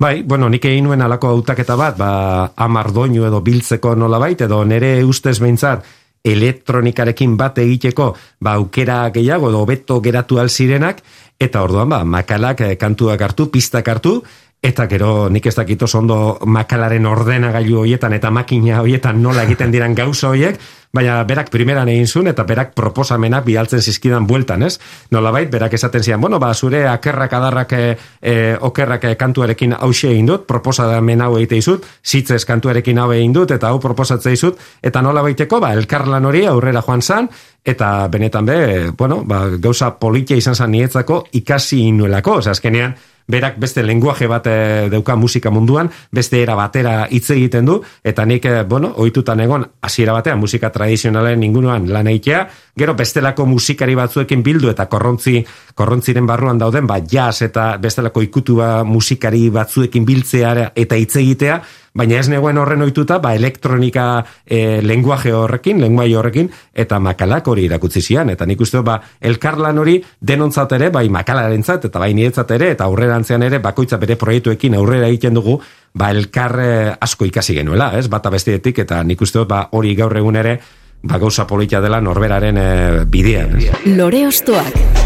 Bai, 0.00 0.22
bueno, 0.28 0.48
nik 0.52 0.64
egin 0.68 0.84
nuen 0.84 1.02
alako 1.02 1.32
hautaketa 1.32 1.76
bat, 1.76 1.96
ba, 1.98 2.12
amar 2.56 2.92
doinu 2.92 3.24
edo 3.26 3.40
biltzeko 3.40 3.94
nola 3.96 4.20
bait, 4.20 4.40
edo 4.44 4.62
nere 4.64 4.98
ustez 5.04 5.38
behintzat, 5.40 5.86
elektronikarekin 6.24 7.36
bat 7.36 7.58
egiteko, 7.58 8.12
ba, 8.40 8.56
aukera 8.60 9.06
gehiago, 9.14 9.50
edo 9.50 9.64
beto 9.66 10.00
geratu 10.04 10.38
alzirenak, 10.38 11.02
eta 11.40 11.62
orduan, 11.64 11.90
ba, 11.90 12.02
makalak 12.04 12.62
eh, 12.66 12.76
kantuak 12.78 13.24
hartu, 13.24 13.48
pistak 13.50 13.88
hartu, 13.88 14.20
Eta 14.62 14.84
gero 14.86 15.26
nik 15.26 15.48
ez 15.50 15.56
dakit 15.58 15.80
oso 15.82 15.98
ondo 15.98 16.38
makalaren 16.46 17.06
ordenagailu 17.10 17.80
hoietan 17.80 18.12
eta 18.14 18.30
makina 18.30 18.78
hoietan 18.84 19.18
nola 19.18 19.42
egiten 19.42 19.72
diran 19.74 19.96
gauza 19.98 20.28
hoiek, 20.28 20.60
baina 20.94 21.16
berak 21.26 21.48
primeran 21.50 21.88
egin 21.90 22.06
zuen 22.06 22.30
eta 22.30 22.44
berak 22.46 22.70
proposamenak 22.78 23.42
bialtzen 23.48 23.82
zizkidan 23.82 24.26
bueltan, 24.28 24.62
ez? 24.62 24.78
Nola 25.10 25.32
bait, 25.34 25.50
berak 25.50 25.74
esaten 25.74 26.04
zian, 26.06 26.20
bueno, 26.20 26.38
ba, 26.38 26.52
zure 26.54 26.84
akerrak 26.86 27.34
adarrak 27.40 27.74
e, 27.74 28.38
okerrak 28.60 29.08
kantuarekin 29.18 29.74
hause 29.80 30.12
egin 30.12 30.30
dut, 30.30 30.46
proposamen 30.46 31.26
hau 31.26 31.32
egite 31.40 31.58
izut, 31.58 31.88
zitzez 32.06 32.44
kantuarekin 32.46 33.02
hau 33.02 33.10
egin 33.12 33.34
dut, 33.34 33.50
eta 33.50 33.72
hau 33.72 33.80
proposatzea 33.82 34.38
izut, 34.38 34.60
eta 34.82 35.02
nola 35.02 35.26
baiteko, 35.26 35.58
ba, 35.58 35.72
elkarlan 35.74 36.28
hori 36.30 36.46
aurrera 36.46 36.84
joan 36.86 37.02
zan, 37.02 37.30
eta 37.64 38.06
benetan 38.12 38.46
be, 38.46 38.58
bueno, 38.94 39.24
ba, 39.26 39.48
gauza 39.58 39.96
politia 39.98 40.36
izan 40.36 40.54
zan 40.54 40.70
nietzako 40.70 41.24
ikasi 41.40 41.88
inuelako, 41.88 42.42
oza, 42.44 42.54
azkenean, 42.54 42.94
berak 43.28 43.58
beste 43.58 43.82
lenguaje 43.82 44.26
bat 44.26 44.46
e, 44.46 44.88
dauka 44.92 45.16
musika 45.16 45.50
munduan, 45.50 45.90
beste 46.10 46.42
era 46.42 46.54
batera 46.58 47.06
hitz 47.10 47.30
egiten 47.34 47.66
du, 47.66 47.78
eta 48.04 48.24
nik, 48.26 48.44
e, 48.44 48.62
bueno, 48.68 48.92
ohitutan 48.96 49.40
egon, 49.40 49.66
hasiera 49.82 50.16
batean 50.16 50.40
musika 50.40 50.70
tradizionalen 50.72 51.42
inguruan 51.42 51.88
lan 51.92 52.10
eitea, 52.12 52.46
gero 52.78 52.94
bestelako 52.98 53.46
musikari 53.46 53.94
batzuekin 53.98 54.42
bildu 54.42 54.70
eta 54.72 54.88
korrontzi, 54.90 55.42
korrontziren 55.74 56.26
barruan 56.26 56.58
dauden, 56.58 56.86
ba, 56.86 57.00
jazz 57.00 57.42
eta 57.48 57.76
bestelako 57.82 58.22
ikutua 58.22 58.82
musikari 58.84 59.48
batzuekin 59.50 60.04
biltzea 60.08 60.72
eta 60.74 60.98
hitz 60.98 61.16
egitea, 61.16 61.62
baina 61.94 62.18
ez 62.18 62.28
negoen 62.32 62.58
horren 62.58 62.82
ohituta, 62.84 63.18
ba, 63.22 63.34
elektronika 63.36 64.06
e, 64.46 64.80
lenguaje 64.82 65.32
horrekin, 65.36 65.80
lenguai 65.82 66.08
horrekin, 66.16 66.48
eta 66.72 66.98
makalak 67.02 67.48
hori 67.52 67.66
irakutsi 67.68 68.02
zian, 68.02 68.30
eta 68.32 68.46
nik 68.48 68.60
uste, 68.64 68.80
ba, 68.84 68.98
elkarlan 69.20 69.78
hori 69.82 69.98
denontzat 70.20 70.72
ere, 70.78 70.90
bai 70.94 71.08
makalaren 71.12 71.64
zat, 71.64 71.86
eta 71.90 72.02
bai 72.02 72.12
niretzat 72.16 72.56
ere, 72.56 72.72
eta 72.76 72.88
aurrerantzean 72.88 73.44
ere, 73.48 73.60
bakoitza 73.62 74.00
bere 74.00 74.16
proiektuekin 74.20 74.78
aurrera 74.80 75.10
egiten 75.12 75.36
dugu, 75.36 75.58
ba, 75.92 76.10
elkar 76.10 76.58
asko 77.00 77.28
ikasi 77.28 77.60
genuela, 77.60 77.92
ez, 77.98 78.08
bata 78.08 78.32
bestietik, 78.32 78.84
eta 78.86 79.02
nik 79.04 79.20
uste, 79.20 79.44
ba, 79.48 79.66
hori 79.76 79.94
gaur 79.98 80.16
egun 80.16 80.40
ere, 80.40 80.58
ba, 81.02 81.20
gauza 81.20 81.46
politia 81.46 81.84
dela 81.84 82.00
norberaren 82.00 82.58
e, 82.58 82.68
bidean. 83.04 83.58
Lore 83.98 84.26
ostoak. 84.32 85.01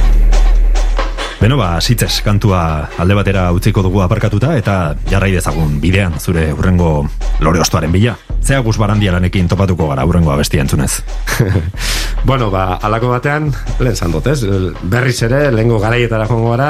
Beno 1.37 1.59
ba, 1.61 1.77
sitzes, 1.85 2.23
kantua 2.25 2.89
alde 2.97 3.17
batera 3.19 3.51
utziko 3.53 3.83
dugu 3.85 4.01
aparkatuta 4.01 4.55
eta 4.57 4.97
jarrai 5.11 5.35
dezagun 5.35 5.77
bidean 5.83 6.17
zure 6.17 6.49
urrengo 6.57 6.93
lore 7.45 7.61
ostoaren 7.61 7.93
bila. 7.93 8.17
Zea 8.47 8.61
guz 8.63 8.77
barandialanekin 8.79 9.49
topatuko 9.51 9.89
gara 9.91 10.05
urrengo 10.07 10.31
abestia 10.31 10.63
entzunez. 10.63 11.01
bueno, 12.29 12.47
ba, 12.51 12.77
alako 12.79 13.09
batean, 13.11 13.49
lehen 13.83 13.97
zandot, 13.97 14.29
ez? 14.31 14.39
Berriz 14.87 15.17
ere, 15.27 15.49
lehengo 15.51 15.81
garaietara 15.83 16.29
joango 16.31 16.53
gara, 16.53 16.69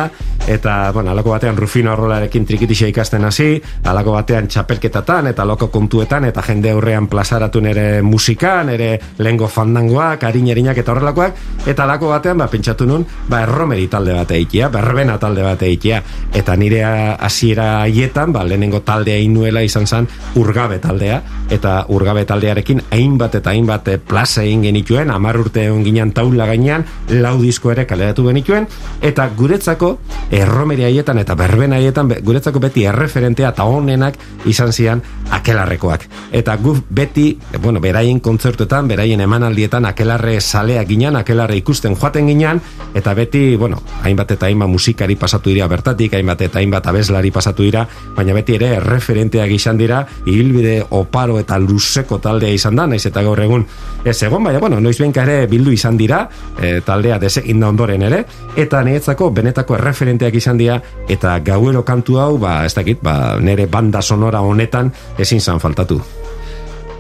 eta, 0.49 0.91
bueno, 0.97 1.11
alako 1.13 1.35
batean 1.35 1.59
Rufino 1.61 1.93
Arrolarekin 1.93 2.47
trikitisa 2.49 2.89
ikasten 2.89 3.27
hasi, 3.29 3.61
alako 3.85 4.15
batean 4.17 4.49
txapelketatan, 4.49 5.29
eta 5.35 5.45
loko 5.45 5.69
kontuetan, 5.75 6.25
eta 6.31 6.41
jende 6.47 6.73
aurrean 6.73 7.11
plazaratu 7.13 7.61
nere 7.61 8.01
musikan, 8.01 8.73
ere 8.73 8.89
lehengo 9.19 9.51
fandangoak, 9.53 10.25
harinerinak 10.31 10.81
eta 10.81 10.95
horrelakoak, 10.95 11.45
eta 11.69 11.85
alako 11.85 12.15
batean, 12.15 12.41
ba, 12.41 12.49
pentsatu 12.49 12.89
nun, 12.89 13.05
ba, 13.29 13.43
erromeri 13.45 13.85
talde 13.93 14.17
bat 14.17 14.33
eikia, 14.33 14.73
berbena 14.73 15.19
talde 15.21 15.45
bat 15.45 15.67
eikia, 15.69 16.01
eta 16.33 16.57
nire 16.57 16.81
hasiera 17.21 17.83
haietan, 17.83 18.33
ba, 18.33 18.49
lehenengo 18.49 18.81
taldea 18.81 19.21
inuela 19.21 19.61
izan 19.61 19.85
zen 19.85 20.09
urgabe 20.41 20.81
taldea, 20.81 21.21
eta 21.51 21.85
urgabe 21.95 22.25
taldearekin 22.27 22.83
hainbat 22.91 23.37
eta 23.39 23.51
hainbat 23.51 23.89
eh, 23.89 23.99
plaza 23.99 24.43
egin 24.43 24.65
genituen, 24.67 25.11
amar 25.11 25.39
urte 25.41 25.67
egon 25.67 25.85
ginen 25.87 26.13
taula 26.17 26.47
gainean, 26.49 26.85
lau 27.23 27.37
disko 27.41 27.71
ere 27.73 27.87
kaleratu 27.87 28.27
genituen, 28.27 28.67
eta 29.03 29.29
guretzako 29.37 29.97
erromeri 30.35 30.87
haietan 30.89 31.21
eta 31.23 31.37
berben 31.39 31.77
haietan 31.77 32.11
guretzako 32.25 32.63
beti 32.63 32.87
erreferentea 32.89 33.53
eta 33.55 33.65
honenak 33.65 34.19
izan 34.47 34.73
zian 34.73 35.03
akelarrekoak. 35.31 36.07
Eta 36.37 36.57
gu 36.63 36.77
beti, 36.91 37.29
bueno, 37.63 37.81
beraien 37.81 38.21
kontzertuetan, 38.21 38.89
beraien 38.89 39.21
emanaldietan 39.21 39.87
akelarre 39.87 40.41
salea 40.41 40.85
ginen, 40.85 41.17
akelarre 41.17 41.57
ikusten 41.63 41.97
joaten 41.97 42.27
ginen, 42.27 42.61
eta 42.95 43.15
beti, 43.15 43.57
bueno, 43.57 43.83
hainbat 44.03 44.37
eta 44.37 44.47
hainbat 44.47 44.69
musikari 44.69 45.17
pasatu 45.17 45.51
dira 45.51 45.69
bertatik, 45.71 46.15
hainbat 46.15 46.47
eta 46.49 46.59
hainbat 46.59 46.87
abeslari 46.91 47.31
pasatu 47.31 47.63
dira, 47.67 47.87
baina 48.17 48.35
beti 48.35 48.59
ere 48.59 48.75
erreferenteak 48.81 49.51
izan 49.55 49.79
dira, 49.79 50.05
ibilbide 50.27 50.83
oparo 50.91 51.36
eta 51.41 51.59
luzeko 51.59 52.19
taldea 52.23 52.53
izan 52.55 52.77
da, 52.77 52.87
naiz 52.87 53.05
eta 53.07 53.23
gaur 53.27 53.41
egun 53.41 53.67
ez 54.05 54.17
egon, 54.23 54.45
baina, 54.45 54.61
bueno, 54.63 54.81
noiz 54.81 55.01
ere 55.01 55.47
bildu 55.47 55.73
izan 55.73 55.97
dira, 55.97 56.29
e, 56.61 56.81
taldea 56.81 57.19
desegin 57.19 57.61
da 57.61 57.69
ondoren 57.69 58.03
ere, 58.03 58.25
eta 58.57 58.83
niretzako 58.85 59.31
benetako 59.31 59.77
erreferenteak 59.77 60.35
izan 60.35 60.59
dira, 60.59 60.81
eta 61.09 61.39
gauero 61.41 61.85
kantu 61.85 62.19
hau, 62.19 62.39
ba, 62.39 62.65
ez 62.65 62.75
dakit, 62.75 63.03
ba, 63.03 63.37
nere 63.41 63.67
banda 63.67 64.03
sonora 64.03 64.41
honetan 64.41 64.93
ezin 65.19 65.41
zan 65.41 65.61
faltatu. 65.61 66.01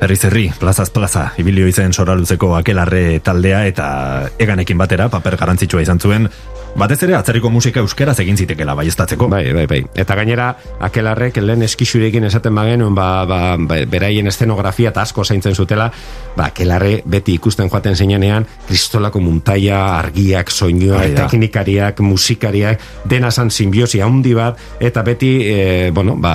Herri 0.01 0.16
zerri, 0.16 0.51
plazaz 0.61 0.91
plaza, 0.93 1.30
ibilio 1.41 1.66
izen 1.70 1.93
soraluzeko 1.93 2.51
akelarre 2.59 3.20
taldea 3.24 3.62
eta 3.66 3.87
eganekin 4.39 4.76
batera, 4.76 5.09
paper 5.09 5.39
garantzitsua 5.41 5.87
izan 5.87 6.01
zuen, 6.01 6.28
Batez 6.77 6.99
ere 7.07 7.14
atzerriko 7.16 7.49
musika 7.49 7.81
euskeraz 7.81 8.18
egin 8.20 8.37
zitekela 8.37 8.74
baiestatzeko. 8.77 9.31
Bai, 9.33 9.47
bai, 9.57 9.64
bai. 9.70 9.79
Eta 9.97 10.12
gainera 10.18 10.51
akelarrek 10.85 11.39
lehen 11.41 11.64
eskixurekin 11.64 12.27
esaten 12.29 12.53
bagenuen 12.55 12.93
ba, 12.95 13.07
ba, 13.24 13.39
ba, 13.57 13.79
beraien 13.89 14.29
eszenografia 14.29 14.91
eta 14.93 15.01
asko 15.07 15.24
zaintzen 15.24 15.57
zutela, 15.57 15.87
ba, 16.37 16.51
akelarre 16.51 16.99
beti 17.09 17.39
ikusten 17.39 17.70
joaten 17.72 17.97
zeinean 17.97 18.45
kristolako 18.68 19.22
muntaia, 19.24 19.79
argiak, 20.03 20.53
soinua, 20.53 20.99
bai, 21.01 21.14
teknikariak, 21.16 22.03
musikariak, 22.05 22.85
dena 23.09 23.31
san 23.31 23.51
simbiosi 23.51 24.03
handi 24.05 24.35
bat, 24.37 24.61
eta 24.79 25.01
beti, 25.07 25.33
e, 25.49 25.91
bueno, 25.97 26.18
ba, 26.20 26.35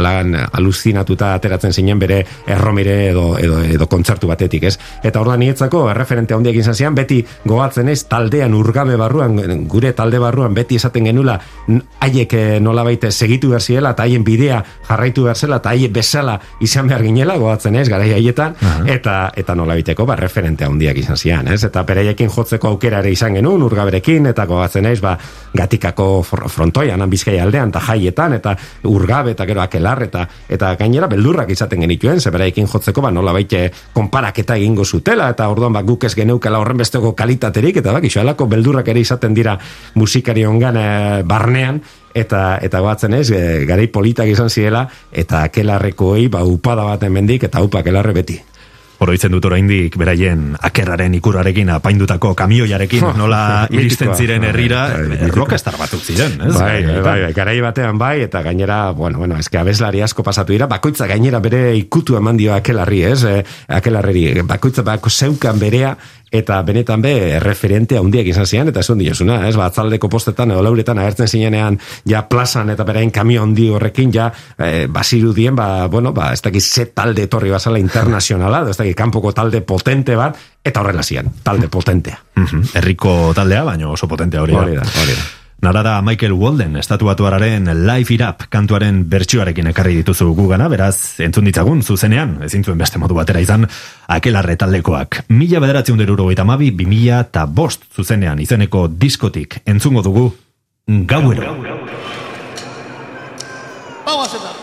alan 0.00 0.32
aluzinatuta 0.46 1.34
ateratzen 1.36 1.76
zeinen 1.76 2.00
bere 2.00 2.22
erromire 2.46 2.96
edo, 3.10 3.26
edo, 3.36 3.60
edo 3.60 3.90
kontzertu 3.92 4.32
batetik, 4.32 4.64
ez? 4.72 4.78
Eta 5.04 5.20
orda 5.20 5.36
nietzako, 5.36 5.84
referente 5.92 6.32
handiak 6.32 6.56
izan 6.64 6.80
zian, 6.80 6.96
beti 6.96 7.20
gogatzen 7.44 7.92
ez, 7.92 8.00
taldean 8.08 8.56
urgabe 8.56 8.96
barruan, 8.96 9.36
gure 9.74 9.92
talde 9.96 10.20
barruan 10.22 10.54
beti 10.54 10.78
esaten 10.78 11.08
genula 11.10 11.34
haiek 12.04 12.34
eh, 12.38 12.58
nola 12.62 12.84
baite 12.86 13.10
segitu 13.10 13.50
berziela 13.54 13.94
eta 13.94 14.06
haien 14.06 14.24
bidea 14.24 14.60
jarraitu 14.88 15.26
berzela 15.26 15.58
eta 15.62 15.72
haiek 15.74 15.92
bezala 15.94 16.36
izan 16.62 16.88
behar 16.90 17.02
ginela 17.02 17.36
goatzen 17.40 17.76
ez, 17.80 17.88
gara 17.90 18.04
haietan 18.04 18.54
eta, 18.90 19.16
eta 19.36 19.56
nola 19.58 19.74
baiteko 19.78 20.06
ba, 20.06 20.16
referente 20.20 20.66
handiak 20.66 21.00
izan 21.02 21.18
zian 21.18 21.48
ez? 21.50 21.62
eta 21.66 21.84
pereiekin 21.86 22.30
jotzeko 22.30 22.74
aukera 22.74 23.00
ere 23.02 23.12
izan 23.14 23.38
genuen 23.38 23.64
urgaberekin 23.66 24.30
eta 24.30 24.46
goatzen 24.50 24.86
ez 24.90 25.00
ba, 25.02 25.16
gatikako 25.54 26.08
frontoian 26.22 27.02
bizkai 27.10 27.38
aldean 27.42 27.74
eta 27.74 27.82
jaietan 27.88 28.38
eta 28.38 28.54
urgabe 28.90 29.34
eta 29.34 29.46
gero 29.48 29.64
akelar 29.64 30.04
eta, 30.06 30.26
eta 30.48 30.74
gainera 30.80 31.08
beldurrak 31.10 31.50
izaten 31.50 31.82
genituen 31.86 32.20
ze 32.20 32.30
bereiekin 32.30 32.68
jotzeko 32.70 33.02
ba, 33.02 33.10
nola 33.10 33.32
baite 33.32 33.66
konparaketa 33.92 34.56
egingo 34.60 34.84
zutela 34.84 35.30
eta 35.34 35.48
orduan 35.48 35.72
ba, 35.72 35.82
guk 35.82 36.04
ez 36.04 36.14
geneukela 36.14 36.60
horren 36.62 36.78
besteko 36.84 37.14
kalitaterik 37.16 37.82
eta 37.82 37.98
iso, 38.04 38.22
beldurrak 38.54 38.88
ere 38.88 39.00
izaten 39.00 39.34
dira 39.34 39.53
musikari 39.94 40.46
ongan 40.46 40.76
eh, 40.76 41.22
barnean 41.24 41.82
eta 42.14 42.58
eta 42.62 42.80
batzen 42.80 43.14
ez 43.18 43.28
e, 43.34 43.42
garai 43.66 43.88
politak 43.90 44.30
izan 44.30 44.50
ziela 44.50 44.86
eta 45.12 45.42
akelarrekoei 45.48 46.28
ba 46.30 46.44
upada 46.46 46.86
bat 46.86 47.02
hemendik 47.02 47.48
eta 47.50 47.62
upa 47.62 47.82
akelarre 47.82 48.14
beti 48.14 48.38
Oroitzen 49.02 49.32
dut 49.34 49.44
oraindik 49.48 49.96
beraien 49.98 50.52
akerraren 50.62 51.14
ikurarekin 51.18 51.72
apaindutako 51.74 52.34
kamioiarekin 52.38 53.06
nola 53.20 53.66
iristen 53.74 54.14
ziren 54.14 54.46
herrira 54.46 54.84
bai, 54.94 55.30
rockstar 55.34 55.78
batzuk 55.80 56.04
ziren, 56.04 56.36
ez? 56.46 56.54
Bai, 56.54 56.84
bai, 56.86 57.00
bai, 57.02 57.18
bai, 57.26 57.32
garai 57.36 57.56
batean 57.64 57.98
bai 57.98 58.16
eta 58.28 58.42
gainera, 58.46 58.78
bueno, 58.92 59.18
bueno, 59.18 59.38
eske 59.42 59.58
abeslari 59.58 60.02
asko 60.04 60.22
pasatu 60.26 60.54
dira, 60.54 60.68
bakoitza 60.70 61.08
gainera 61.10 61.42
bere 61.42 61.64
ikutu 61.76 62.18
eman 62.20 62.38
dio 62.38 62.54
akelarri, 62.54 63.02
ez? 63.10 63.22
Eh, 63.28 63.40
akelarreri, 63.80 64.42
bakoitza 64.46 64.86
bako 64.86 65.10
zeukan 65.10 65.58
berea 65.58 65.96
eta 66.34 66.58
benetan 66.66 67.02
be 67.02 67.38
referente 67.38 67.96
handiak 67.98 68.26
izan 68.26 68.46
zian 68.46 68.70
eta 68.70 68.82
esan 68.82 68.98
diosuna, 68.98 69.38
ez? 69.48 69.54
Ba, 69.58 69.68
atzaldeko 69.70 70.10
postetan 70.10 70.50
edo 70.50 70.64
lauretan 70.66 70.98
agertzen 70.98 71.30
zinenean 71.30 71.78
ja 72.10 72.24
plazan 72.30 72.72
eta 72.74 72.86
berain 72.86 73.12
kamio 73.14 73.44
handi 73.44 73.68
horrekin 73.70 74.10
ja 74.14 74.30
e, 74.58 74.86
basirudien, 74.90 75.54
ba, 75.54 75.86
bueno, 75.92 76.10
ba, 76.16 76.32
ez 76.34 76.42
dakit 76.42 76.62
ze 76.62 76.86
talde 76.90 77.28
etorri 77.28 77.54
basala 77.54 77.78
internazionala, 77.78 78.64
ez 78.66 78.78
dakit 78.84 78.98
kanpoko 78.98 79.32
talde 79.32 79.62
potente 79.66 80.16
bat, 80.16 80.36
eta 80.64 80.80
horrela 80.80 81.02
zian, 81.02 81.32
talde 81.42 81.68
potentea. 81.68 82.20
Herriko 82.74 83.32
taldea, 83.34 83.64
baina 83.64 83.88
oso 83.88 84.08
potentea 84.08 84.42
hori 84.44 84.54
da. 84.54 84.62
Hori 84.66 84.76
da, 84.76 84.84
hori 85.02 85.16
da. 85.16 85.32
Narada 85.64 86.02
Michael 86.02 86.34
Walden, 86.36 86.76
estatuatuararen 86.76 87.70
Life 87.86 88.12
It 88.12 88.20
Up 88.20 88.42
kantuaren 88.52 88.98
bertsioarekin 89.08 89.70
ekarri 89.70 89.94
dituzu 90.02 90.26
gugana, 90.36 90.66
beraz, 90.68 91.20
entzun 91.24 91.48
ditzagun, 91.48 91.80
zuzenean, 91.82 92.36
ezin 92.44 92.64
zuen 92.66 92.76
beste 92.78 93.00
modu 93.00 93.16
batera 93.16 93.40
izan, 93.40 93.64
akelarre 94.12 94.58
taldekoak. 94.60 95.22
Mila 95.32 95.62
bederatzen 95.64 95.96
deruro 95.96 96.28
eta 96.34 96.44
mabi, 96.44 96.68
bi 96.70 96.84
mila 96.90 97.22
eta 97.24 97.46
bost 97.46 97.88
zuzenean 97.96 98.42
izeneko 98.44 98.88
diskotik 98.88 99.62
entzungo 99.64 100.02
dugu, 100.04 100.26
gauero. 100.86 101.56
Vamos 104.04 104.34
a 104.34 104.53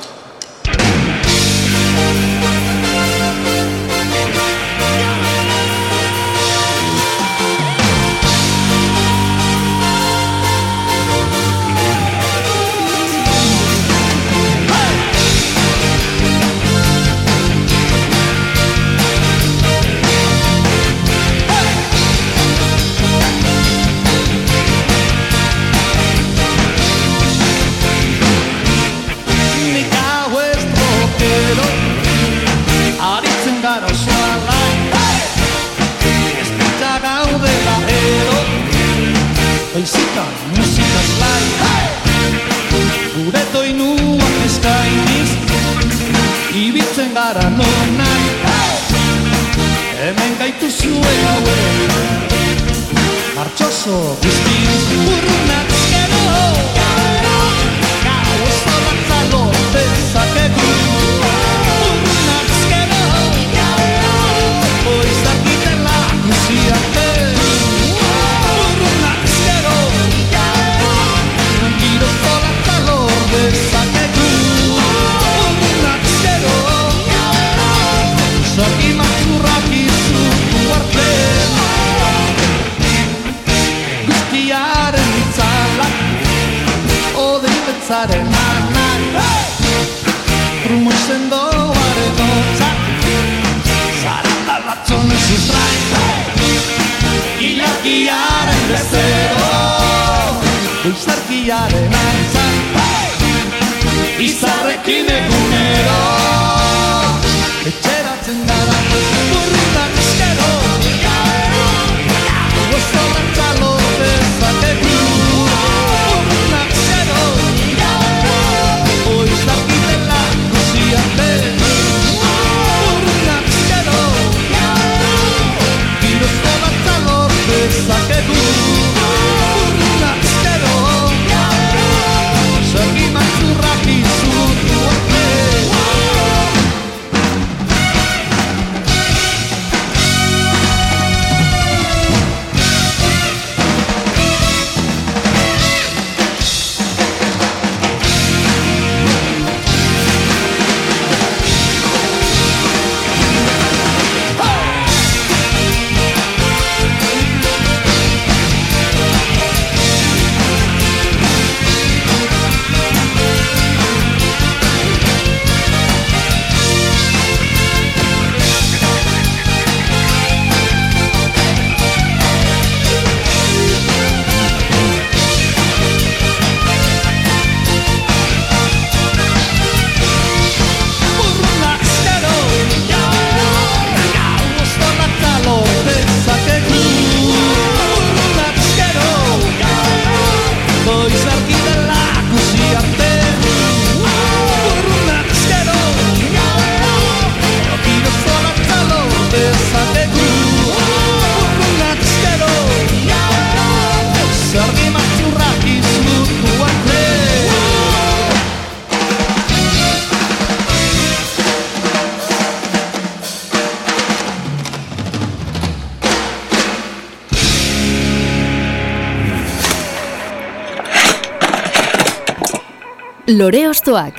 Lore 223.32 223.62
Ostoak. 223.70 224.18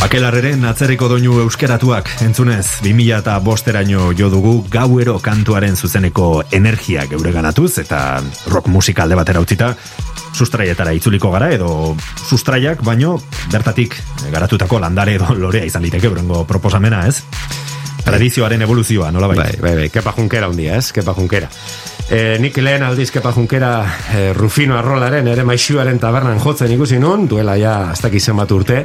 Akelarreren 0.00 0.64
atzerriko 0.64 1.10
doinu 1.10 1.42
euskeratuak 1.42 2.08
entzunez 2.24 2.80
2000 2.86 3.18
eta 3.18 3.36
bosteraino 3.44 4.14
jo 4.16 4.30
dugu 4.32 4.54
gauero 4.72 5.18
kantuaren 5.20 5.76
zuzeneko 5.76 6.30
energia 6.56 7.04
geure 7.10 7.36
ganatuz 7.36 7.74
eta 7.84 8.22
rock 8.48 8.72
musika 8.72 9.04
alde 9.04 9.20
batera 9.20 9.44
utzita 9.44 9.74
sustraietara 10.34 10.92
itzuliko 10.96 11.30
gara 11.34 11.50
edo 11.54 11.94
sustraiak 12.28 12.82
baino 12.84 13.14
bertatik 13.52 13.96
garatutako 14.32 14.80
landare 14.82 15.16
edo 15.20 15.34
lorea 15.42 15.64
izan 15.64 15.84
liteke 15.86 16.10
brongo 16.12 16.44
proposamena 16.48 17.06
ez? 17.08 17.22
Tradizioaren 18.04 18.60
evoluzioa, 18.60 19.08
nola 19.14 19.30
bai? 19.30 19.36
Bai, 19.38 19.52
bai, 19.62 19.74
bai, 19.78 19.88
kepa 19.88 20.12
junkera 20.12 20.50
un 20.52 20.58
dia, 20.58 20.76
ez? 20.76 20.90
Kepa 20.92 21.14
junkera. 21.16 21.48
E, 22.12 22.36
nik 22.36 22.58
lehen 22.60 22.82
aldiz 22.84 23.08
kepa 23.14 23.32
junkera 23.32 23.70
e, 24.12 24.26
Rufino 24.36 24.76
Arrolaren 24.76 25.30
ere 25.32 25.46
maixuaren 25.48 25.96
tabernan 26.02 26.42
jotzen 26.42 26.74
ikusi 26.74 26.98
nun, 27.00 27.24
duela 27.30 27.56
ja 27.56 27.78
ez 27.94 28.02
dakit 28.04 28.20
zenbat 28.20 28.52
urte, 28.52 28.82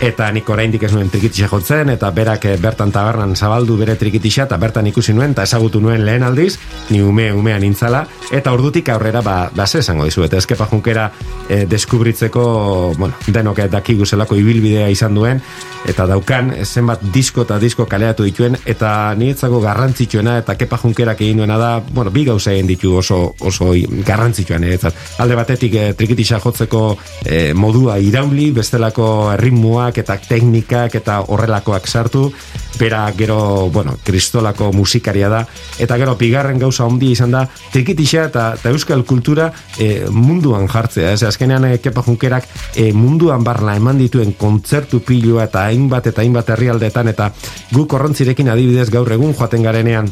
eta 0.00 0.28
nik 0.30 0.48
oraindik 0.50 0.84
ez 0.86 0.92
nuen 0.94 1.08
trikitixa 1.10 1.48
jotzen, 1.50 1.90
eta 1.90 2.10
berak 2.14 2.44
eh, 2.46 2.56
bertan 2.60 2.92
tabernan 2.94 3.34
zabaldu 3.36 3.76
bere 3.80 3.96
trikitixa, 3.98 4.46
eta 4.46 4.56
bertan 4.60 4.86
ikusi 4.86 5.14
nuen, 5.14 5.34
eta 5.34 5.42
ezagutu 5.48 5.80
nuen 5.82 6.04
lehen 6.06 6.22
aldiz, 6.22 6.58
ni 6.90 7.00
ume 7.02 7.32
umean 7.34 7.64
intzala, 7.66 8.04
eta 8.30 8.52
ordutik 8.54 8.88
aurrera 8.94 9.22
ba, 9.26 9.38
ba 9.54 9.66
esango 9.68 10.06
dizu, 10.06 10.24
eta 10.24 10.38
ezkepa 10.38 10.68
junkera 10.70 11.10
e, 11.48 11.64
deskubritzeko, 11.66 12.94
bueno, 12.98 13.14
denok 13.26 13.64
dakigu 13.70 14.06
zelako 14.06 14.36
ibilbidea 14.38 14.88
izan 14.90 15.14
duen, 15.14 15.42
eta 15.88 16.06
daukan 16.06 16.52
zenbat 16.64 17.02
disko 17.14 17.42
eta 17.46 17.58
disko 17.58 17.86
kaleatu 17.86 18.26
dituen, 18.26 18.56
eta 18.66 19.14
niretzako 19.18 19.60
garrantzitsuena, 19.64 20.38
eta 20.42 20.54
kepa 20.58 20.78
junkerak 20.78 21.20
egin 21.26 21.42
duena 21.42 21.58
da, 21.58 21.72
bueno, 21.80 22.12
bi 22.14 22.24
gauza 22.28 22.52
egin 22.52 22.70
ditu 22.70 22.94
oso, 22.98 23.34
oso 23.40 23.72
garrantzitsuan 24.06 24.62
niretzat. 24.62 24.94
Alde 25.18 25.38
batetik 25.38 25.74
e, 25.74 25.86
trikitixa 25.98 26.40
jotzeko 26.44 26.82
e, 27.24 27.52
modua 27.54 27.98
irauli, 27.98 28.50
bestelako 28.54 29.08
ritmoak 29.88 29.98
eta 29.98 30.16
teknikak 30.28 30.94
eta 30.94 31.24
horrelakoak 31.28 31.86
sartu, 31.86 32.32
bera 32.78 33.10
gero, 33.16 33.70
bueno, 33.72 33.96
kristolako 34.04 34.72
musikaria 34.72 35.28
da, 35.28 35.46
eta 35.78 35.96
gero 35.96 36.16
bigarren 36.16 36.58
gauza 36.58 36.84
handi 36.84 37.12
izan 37.12 37.32
da, 37.32 37.48
trikitixa 37.72 38.28
eta, 38.28 38.54
eta 38.58 38.70
euskal 38.70 39.04
kultura 39.04 39.52
e, 39.78 40.06
munduan 40.10 40.68
jartzea, 40.68 41.12
ez 41.12 41.22
azkenean 41.24 41.64
e, 41.64 41.78
kepa 41.78 42.02
junkerak 42.02 42.46
e, 42.76 42.92
munduan 42.92 43.42
barla 43.44 43.76
eman 43.76 43.98
dituen 43.98 44.34
kontzertu 44.38 45.00
pilua 45.00 45.48
eta 45.48 45.66
hainbat 45.66 46.06
eta 46.06 46.22
hainbat 46.22 46.50
herrialdetan 46.50 47.08
eta 47.08 47.32
gu 47.72 47.86
korrontzirekin 47.86 48.48
adibidez 48.48 48.90
gaur 48.90 49.10
egun 49.12 49.34
joaten 49.34 49.62
garenean 49.62 50.08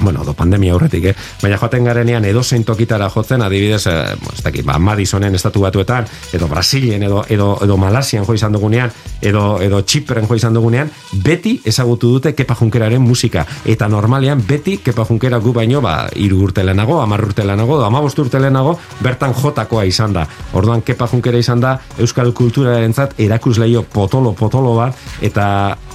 bueno, 0.00 0.24
do 0.24 0.34
pandemia 0.34 0.72
aurretik, 0.72 1.04
eh? 1.04 1.14
baina 1.42 1.58
joaten 1.58 1.84
garenean 1.84 2.24
edo 2.24 2.42
zein 2.42 2.64
tokitara 2.64 3.08
jotzen, 3.10 3.42
adibidez, 3.42 3.86
eh, 3.86 4.16
ez 4.32 4.42
dakit, 4.42 4.64
ba, 4.66 4.78
Madisonen 4.78 5.34
estatu 5.34 5.60
batuetan, 5.60 6.06
edo 6.32 6.48
Brasilien, 6.48 7.02
edo, 7.02 7.24
edo, 7.28 7.58
edo 7.62 7.76
Malasian 7.76 8.24
jo 8.26 8.34
izan 8.34 8.52
dugunean, 8.52 8.92
edo, 9.22 9.60
edo 9.62 9.82
Txipren 9.82 10.26
jo 10.28 10.34
izan 10.34 10.54
dugunean, 10.54 10.90
beti 11.24 11.60
ezagutu 11.64 12.10
dute 12.16 12.34
Kepa 12.34 12.56
Junkeraren 12.58 13.02
musika, 13.02 13.46
eta 13.64 13.88
normalean 13.88 14.42
beti 14.46 14.78
Kepa 14.84 15.06
Junkera 15.08 15.38
gu 15.38 15.52
baino, 15.52 15.80
ba, 15.84 16.08
iru 16.16 16.42
urte 16.48 16.64
lehenago, 16.64 17.00
amar 17.02 17.24
urte 17.24 17.44
lehenago, 17.46 17.80
amabost 17.84 18.18
urte 18.18 18.40
lehenago, 18.42 18.78
bertan 19.04 19.34
jotakoa 19.34 19.84
izan 19.84 20.12
da. 20.12 20.26
Orduan 20.54 20.82
Kepa 20.82 21.08
Junkera 21.10 21.38
izan 21.38 21.62
da, 21.62 21.76
Euskal 21.98 22.32
Kulturarentzat 22.34 23.18
erakusleio 23.20 23.84
potolo-potolo 23.92 24.74
bat, 24.78 24.98
eta 25.22 25.46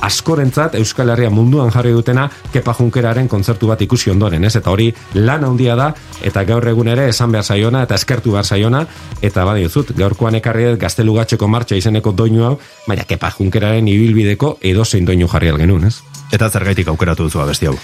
askorentzat 0.06 0.78
Euskal 0.80 1.12
Herria 1.14 1.30
munduan 1.34 1.72
jarri 1.74 1.92
dutena 1.96 2.30
Kepa 2.54 2.74
Junkeraren 2.78 3.28
kontzertu 3.28 3.68
bat 3.68 3.82
ikusi 3.90 4.14
ondoren, 4.14 4.46
ez? 4.46 4.54
Eta 4.60 4.70
hori 4.72 4.92
lan 5.18 5.44
handia 5.48 5.76
da 5.80 5.90
eta 6.26 6.46
gaur 6.46 6.68
egun 6.70 6.92
ere 6.94 7.10
esan 7.10 7.34
behar 7.34 7.46
zaiona 7.46 7.84
eta 7.88 7.98
eskertu 7.98 8.36
behar 8.38 8.46
zaiona 8.46 8.86
eta 9.26 9.46
badi 9.50 9.68
zut, 9.68 9.96
gaurkoan 9.98 10.38
ekarri 10.40 10.70
dut 10.70 10.80
gaztelugatxeko 10.86 11.50
martxa 11.50 11.80
izeneko 11.80 12.14
doinu 12.14 12.46
hau, 12.46 12.56
baina 12.88 13.08
Kepa 13.10 13.34
Junkeraren 13.40 13.90
ibilbideko 13.90 14.58
edozein 14.62 15.10
doinu 15.10 15.28
jarri 15.32 15.50
algenun, 15.50 15.90
ez? 15.90 15.98
Eta 16.32 16.50
zergaitik 16.50 16.88
aukeratu 16.92 17.26
duzu 17.26 17.42
abesti 17.42 17.70
hau? 17.70 17.78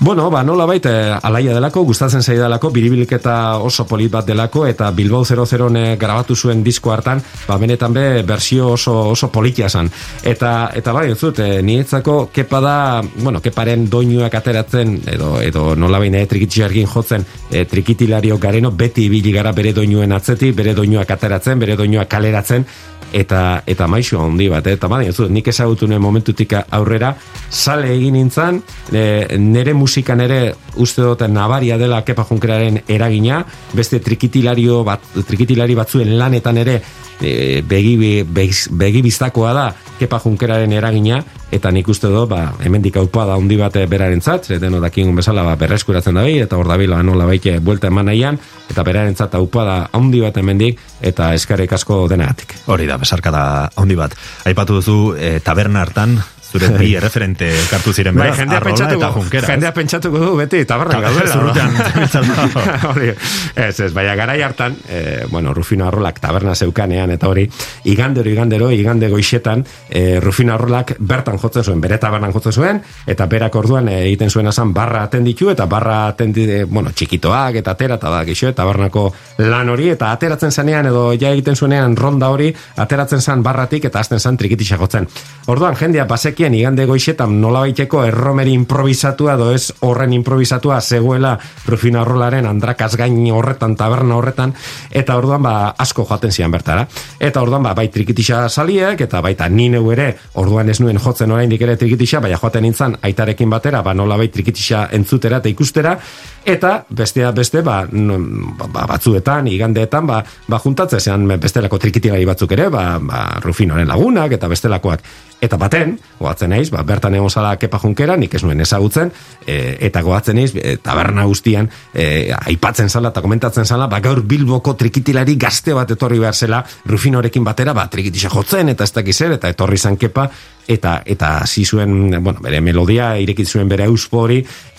Bueno, 0.00 0.26
ba, 0.30 0.42
nola 0.42 0.64
baita, 0.66 1.20
alaia 1.22 1.54
delako, 1.54 1.84
gustatzen 1.86 2.22
zaidalako, 2.22 2.70
biribilketa 2.74 3.58
oso 3.62 3.84
polit 3.86 4.10
bat 4.10 4.26
delako, 4.26 4.64
eta 4.66 4.90
Bilbao 4.90 5.24
00 5.24 5.68
grabatu 6.00 6.34
zuen 6.34 6.64
disko 6.64 6.90
hartan, 6.92 7.22
ba, 7.46 7.56
benetan 7.62 7.94
be, 7.94 8.22
bersio 8.26 8.72
oso, 8.72 8.94
oso 9.12 9.30
politia 9.32 9.68
zan. 9.68 9.90
Eta, 10.22 10.72
eta 10.74 10.92
bai, 10.92 11.06
entzut, 11.12 11.38
e, 11.38 11.62
nietzako, 11.62 12.16
kepa 12.34 12.60
da, 12.60 12.76
bueno, 13.20 13.40
keparen 13.40 13.86
doinuak 13.90 14.34
ateratzen, 14.34 14.96
edo, 15.14 15.36
edo 15.40 15.76
nola 15.78 16.02
baina 16.02 16.24
trikitxargin 16.26 16.90
jotzen, 16.90 17.24
e, 17.50 17.64
trikitilario 17.64 18.38
gareno, 18.42 18.72
beti 18.72 19.06
ibili 19.06 19.32
gara 19.32 19.52
bere 19.52 19.72
doinuen 19.72 20.12
atzeti, 20.12 20.50
bere 20.52 20.74
doinuak 20.74 21.10
ateratzen, 21.10 21.62
bere 21.62 21.78
doinuak 21.78 22.10
kaleratzen, 22.10 22.66
eta 23.14 23.62
eta 23.70 23.86
maixo 23.90 24.20
handi 24.20 24.48
bat, 24.50 24.66
eh? 24.66 24.74
eta 24.78 24.90
badi, 24.90 25.08
ez 25.10 25.16
dut, 25.16 25.30
nik 25.30 25.48
ezagutu 25.52 25.86
nuen 25.88 26.02
momentutik 26.02 26.56
aurrera, 26.58 27.14
sale 27.50 27.92
egin 27.94 28.18
nintzen, 28.18 28.60
e, 28.92 29.04
nere 29.38 29.74
musikan 29.78 30.20
ere 30.24 30.40
uste 30.82 31.04
duten 31.04 31.34
nabaria 31.34 31.78
dela 31.78 32.02
Kepa 32.04 32.26
Junkeraren 32.28 32.82
eragina, 32.88 33.44
beste 33.72 34.00
trikitilario 34.02 34.82
bat, 34.86 35.06
trikitilari 35.28 35.78
batzuen 35.78 36.16
lanetan 36.18 36.58
ere 36.64 36.80
e, 37.20 37.62
begi, 37.66 38.22
begi, 38.24 39.02
biztakoa 39.02 39.52
da 39.54 39.64
Kepa 39.98 40.18
Junkeraren 40.22 40.72
eragina, 40.74 41.20
eta 41.54 41.70
nik 41.70 41.88
uste 41.88 42.10
do, 42.10 42.24
ba, 42.26 42.54
hemendik 42.64 42.96
aupa 42.98 43.26
da 43.28 43.36
handi 43.38 43.56
bat 43.60 43.76
beraren 43.90 44.20
zat, 44.20 44.48
deno 44.60 44.80
dakigun 44.82 45.14
bezala 45.16 45.44
ba, 45.46 45.54
berreskuratzen 45.60 46.18
da 46.18 46.24
bi, 46.26 46.38
eta 46.42 46.58
hor 46.58 46.68
da 46.68 46.78
bila 46.80 47.02
nola 47.06 47.28
baike 47.30 47.60
buelta 47.62 47.92
eman 47.92 48.10
nahian, 48.10 48.38
eta 48.70 48.82
beraren 48.86 49.14
zat 49.14 49.36
aupa 49.38 49.64
da 49.64 49.76
handi 49.94 50.22
bat 50.24 50.36
hemendik, 50.40 50.80
eta 51.00 51.32
eskarek 51.38 51.76
asko 51.78 52.04
denagatik. 52.10 52.56
Hori 52.66 52.90
da, 52.90 52.98
besarka 52.98 53.30
da 53.34 53.44
handi 53.76 53.98
bat. 53.98 54.16
Aipatu 54.50 54.80
duzu, 54.80 54.98
e, 55.14 55.38
taberna 55.44 55.84
hartan, 55.86 56.18
zure 56.54 56.70
bi 56.78 56.92
erreferente 56.94 57.48
kartu 57.70 57.92
ziren 57.92 58.14
bai, 58.14 58.28
jendea 58.36 58.60
pentsatuko, 58.62 59.00
eta 59.00 59.10
junkera. 59.16 59.48
jendea 59.50 59.72
pentsatuko 59.74 60.20
du 60.22 60.34
beti 60.38 60.62
tabarra 60.68 61.00
gaudela. 61.02 61.34
Zurrutean, 61.34 61.74
hori, 62.92 63.10
ez, 63.10 63.80
ez, 63.80 63.90
baina 63.94 64.14
garai 64.18 64.40
hartan, 64.46 64.76
eh, 64.88 65.24
bueno, 65.30 65.54
Rufino 65.54 65.88
Arrolak 65.88 66.20
taberna 66.22 66.54
zeukanean, 66.54 67.10
eta 67.16 67.28
hori, 67.28 67.48
igandero, 67.90 68.30
igandero, 68.30 68.70
igande 68.70 69.08
goixetan, 69.10 69.64
eh, 69.90 70.20
Rufino 70.22 70.54
Arrolak 70.54 70.94
bertan 71.00 71.40
jotzen 71.42 71.64
zuen, 71.64 71.82
bere 71.82 71.98
tabernan 71.98 72.32
jotzen 72.34 72.54
zuen, 72.54 72.80
eta 73.06 73.26
berak 73.30 73.58
orduan 73.58 73.90
eh, 73.90 74.04
egiten 74.04 74.30
zuen 74.30 74.46
asan 74.46 74.72
barra 74.76 75.02
atenditu, 75.08 75.50
eta 75.50 75.66
barra 75.66 76.04
atendi, 76.12 76.46
eh, 76.60 76.62
bueno, 76.70 76.94
txikitoak, 76.94 77.58
eta 77.64 77.74
atera, 77.74 77.98
eta 77.98 78.14
da, 78.14 78.22
gixo, 78.28 78.52
tabernako 78.54 79.08
lan 79.42 79.74
hori, 79.74 79.90
eta 79.96 80.12
ateratzen 80.14 80.54
zanean, 80.54 80.86
edo 80.92 81.08
ja 81.18 81.34
egiten 81.34 81.58
zuenean 81.58 81.96
ronda 81.98 82.30
hori, 82.30 82.52
ateratzen 82.76 83.20
zan 83.20 83.42
barratik, 83.42 83.90
eta 83.90 84.04
azten 84.06 84.22
zan 84.22 84.38
trikitisa 84.38 84.78
jotzen. 84.78 85.08
Orduan, 85.50 85.74
jendea 85.76 86.06
basekien 86.44 86.60
igande 86.60 86.84
goixetan 86.84 87.38
nolabaiteko 87.40 88.02
erromeri 88.04 88.52
improvisatua, 88.52 89.34
edo 89.38 89.46
ez 89.54 89.72
horren 89.80 90.12
improvisatua 90.12 90.80
zegoela 90.80 91.38
Rufino 91.66 92.02
Arrolaren 92.02 92.44
andrakaz 92.44 92.96
gain 93.00 93.16
horretan, 93.32 93.76
taberna 93.76 94.18
horretan, 94.18 94.52
eta 94.90 95.16
orduan 95.16 95.42
ba 95.42 95.74
asko 95.78 96.04
joaten 96.04 96.30
zian 96.30 96.50
bertara. 96.52 96.86
Eta 97.18 97.40
orduan 97.40 97.62
ba 97.62 97.72
bai 97.72 97.88
trikitisa 97.88 98.48
saliek, 98.50 99.00
eta 99.00 99.22
baita 99.22 99.48
ni 99.48 99.70
neu 99.70 99.90
ere, 99.92 100.10
orduan 100.34 100.68
ez 100.68 100.80
nuen 100.80 100.98
jotzen 100.98 101.32
oraindik 101.32 101.62
ere 101.62 101.78
trikitisa, 101.80 102.20
baina 102.20 102.36
joaten 102.36 102.62
nintzen 102.62 102.98
aitarekin 103.00 103.48
batera, 103.48 103.80
ba 103.82 103.94
nolabait 103.94 104.32
trikitisa 104.32 104.90
entzutera 104.92 105.40
eta 105.40 105.48
ikustera, 105.48 105.96
eta 106.44 106.84
bestea 106.90 107.32
beste 107.32 107.62
ba, 107.64 107.84
ba 107.88 108.86
batzuetan 108.88 109.48
igandeetan 109.48 110.06
ba, 110.06 110.22
ba 110.48 110.58
juntatzen 110.60 111.00
zean 111.00 111.26
bestelako 111.40 111.78
trikitilari 111.78 112.24
batzuk 112.28 112.52
ere 112.52 112.68
ba, 112.68 112.98
ba 113.00 113.24
Rufinoren 113.42 113.88
lagunak 113.88 114.36
eta 114.36 114.48
bestelakoak. 114.48 115.00
Eta 115.44 115.58
baten 115.60 115.96
goatzen 116.20 116.52
naiz 116.54 116.70
ba 116.72 116.82
bertan 116.86 117.14
egon 117.14 117.30
zala 117.30 117.56
kepa 117.60 117.80
junkera 117.82 118.16
nik 118.16 118.34
ez 118.34 118.42
nuen 118.44 118.60
ezagutzen 118.60 119.10
e, 119.46 119.76
eta 119.88 120.00
goatzen 120.04 120.38
naiz 120.40 120.54
e, 120.56 120.76
taberna 120.80 121.26
guztian 121.28 121.68
e, 121.92 122.32
aipatzen 122.32 122.88
zala 122.88 123.10
eta 123.12 123.22
komentatzen 123.24 123.66
zala 123.66 123.88
ba 123.88 124.00
gaur 124.00 124.22
Bilboko 124.22 124.74
trikitilari 124.80 125.36
gazte 125.36 125.74
bat 125.74 125.90
etorri 125.90 126.18
behar 126.22 126.34
zela 126.34 126.64
Rufinorekin 126.86 127.44
batera 127.44 127.74
ba 127.74 127.88
trikitisa 127.88 128.32
jotzen 128.32 128.72
eta 128.72 128.84
ez 128.84 128.92
dakiz 128.92 129.16
zer 129.16 129.36
eta 129.36 129.52
etorri 129.52 129.78
zan 129.78 129.96
kepa 129.96 130.30
eta 130.68 131.02
eta 131.04 131.38
hasi 131.44 131.64
zuen 131.64 132.22
bueno, 132.22 132.40
bere 132.40 132.60
melodia 132.60 133.14
irekit 133.20 133.48
zuen 133.48 133.68
bere 133.68 133.84
auspo 133.84 134.24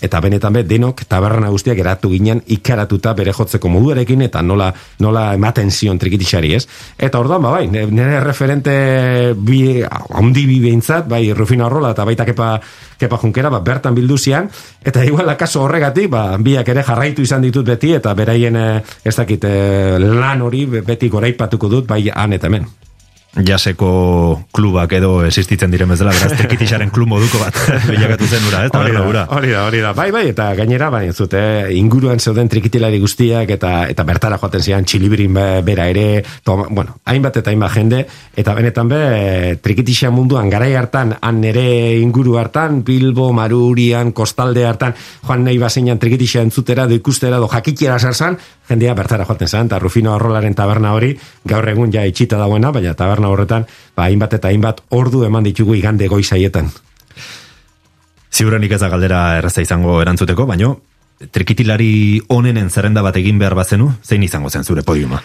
eta 0.02 0.20
benetan 0.20 0.52
be 0.52 0.62
denok 0.64 1.04
taberna 1.06 1.50
guztiak 1.56 1.80
geratu 1.80 2.12
ginen 2.12 2.42
ikaratuta 2.46 3.16
bere 3.18 3.34
jotzeko 3.36 3.72
moduarekin 3.72 4.26
eta 4.28 4.44
nola 4.44 4.70
nola 5.00 5.32
ematen 5.34 5.72
zion 5.72 5.98
trikitixari, 5.98 6.54
ez? 6.54 6.66
Eta 6.98 7.18
orduan 7.18 7.42
ba 7.42 7.56
bai, 7.58 7.66
nire 7.72 8.20
referente 8.24 9.34
bi 9.36 9.82
handi 9.82 10.46
bi 10.46 10.60
behintzat, 10.68 11.08
bai 11.08 11.32
Rufino 11.32 11.66
Arrola 11.66 11.94
eta 11.96 12.04
baita 12.04 12.28
kepa 12.28 12.50
kepa 12.98 13.18
junkera, 13.20 13.50
ba, 13.52 13.60
bertan 13.60 13.94
bildu 13.96 14.16
zian, 14.18 14.48
eta 14.84 15.04
igual 15.04 15.28
akaso 15.28 15.62
horregatik, 15.66 16.08
ba, 16.12 16.24
biak 16.40 16.72
ere 16.72 16.84
jarraitu 16.86 17.26
izan 17.26 17.44
ditut 17.44 17.66
beti, 17.68 17.92
eta 17.98 18.14
beraien, 18.16 18.56
eh, 18.56 18.82
ez 19.04 19.14
dakit, 19.16 19.44
eh, 19.44 19.98
lan 20.00 20.42
hori 20.42 20.66
beti 20.66 21.12
goraipatuko 21.12 21.68
dut, 21.68 21.86
bai 21.86 22.06
han 22.12 22.32
eta 22.32 22.48
hemen. 22.48 22.85
Jaseko 23.44 24.42
klubak 24.54 24.92
edo 24.96 25.24
existitzen 25.26 25.70
diren 25.70 25.90
bezala, 25.92 26.12
beraz, 26.16 26.32
trikitixaren 26.40 26.90
klub 26.94 27.08
moduko 27.10 27.40
bat 27.42 27.56
bilakatu 27.90 28.26
zen 28.28 28.46
ura, 28.48 28.62
ez? 28.64 28.70
Hori 28.70 28.72
Taberna 28.72 29.00
da, 29.00 29.08
ura. 29.08 29.24
hori 29.36 29.50
da, 29.52 29.64
hori 29.66 29.80
da. 29.84 29.92
Bai, 29.96 30.08
bai, 30.14 30.24
eta 30.32 30.48
gainera, 30.58 30.88
bai, 30.90 31.04
ez 31.10 31.16
dute, 31.18 31.40
inguruan 31.76 32.20
zeuden 32.20 32.48
trikitilari 32.52 33.00
guztiak, 33.02 33.50
eta 33.56 33.72
eta 33.92 34.06
bertara 34.08 34.38
joaten 34.40 34.62
zian 34.64 34.84
txilibirin 34.88 35.34
be- 35.36 35.62
bera 35.66 35.88
ere, 35.92 36.22
to, 36.44 36.56
bueno, 36.70 36.96
hainbat 37.04 37.40
eta 37.42 37.52
hainbat 37.52 37.74
jende, 37.76 38.02
eta 38.36 38.54
benetan 38.56 38.88
be, 38.88 39.00
trikitixa 39.62 40.10
munduan, 40.14 40.48
garai 40.50 40.72
hartan, 40.78 41.16
han 41.20 41.40
nere 41.40 41.66
inguru 42.00 42.38
hartan, 42.40 42.82
Bilbo, 42.86 43.32
Marurian, 43.36 44.12
Kostalde 44.16 44.64
hartan, 44.66 44.94
joan 45.26 45.44
nahi 45.44 45.58
bazinan 45.60 45.98
trikitixa 46.00 46.42
entzutera, 46.46 46.86
do 46.86 46.94
ikustera, 46.96 47.38
do 47.42 47.48
jakitxera 47.52 47.98
sarzan, 47.98 48.38
jendea 48.68 48.94
bertara 48.98 49.24
joaten 49.28 49.48
zen, 49.48 49.66
eta 49.70 49.78
Rufino 49.78 50.14
Arrolaren 50.14 50.54
taberna 50.54 50.94
hori, 50.96 51.12
gaur 51.46 51.68
egun 51.68 51.92
ja 51.94 52.02
itxita 52.06 52.38
dagoena, 52.40 52.72
baina 52.74 52.94
taberna 52.98 53.25
horretan, 53.28 53.66
ba, 53.96 54.08
hainbat 54.08 54.38
eta 54.38 54.48
hainbat 54.48 54.82
ordu 54.90 55.24
eman 55.26 55.44
ditugu 55.44 55.74
igande 55.74 56.08
goizaietan. 56.08 56.70
Ziurrenik 58.36 58.72
ez 58.76 58.80
da 58.82 58.90
galdera 58.92 59.38
erraza 59.38 59.64
izango 59.64 60.00
erantzuteko, 60.02 60.46
baino 60.46 60.76
trikitilari 61.32 62.20
onenen 62.28 62.68
zerrenda 62.70 63.02
bat 63.02 63.16
egin 63.16 63.38
behar 63.40 63.56
bazenu, 63.56 63.90
zein 64.04 64.24
izango 64.26 64.50
zen 64.50 64.64
zure 64.64 64.82
podiuma? 64.84 65.22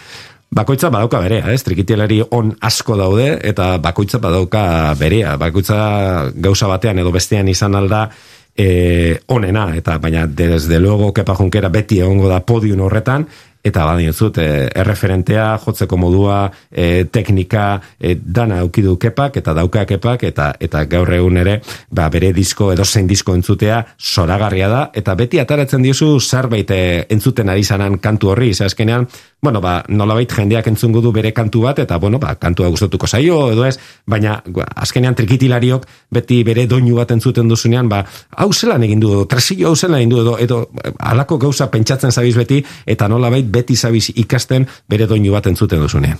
Bakoitza 0.52 0.90
badauka 0.92 1.22
berea, 1.24 1.52
ez? 1.54 1.62
Trikitilari 1.64 2.20
on 2.36 2.52
asko 2.60 2.98
daude, 3.00 3.38
eta 3.48 3.78
bakoitza 3.80 4.20
badauka 4.20 4.64
berea. 5.00 5.38
Bakoitza 5.40 6.32
gauza 6.36 6.68
batean 6.68 7.00
edo 7.00 7.12
bestean 7.12 7.48
izan 7.48 7.76
alda 7.80 8.10
e, 8.56 9.20
onena, 9.32 9.70
eta 9.80 9.98
baina 10.04 10.26
desde 10.28 10.80
luego 10.80 11.14
kepa 11.14 11.38
junkera 11.40 11.70
beti 11.70 12.02
egongo 12.04 12.28
da 12.28 12.42
podium 12.44 12.84
horretan, 12.84 13.28
eta 13.64 13.86
badin 13.86 14.14
zut, 14.14 14.38
e, 14.42 14.68
erreferentea, 14.76 15.46
jotzeko 15.62 15.98
modua, 15.98 16.52
e, 16.72 17.06
teknika, 17.12 17.82
e, 18.00 18.16
dana 18.16 18.62
aukidu 18.66 18.98
kepak, 18.98 19.38
eta 19.42 19.54
dauka 19.54 19.86
kepak, 19.86 20.24
eta 20.30 20.52
eta 20.60 20.84
gaur 20.90 21.14
egun 21.14 21.38
ere, 21.38 21.60
ba, 21.90 22.10
bere 22.10 22.32
disko, 22.34 22.72
edo 22.74 22.86
zein 22.86 23.08
disko 23.08 23.36
entzutea, 23.38 23.84
zoragarria 23.98 24.70
da, 24.70 24.82
eta 24.94 25.16
beti 25.16 25.40
ataratzen 25.40 25.86
diozu 25.86 26.20
zerbait 26.20 26.72
e, 26.72 26.82
entzuten 27.14 27.50
ari 27.50 27.64
zanan 27.64 28.00
kantu 28.02 28.34
horri, 28.34 28.52
azkenean, 28.62 29.08
bueno, 29.42 29.62
ba, 29.62 29.84
nolabait 29.90 30.32
jendeak 30.32 30.68
entzungo 30.70 31.02
du 31.02 31.12
bere 31.12 31.32
kantu 31.34 31.64
bat, 31.66 31.80
eta, 31.80 31.98
bueno, 31.98 32.20
ba, 32.20 32.36
kantua 32.42 32.70
gustatuko 32.70 33.08
zaio, 33.08 33.52
edo 33.54 33.66
ez, 33.66 33.78
baina, 34.06 34.40
azkenean 34.76 35.16
trikitilariok 35.18 35.86
beti 36.14 36.42
bere 36.46 36.68
doinu 36.70 36.98
bat 36.98 37.14
entzuten 37.14 37.50
duzunean, 37.50 37.90
ba, 37.90 38.04
hau 38.38 38.52
zelan 38.54 38.84
egin 38.86 39.02
du, 39.02 39.14
edo, 39.14 39.26
tresillo 39.30 39.70
hau 39.70 39.76
zelan 39.76 40.00
egin 40.02 40.14
du, 40.14 40.22
edo, 40.22 40.36
edo, 40.42 40.60
alako 40.98 41.40
gauza 41.42 41.70
pentsatzen 41.74 42.14
zabiz 42.14 42.36
beti, 42.38 42.62
eta 42.86 43.10
nolabait 43.10 43.51
beti 43.52 43.76
zabiz 43.76 44.10
ikasten 44.16 44.68
bere 44.90 45.08
doinu 45.08 45.36
bat 45.36 45.48
entzuten 45.52 45.84
duzunean. 45.84 46.18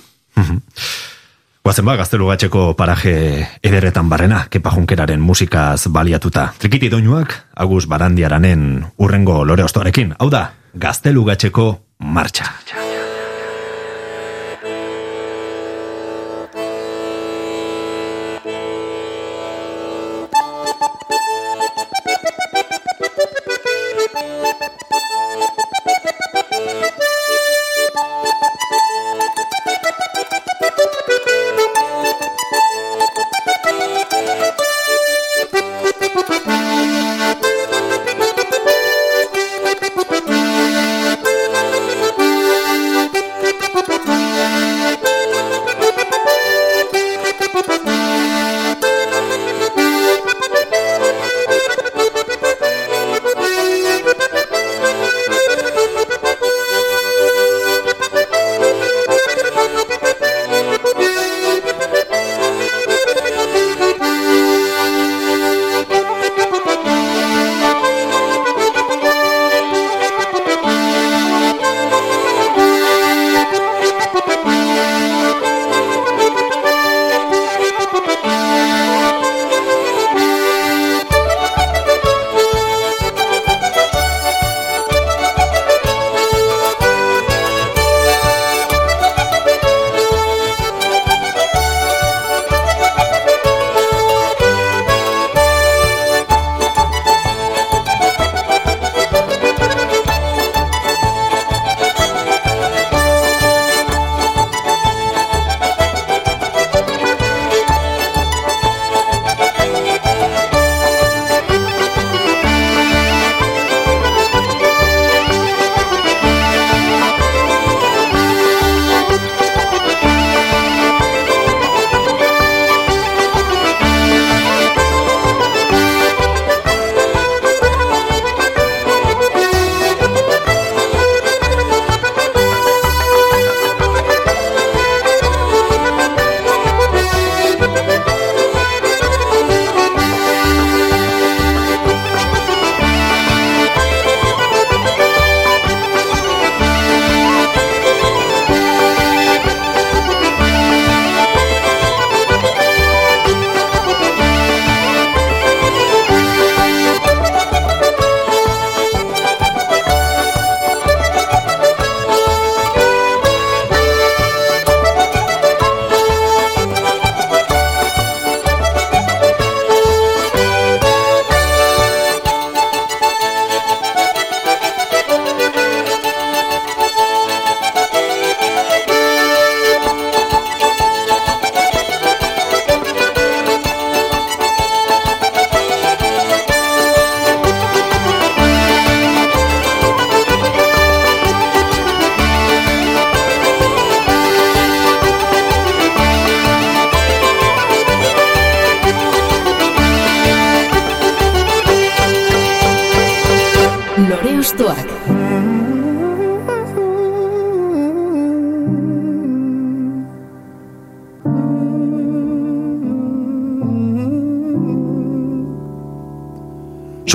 Guazen 1.62 1.86
ba, 1.86 1.94
gaztelu 2.00 2.26
gatxeko 2.26 2.62
paraje 2.74 3.14
ederretan 3.62 4.10
barrena, 4.10 4.48
kepa 4.50 4.72
junkeraren 4.74 5.22
musikaz 5.22 5.86
baliatuta. 5.94 6.48
Trikiti 6.58 6.90
doinuak, 6.90 7.36
Agus 7.56 7.86
Barandiaranen 7.88 8.88
urrengo 8.98 9.44
lore 9.46 9.64
ostoarekin. 9.64 10.16
Hau 10.18 10.32
da, 10.34 10.48
gaztelu 10.74 11.24
gatxeko 11.30 11.68
martxa. 12.00 12.50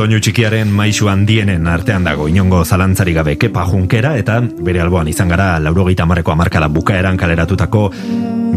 Soinu 0.06 0.20
txikiaren 0.22 0.68
maisu 0.70 1.08
handienen 1.10 1.64
artean 1.66 2.04
dago. 2.06 2.28
Inongo 2.30 2.60
zalantzari 2.62 3.10
gabe 3.16 3.32
kepa 3.42 3.64
junkera 3.66 4.12
eta 4.20 4.36
bere 4.68 4.78
alboan 4.84 5.08
izan 5.10 5.32
gara 5.32 5.56
laurogeita 5.58 6.06
marreko 6.06 6.30
amarkada 6.30 6.68
bukaeran 6.70 7.18
kaleratutako 7.18 7.80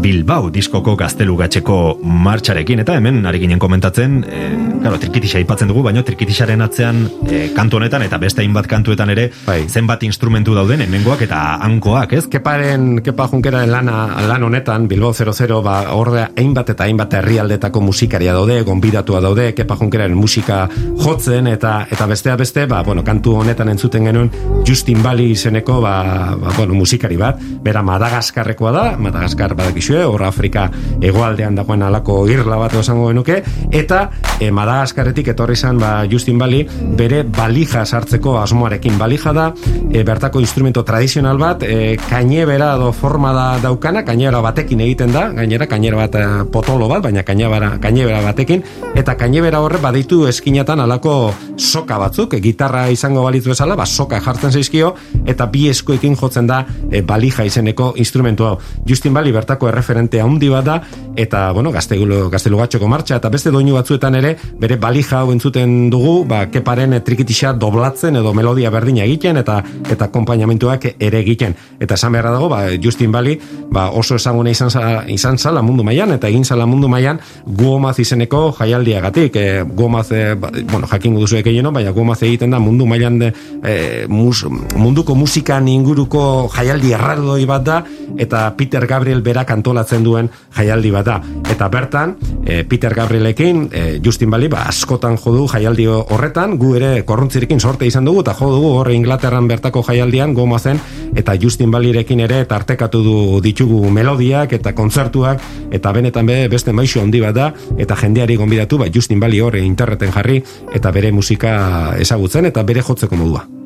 Bilbao 0.00 0.48
diskoko 0.52 0.94
gaztelugatxeko 0.96 1.76
martxarekin 2.24 2.80
eta 2.80 2.94
hemen 2.96 3.20
ari 3.28 3.40
ginen 3.42 3.58
komentatzen 3.60 4.20
e, 4.24 4.38
claro, 4.80 4.96
trikitisa 5.00 5.40
ipatzen 5.42 5.68
dugu, 5.68 5.82
baina 5.84 6.02
trikitixaren 6.06 6.64
atzean 6.64 7.02
e, 7.28 7.40
kantu 7.56 7.76
honetan 7.76 8.04
eta 8.06 8.16
beste 8.22 8.40
hainbat 8.40 8.68
kantuetan 8.70 9.12
ere 9.12 9.26
Bai. 9.44 9.58
zenbat 9.68 10.02
instrumentu 10.08 10.54
dauden 10.56 10.80
hemengoak 10.86 11.26
eta 11.26 11.40
hankoak, 11.66 12.14
ez? 12.16 12.22
Keparen, 12.32 13.02
Kepa 13.04 13.26
Junkeraren 13.32 13.72
lana, 13.72 13.98
lan 14.28 14.46
honetan, 14.48 14.86
Bilbao 14.88 15.12
00, 15.12 15.60
ba, 15.64 15.76
horde 15.92 16.24
hainbat 16.30 16.72
eta 16.74 16.88
hainbat 16.88 17.18
herrialdetako 17.20 17.84
musikaria 17.84 18.32
daude, 18.36 18.60
gonbidatua 18.64 19.20
daude, 19.20 19.50
Kepa 19.58 19.76
Junkeraren 19.82 20.16
musika 20.16 20.62
jotzen, 21.04 21.50
eta 21.52 21.74
eta 21.90 22.08
bestea 22.08 22.38
beste, 22.40 22.64
ba, 22.70 22.80
bueno, 22.86 23.04
kantu 23.04 23.36
honetan 23.42 23.68
entzuten 23.74 24.08
genuen 24.08 24.32
Justin 24.66 25.04
Bali 25.04 25.30
izeneko, 25.34 25.80
ba, 25.84 25.94
ba, 26.40 26.56
bueno, 26.56 26.78
musikari 26.78 27.20
bat, 27.20 27.40
bera 27.60 27.84
Madagaskarrekoa 27.84 28.72
da, 28.72 28.86
Madagaskar 28.96 29.58
badakizue, 29.90 30.04
hor 30.04 30.22
Afrika 30.24 30.70
hegoaldean 31.00 31.54
dagoen 31.54 31.82
alako 31.82 32.26
irla 32.28 32.56
bat 32.56 32.74
esango 32.74 33.08
genuke, 33.08 33.42
eta 33.72 34.10
e, 34.40 34.50
Madagaskarretik 34.50 35.28
etorri 35.32 35.54
izan 35.54 35.78
ba, 35.78 36.04
Justin 36.10 36.38
Bali 36.38 36.62
bere 36.96 37.22
balija 37.24 37.84
sartzeko 37.84 38.38
asmoarekin. 38.40 38.98
Balija 38.98 39.32
da, 39.32 39.52
e, 39.90 40.02
bertako 40.04 40.40
instrumento 40.40 40.84
tradizional 40.84 41.38
bat, 41.38 41.62
e, 41.62 41.96
kainebera 42.08 42.74
edo 42.76 42.92
forma 42.92 43.32
da 43.32 43.46
daukana, 43.62 44.04
kainebera 44.04 44.40
batekin 44.40 44.80
egiten 44.80 45.12
da, 45.12 45.28
gainera 45.34 45.66
kainera 45.66 46.06
bat 46.06 46.50
potolo 46.52 46.88
bat, 46.88 47.02
baina 47.02 47.24
kainebera, 47.24 47.76
kainebera 47.80 48.22
batekin, 48.22 48.64
eta 48.94 49.16
kainebera 49.16 49.60
horre 49.60 49.80
baditu 49.82 50.26
eskinatan 50.28 50.80
alako 50.80 51.32
soka 51.56 51.98
batzuk, 51.98 52.34
e, 52.34 52.40
gitarra 52.40 52.88
izango 52.90 53.24
balitz 53.26 53.46
bezala, 53.48 53.76
ba, 53.76 53.86
soka 53.86 54.20
jartzen 54.20 54.52
zaizkio, 54.52 54.94
eta 55.26 55.46
bi 55.50 55.68
eskuekin 55.70 56.16
jotzen 56.20 56.46
da 56.50 56.62
e, 56.90 57.02
balija 57.02 57.44
izeneko 57.44 57.92
instrumentu 58.00 58.46
hau. 58.46 58.56
Justin 58.86 59.14
Bali 59.14 59.32
bertako 59.32 59.70
erreferente 59.80 60.20
handi 60.20 60.48
bat 60.52 60.64
da, 60.64 60.76
eta, 61.16 61.50
bueno, 61.56 61.72
gaztelu, 61.72 62.28
gaztelugatxoko 62.30 62.88
martxa, 62.88 63.18
eta 63.20 63.30
beste 63.32 63.50
doinu 63.50 63.74
batzuetan 63.78 64.14
ere, 64.20 64.36
bere 64.60 64.76
balija 64.80 65.22
hau 65.24 65.32
entzuten 65.32 65.88
dugu, 65.90 66.24
ba, 66.28 66.44
keparen 66.52 66.94
trikitixa 67.04 67.52
doblatzen 67.58 68.20
edo 68.20 68.32
melodia 68.36 68.70
berdina 68.70 69.04
egiten, 69.08 69.40
eta 69.40 69.60
eta 69.90 70.10
konpainamentuak 70.12 70.86
ere 70.98 71.20
egiten. 71.24 71.56
Eta 71.80 71.96
esan 71.96 72.12
beharra 72.14 72.32
dago, 72.36 72.48
ba, 72.52 72.62
Justin 72.82 73.12
Bali, 73.12 73.36
ba, 73.72 73.88
oso 73.96 74.16
ezaguna 74.20 74.52
izan, 74.52 74.70
za- 74.70 75.04
izan 75.08 75.38
zala 75.38 75.62
mundu 75.62 75.84
mailan 75.86 76.12
eta 76.14 76.28
egin 76.28 76.44
zala 76.44 76.66
mundu 76.66 76.88
mailan 76.88 77.20
guomaz 77.46 77.98
izeneko 77.98 78.50
jaialdiagatik. 78.58 79.36
E, 79.36 79.62
guomaz, 79.64 80.10
e, 80.12 80.34
ba, 80.34 80.50
bueno, 80.70 80.86
jakingo 80.90 81.20
duzu 81.24 81.40
gehieno, 81.42 81.72
baina 81.72 81.90
guomaz 81.96 82.20
egiten 82.22 82.50
da 82.50 82.58
mundu 82.60 82.86
mailan 82.86 83.18
de, 83.18 83.32
e, 83.64 84.06
mus, 84.08 84.44
munduko 84.76 85.14
musikan 85.14 85.68
inguruko 85.68 86.48
jaialdi 86.54 86.92
erraldoi 86.96 87.44
bat 87.48 87.64
da, 87.64 87.80
eta 88.18 88.44
Peter 88.56 88.86
Gabriel 88.86 89.22
berak 89.22 89.50
antolatzen 89.70 90.02
duen 90.04 90.28
jaialdi 90.56 90.90
bat 90.90 91.06
da. 91.06 91.16
Eta 91.50 91.68
bertan, 91.70 92.16
e, 92.44 92.64
Peter 92.64 92.94
Gabrielekin, 92.94 93.68
e, 93.72 94.00
Justin 94.04 94.30
Bali, 94.30 94.48
ba, 94.48 94.64
askotan 94.68 95.16
jo 95.16 95.32
du 95.32 95.46
jaialdi 95.48 95.86
horretan, 95.86 96.56
gu 96.58 96.74
ere 96.76 97.04
korrontzirekin 97.06 97.60
sorte 97.60 97.86
izan 97.86 98.04
dugu, 98.04 98.24
eta 98.24 98.34
jo 98.34 98.50
dugu 98.50 98.72
horre 98.80 98.94
Inglaterran 98.94 99.46
bertako 99.48 99.82
jaialdian 99.86 100.34
goma 100.34 100.58
zen, 100.58 100.80
eta 101.14 101.36
Justin 101.40 101.70
Balirekin 101.70 102.20
ere 102.26 102.44
tartekatu 102.50 103.02
du 103.02 103.16
ditugu 103.44 103.90
melodiak 103.90 104.52
eta 104.52 104.74
kontzertuak, 104.74 105.40
eta 105.70 105.92
benetan 105.92 106.26
be 106.26 106.48
beste 106.48 106.72
maisu 106.72 107.00
handi 107.00 107.20
bat 107.20 107.34
da, 107.34 107.52
eta 107.78 107.96
jendeari 107.96 108.36
gonbidatu, 108.36 108.78
ba, 108.78 108.90
Justin 108.92 109.20
Bali 109.20 109.40
horre 109.40 109.62
interneten 109.62 110.12
jarri, 110.12 110.42
eta 110.74 110.90
bere 110.90 111.12
musika 111.12 111.94
ezagutzen, 111.98 112.50
eta 112.50 112.66
bere 112.66 112.82
jotzeko 112.82 113.16
modua. 113.16 113.59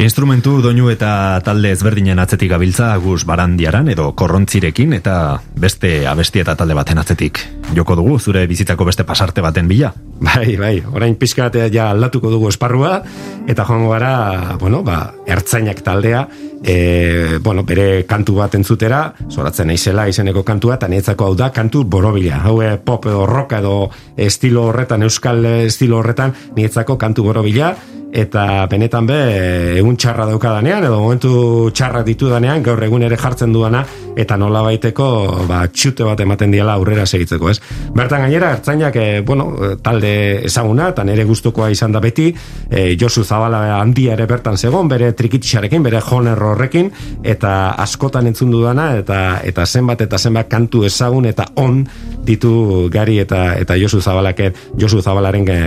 Instrumentu, 0.00 0.62
doinu 0.64 0.86
eta 0.88 1.36
talde 1.44 1.68
ezberdinen 1.74 2.16
atzetik 2.22 2.48
gabiltza 2.54 2.94
Agus 2.94 3.26
Barandiaran 3.28 3.90
edo 3.92 4.06
Korrontzirekin 4.16 4.94
eta 4.96 5.36
beste 5.52 6.06
abesti 6.08 6.40
eta 6.40 6.54
talde 6.56 6.72
baten 6.74 6.98
atzetik. 6.98 7.42
Joko 7.76 7.98
dugu 8.00 8.16
zure 8.18 8.46
bizitzako 8.48 8.86
beste 8.88 9.04
pasarte 9.04 9.44
baten 9.44 9.68
bila. 9.68 9.92
Bai, 10.22 10.56
bai, 10.56 10.72
orain 10.94 11.14
pixka 11.20 11.50
bat 11.50 11.74
ja 11.74 11.90
aldatuko 11.92 12.30
dugu 12.32 12.48
esparrua, 12.48 13.02
eta 13.46 13.66
joango 13.68 13.92
gara, 13.92 14.56
bueno, 14.60 14.82
ba, 14.86 14.98
ertzainak 15.26 15.82
taldea, 15.84 16.26
e, 16.64 17.38
bueno, 17.42 17.64
bere 17.68 18.04
kantu 18.08 18.36
bat 18.40 18.54
entzutera, 18.54 19.04
zoratzen 19.28 19.68
naizela 19.68 20.06
izeneko 20.08 20.44
kantua, 20.46 20.78
eta 20.80 20.88
niretzako 20.88 21.26
hau 21.26 21.34
da, 21.36 21.50
kantu 21.52 21.84
borobila. 21.84 22.38
Hau 22.46 22.60
e, 22.62 22.76
pop 22.78 23.10
edo 23.10 23.26
rock 23.26 23.58
edo 23.58 23.74
estilo 24.16 24.68
horretan, 24.70 25.02
euskal 25.02 25.44
estilo 25.66 25.98
horretan, 25.98 26.36
niretzako 26.56 26.96
kantu 27.02 27.26
borobila, 27.26 27.74
eta 28.12 28.66
benetan 28.68 29.08
be 29.08 29.18
egun 29.82 29.98
txarra 29.98 30.26
daukadanean 30.30 30.86
edo 30.86 31.00
momentu 31.02 31.32
txarra 31.74 32.02
ditudanean 32.06 32.62
gaur 32.62 32.80
egun 32.86 33.02
ere 33.02 33.18
jartzen 33.18 33.52
duana 33.54 33.82
eta 34.16 34.36
nola 34.36 34.60
baiteko 34.64 35.06
ba, 35.48 35.62
txute 35.72 36.04
bat 36.04 36.20
ematen 36.20 36.52
diala 36.52 36.76
aurrera 36.76 37.06
segitzeko 37.06 37.48
ez. 37.50 37.58
Bertan 37.96 38.24
gainera 38.26 38.52
ertzainak 38.56 38.96
e, 39.00 39.06
bueno, 39.26 39.48
talde 39.82 40.12
ezaguna 40.48 40.90
eta 40.92 41.04
nere 41.08 41.24
gustukoa 41.28 41.70
izan 41.72 41.94
da 41.94 42.02
beti 42.04 42.28
e, 42.32 42.92
Josu 43.00 43.24
Zabala 43.24 43.62
handia 43.78 44.14
ere 44.16 44.26
bertan 44.30 44.58
zegon 44.58 44.90
bere 44.92 45.12
trikitixarekin, 45.16 45.82
bere 45.82 46.02
joner 46.04 46.38
horrekin 46.52 46.90
eta 47.24 47.72
askotan 47.82 48.28
entzun 48.30 48.52
dudana 48.52 48.90
eta 49.00 49.18
eta 49.48 49.66
zenbat 49.66 50.04
eta 50.06 50.18
zenbat 50.18 50.50
kantu 50.52 50.84
ezagun 50.88 51.26
eta 51.30 51.48
on 51.62 51.82
ditu 52.26 52.88
gari 52.92 53.18
eta 53.24 53.54
eta 53.58 53.78
Josu 53.80 54.00
Zabalak 54.00 54.44
Josu 54.78 55.02
Zabalaren 55.02 55.48
e, 55.48 55.58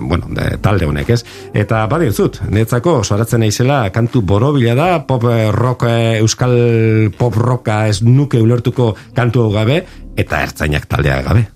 bueno, 0.00 0.28
e, 0.36 0.56
talde 0.62 0.86
honek, 0.86 1.10
ez? 1.10 1.22
Eta 1.54 1.84
badi 1.90 2.12
zut, 2.12 2.40
netzako 2.52 3.00
soratzen 3.04 3.42
naizela 3.64 3.90
kantu 3.90 4.22
borobila 4.22 4.74
da, 4.74 5.06
pop 5.06 5.24
eh, 5.24 5.50
rock 5.50 5.86
eh, 5.88 6.18
euskal 6.20 7.10
pop 7.16 7.34
rocka 7.34 7.88
ez 7.88 8.02
nuke 8.02 8.40
ulertuko 8.40 8.94
kantu 9.14 9.50
gabe 9.52 9.84
eta 10.16 10.42
ertzainak 10.42 10.86
taldea 10.86 11.22
gabe. 11.22 11.46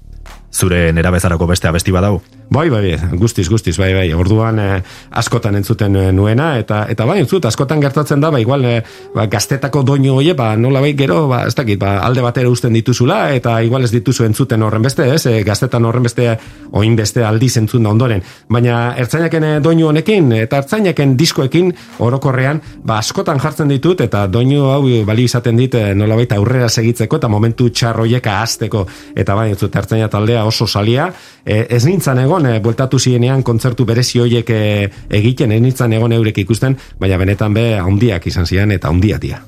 Zure 0.53 0.93
nerabezarako 0.93 1.47
beste 1.47 1.69
abesti 1.69 1.93
badau. 1.93 2.21
Bai, 2.51 2.71
bai, 2.71 2.97
guztiz, 3.13 3.45
guztiz, 3.53 3.77
bai, 3.77 3.91
bai. 3.93 4.07
Orduan 4.17 4.57
eh, 4.59 4.79
askotan 5.21 5.59
entzuten 5.59 5.97
eh, 6.01 6.13
nuena 6.17 6.55
eta 6.57 6.87
eta 6.89 7.05
bai, 7.05 7.19
entzut, 7.21 7.45
askotan 7.45 7.83
gertatzen 7.83 8.23
da, 8.25 8.31
ba 8.33 8.41
igual 8.41 8.65
eh, 8.65 8.79
ba, 9.13 9.27
gaztetako 9.29 9.83
doinu 9.85 10.15
hoe, 10.17 10.33
ba 10.35 10.55
nola 10.57 10.81
bai 10.81 10.95
gero, 10.97 11.27
ba 11.29 11.43
ez 11.45 11.53
dakit, 11.55 11.77
ba 11.79 11.99
alde 12.07 12.25
batera 12.25 12.49
uzten 12.49 12.73
dituzula 12.73 13.35
eta 13.37 13.59
igual 13.63 13.85
ez 13.85 13.91
dituzu 13.93 14.25
entzuten 14.25 14.65
horren 14.65 14.87
beste, 14.87 15.05
ez? 15.13 15.27
E, 15.29 15.43
gaztetan 15.45 15.85
horren 15.85 16.09
beste 16.09 16.39
oin 16.73 16.97
beste 16.97 17.21
aldiz 17.25 17.51
entzun 17.61 17.85
da 17.85 17.93
ondoren. 17.93 18.25
Baina 18.49 18.95
ertzainaken 18.97 19.45
eh, 19.45 19.53
doinu 19.61 19.91
honekin 19.91 20.33
eta 20.41 20.63
ertzainaken 20.63 21.19
diskoekin 21.21 21.75
orokorrean, 21.99 22.63
ba 22.81 22.97
askotan 23.03 23.45
jartzen 23.45 23.69
ditut 23.69 24.01
eta 24.01 24.25
doinu 24.27 24.71
hau 24.73 24.81
bali 25.05 25.29
izaten 25.29 25.61
dit 25.61 25.77
nolabait 25.95 26.33
aurrera 26.33 26.73
segitzeko 26.73 27.21
eta 27.21 27.29
momentu 27.29 27.69
txarroiek 27.69 28.27
ahazteko 28.27 28.87
eta 29.15 29.37
bai, 29.37 29.51
entzut, 29.53 29.77
ertzaina 29.77 30.09
taldea 30.09 30.49
oso 30.49 30.67
salia, 30.67 31.13
e, 31.45 31.67
ez 31.77 31.85
nintzan 31.85 32.25
egon, 32.25 32.38
e, 32.47 32.59
bueltatu 32.61 32.99
zirenean 32.99 33.43
kontzertu 33.43 33.87
berezi 33.89 34.23
hoiek 34.23 34.51
e, 34.51 34.63
egiten, 35.11 35.53
ez 35.53 35.61
nintzan 35.63 35.93
egon 35.97 36.13
eurek 36.13 36.45
ikusten, 36.45 36.77
baina 36.99 37.19
benetan 37.21 37.55
be 37.55 37.71
handiak 37.79 38.27
izan 38.31 38.47
zian 38.47 38.73
eta 38.75 38.89
handia 38.89 39.19
dia. 39.19 39.41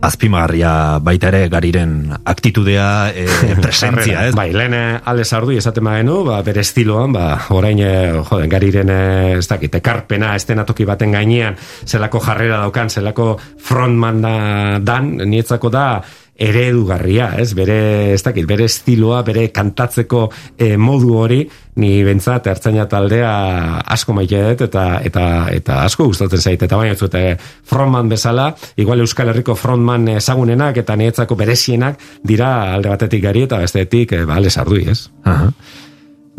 Azpimagarria 0.00 0.98
baita 1.04 1.28
ere 1.28 1.42
gariren 1.52 1.92
aktitudea, 2.24 2.86
e, 3.12 3.26
presentzia, 3.64 4.28
ez? 4.28 4.34
Bai, 4.36 4.48
lehen 4.56 4.76
eh, 4.76 5.00
ale 5.04 5.24
sardu 5.24 5.52
esaten 5.52 5.84
bagenu, 5.84 6.22
ba, 6.24 6.40
bere 6.46 6.64
estiloan, 6.64 7.12
ba, 7.12 7.26
orain, 7.52 7.82
joden, 8.30 8.48
gariren, 8.48 8.94
ez 9.36 9.44
dakit, 9.50 9.76
ekarpena 9.80 10.32
estenatoki 10.38 10.88
baten 10.88 11.12
gainean, 11.12 11.58
zelako 11.84 12.24
jarrera 12.24 12.62
daukan, 12.64 12.88
zelako 12.88 13.34
frontman 13.60 14.24
da, 14.24 14.34
dan, 14.80 15.18
nietzako 15.28 15.68
da, 15.72 15.86
eredugarria, 16.40 17.34
ez? 17.38 17.52
Bere, 17.54 17.80
ez 18.14 18.22
dakit, 18.24 18.46
bere 18.48 18.64
estiloa, 18.70 19.20
bere 19.26 19.50
kantatzeko 19.52 20.22
eh, 20.56 20.76
modu 20.80 21.18
hori, 21.20 21.42
ni 21.80 22.00
bentsat 22.04 22.48
ertzaina 22.50 22.86
taldea 22.90 23.32
asko 23.94 24.14
maite 24.16 24.40
dut 24.48 24.64
eta 24.68 24.84
eta 25.06 25.24
eta 25.54 25.82
asko 25.84 26.08
gustatzen 26.10 26.40
zait 26.40 26.64
eta 26.66 26.78
baina 26.80 26.96
zute 26.96 27.36
frontman 27.68 28.08
bezala, 28.08 28.50
igual 28.80 29.04
Euskal 29.04 29.32
Herriko 29.32 29.54
frontman 29.56 30.08
ezagunenak 30.16 30.80
eta 30.82 30.96
niretzako 30.96 31.36
berezienak 31.40 32.00
dira 32.26 32.50
alde 32.74 32.92
batetik 32.92 33.22
gari 33.24 33.46
eta 33.48 33.60
bestetik 33.60 34.16
eh, 34.16 34.24
ba, 34.24 34.40
ez? 34.40 35.00
Aha. 35.24 35.52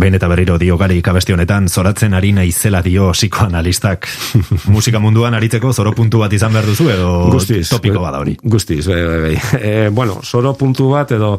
Behin 0.02 0.18
eta 0.18 0.26
berriro 0.32 0.56
dio 0.58 0.80
gari 0.82 0.96
ikabesti 0.98 1.36
honetan, 1.36 1.68
zoratzen 1.70 2.16
ari 2.18 2.32
naizela 2.34 2.80
dio 2.82 3.12
psikoanalistak. 3.14 4.08
Musika 4.74 4.98
munduan 5.00 5.38
aritzeko 5.38 5.74
zoro 5.74 5.94
puntu 5.94 6.24
bat 6.24 6.34
izan 6.34 6.56
behar 6.56 6.66
duzu 6.66 6.90
edo 6.90 7.10
Guztiz, 7.30 7.68
topiko 7.70 8.02
bada 8.02 8.24
hori. 8.24 8.34
Guztiz, 8.42 8.82
bai, 8.90 9.04
bai, 9.06 9.20
bai. 9.28 9.36
E, 9.62 9.90
bueno, 9.94 10.18
zoro 10.26 10.56
puntu 10.58 10.90
bat 10.96 11.14
edo 11.14 11.36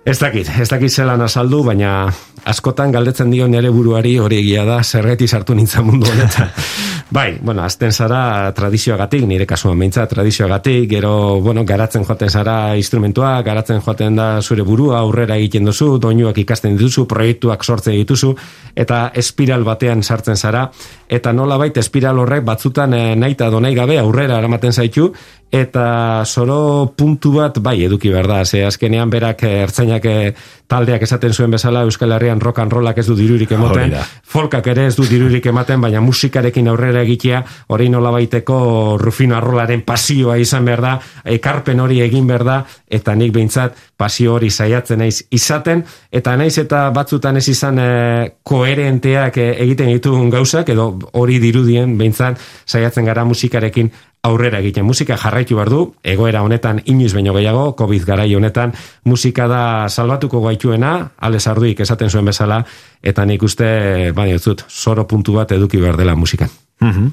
Ez 0.00 0.16
dakit, 0.16 0.48
ez 0.56 0.68
dakit 0.70 0.88
zelan 0.88 1.20
azaldu, 1.20 1.60
baina 1.66 2.06
askotan 2.48 2.92
galdetzen 2.94 3.28
dio 3.30 3.44
nere 3.52 3.68
buruari 3.68 4.14
hori 4.18 4.38
egia 4.40 4.64
da, 4.64 4.78
zergeti 4.82 5.28
sartu 5.28 5.54
nintzen 5.54 5.84
mundu 5.84 6.08
honetan. 6.08 6.48
Bai, 7.10 7.38
bueno, 7.42 7.64
azten 7.66 7.90
zara 7.90 8.52
tradizioagatik, 8.54 9.24
nire 9.26 9.42
kasuan 9.46 9.80
beintza 9.82 10.04
tradizioagatik, 10.06 10.84
gero, 10.92 11.40
bueno, 11.42 11.64
garatzen 11.66 12.04
joaten 12.06 12.30
zara 12.30 12.76
instrumentua, 12.78 13.32
garatzen 13.42 13.80
joaten 13.82 14.14
da 14.14 14.28
zure 14.40 14.62
burua, 14.62 15.00
aurrera 15.00 15.34
egiten 15.34 15.66
duzu, 15.66 15.96
doinuak 15.98 16.38
ikasten 16.38 16.78
dituzu, 16.78 17.08
proiektuak 17.10 17.66
sortzen 17.66 17.98
dituzu, 17.98 18.30
eta 18.78 19.08
espiral 19.24 19.66
batean 19.66 20.04
sartzen 20.06 20.38
zara, 20.38 20.68
eta 21.10 21.32
nola 21.34 21.58
baita 21.58 21.82
espiral 21.82 22.22
horrek 22.22 22.44
batzutan 22.46 22.94
eh, 22.94 23.16
nahi 23.18 23.34
eta 23.34 23.50
donai 23.50 23.74
gabe 23.74 23.98
aurrera 23.98 24.38
eramaten 24.38 24.72
zaitu, 24.72 25.10
eta 25.50 26.22
solo 26.24 26.94
puntu 26.96 27.32
bat 27.34 27.58
bai 27.58 27.80
eduki 27.82 28.12
behar 28.12 28.28
da, 28.30 28.44
ze 28.44 28.62
azkenean 28.64 29.10
berak 29.10 29.42
eh, 29.42 29.56
ertzainak 29.64 30.04
eh, 30.06 30.34
taldeak 30.70 31.02
esaten 31.02 31.34
zuen 31.34 31.50
bezala 31.50 31.82
Euskal 31.82 32.12
Herrian 32.14 32.40
rock 32.40 32.60
and 32.62 32.72
rollak 32.72 32.98
ez 33.02 33.06
du 33.08 33.16
dirurik 33.18 33.50
emoten, 33.56 33.90
da. 33.90 34.04
folkak 34.22 34.68
ere 34.70 34.86
ez 34.86 34.94
du 34.94 35.08
dirurik 35.10 35.46
ematen, 35.50 35.80
baina 35.82 36.00
musikarekin 36.00 36.70
aurrera 36.70 37.02
egitea, 37.02 37.42
hori 37.74 37.88
nola 37.90 38.12
baiteko 38.14 38.60
Rufino 39.02 39.34
Arrolaren 39.36 39.82
pasioa 39.82 40.38
izan 40.38 40.70
behar 40.70 40.84
da, 40.84 40.94
ekarpen 41.24 41.82
hori 41.82 41.98
egin 42.06 42.30
behar 42.30 42.46
da, 42.46 42.60
eta 42.86 43.16
nik 43.18 43.34
behintzat 43.34 43.82
pasio 43.98 44.36
hori 44.36 44.50
saiatzen 44.50 45.02
naiz 45.02 45.24
izaten, 45.34 45.82
eta 46.12 46.36
naiz 46.38 46.54
eta 46.62 46.86
batzutan 46.94 47.42
ez 47.42 47.48
izan 47.50 47.82
eh, 47.82 48.30
koherenteak 48.46 49.42
egiten 49.42 49.90
ditugun 49.90 50.30
gauzak, 50.30 50.70
edo 50.70 50.92
hori 51.12 51.38
dirudien 51.42 51.96
behintzat 51.98 52.38
saiatzen 52.66 53.04
gara 53.04 53.24
musikarekin 53.24 53.90
aurrera 54.22 54.58
egiten. 54.60 54.84
Musika 54.84 55.16
jarraitu 55.16 55.56
behar 55.56 55.70
du, 55.72 55.80
egoera 56.04 56.42
honetan 56.44 56.82
inoiz 56.84 57.12
baino 57.16 57.32
gehiago, 57.36 57.70
COVID 57.76 58.04
garai 58.04 58.28
honetan, 58.36 58.74
musika 59.04 59.46
da 59.48 59.62
salbatuko 59.88 60.42
gaituena, 60.44 61.10
Alex 61.16 61.46
Arduik 61.48 61.80
esaten 61.80 62.10
zuen 62.10 62.28
bezala, 62.28 62.60
eta 63.02 63.24
nik 63.24 63.42
uste, 63.42 64.12
baina 64.16 64.36
ez 64.36 64.44
dut, 64.44 64.64
soro 64.68 65.06
puntu 65.08 65.38
bat 65.38 65.52
eduki 65.56 65.80
behar 65.80 65.96
dela 65.96 66.16
musikan. 66.16 66.52
Mhm. 66.80 67.08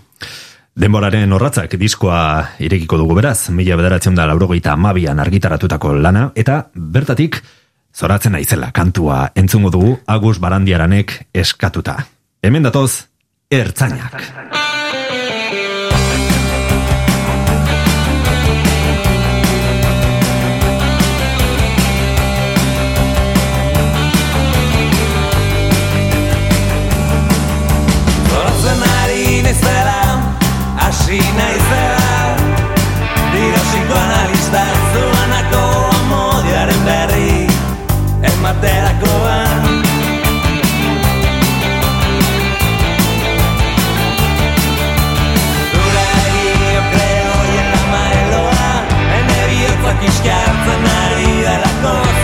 Denboraren 0.77 1.31
horratzak 1.33 1.71
diskoa 1.81 2.19
irekiko 2.61 2.99
dugu 2.99 3.15
beraz, 3.17 3.49
mila 3.49 3.79
bederatzen 3.79 4.15
da 4.15 4.27
laurogeita 4.29 4.75
amabian 4.75 5.19
argitaratutako 5.19 5.95
lana, 5.95 6.31
eta 6.35 6.67
bertatik 6.75 7.41
zoratzen 7.97 8.35
naizela 8.37 8.69
kantua 8.71 9.31
entzungo 9.33 9.71
dugu 9.73 9.97
Agus 10.05 10.37
Barandiaranek 10.39 11.15
eskatuta. 11.33 11.97
Hemen 12.43 12.67
datoz, 12.67 13.07
ertzainak. 13.49 14.11
Zoratzen 28.27 28.83
ari 28.83 29.41
naizela, 29.43 30.01
hasi 30.75 31.21
naizela 31.39 32.35
Dira 33.31 33.63
psikoanalista 33.63 34.65
zuanako 34.91 35.63
amodiaren 36.01 36.83
berri 36.83 37.47
Ematerakoan 38.27 38.96
ari 51.85 52.16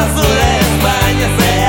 Utxupito 0.00 0.20
eta 0.20 1.28
zure 1.36 1.59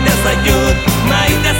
ziren 0.00 0.22
Maite 0.22 0.22
zaitut, 0.22 0.76
maite 1.08 1.52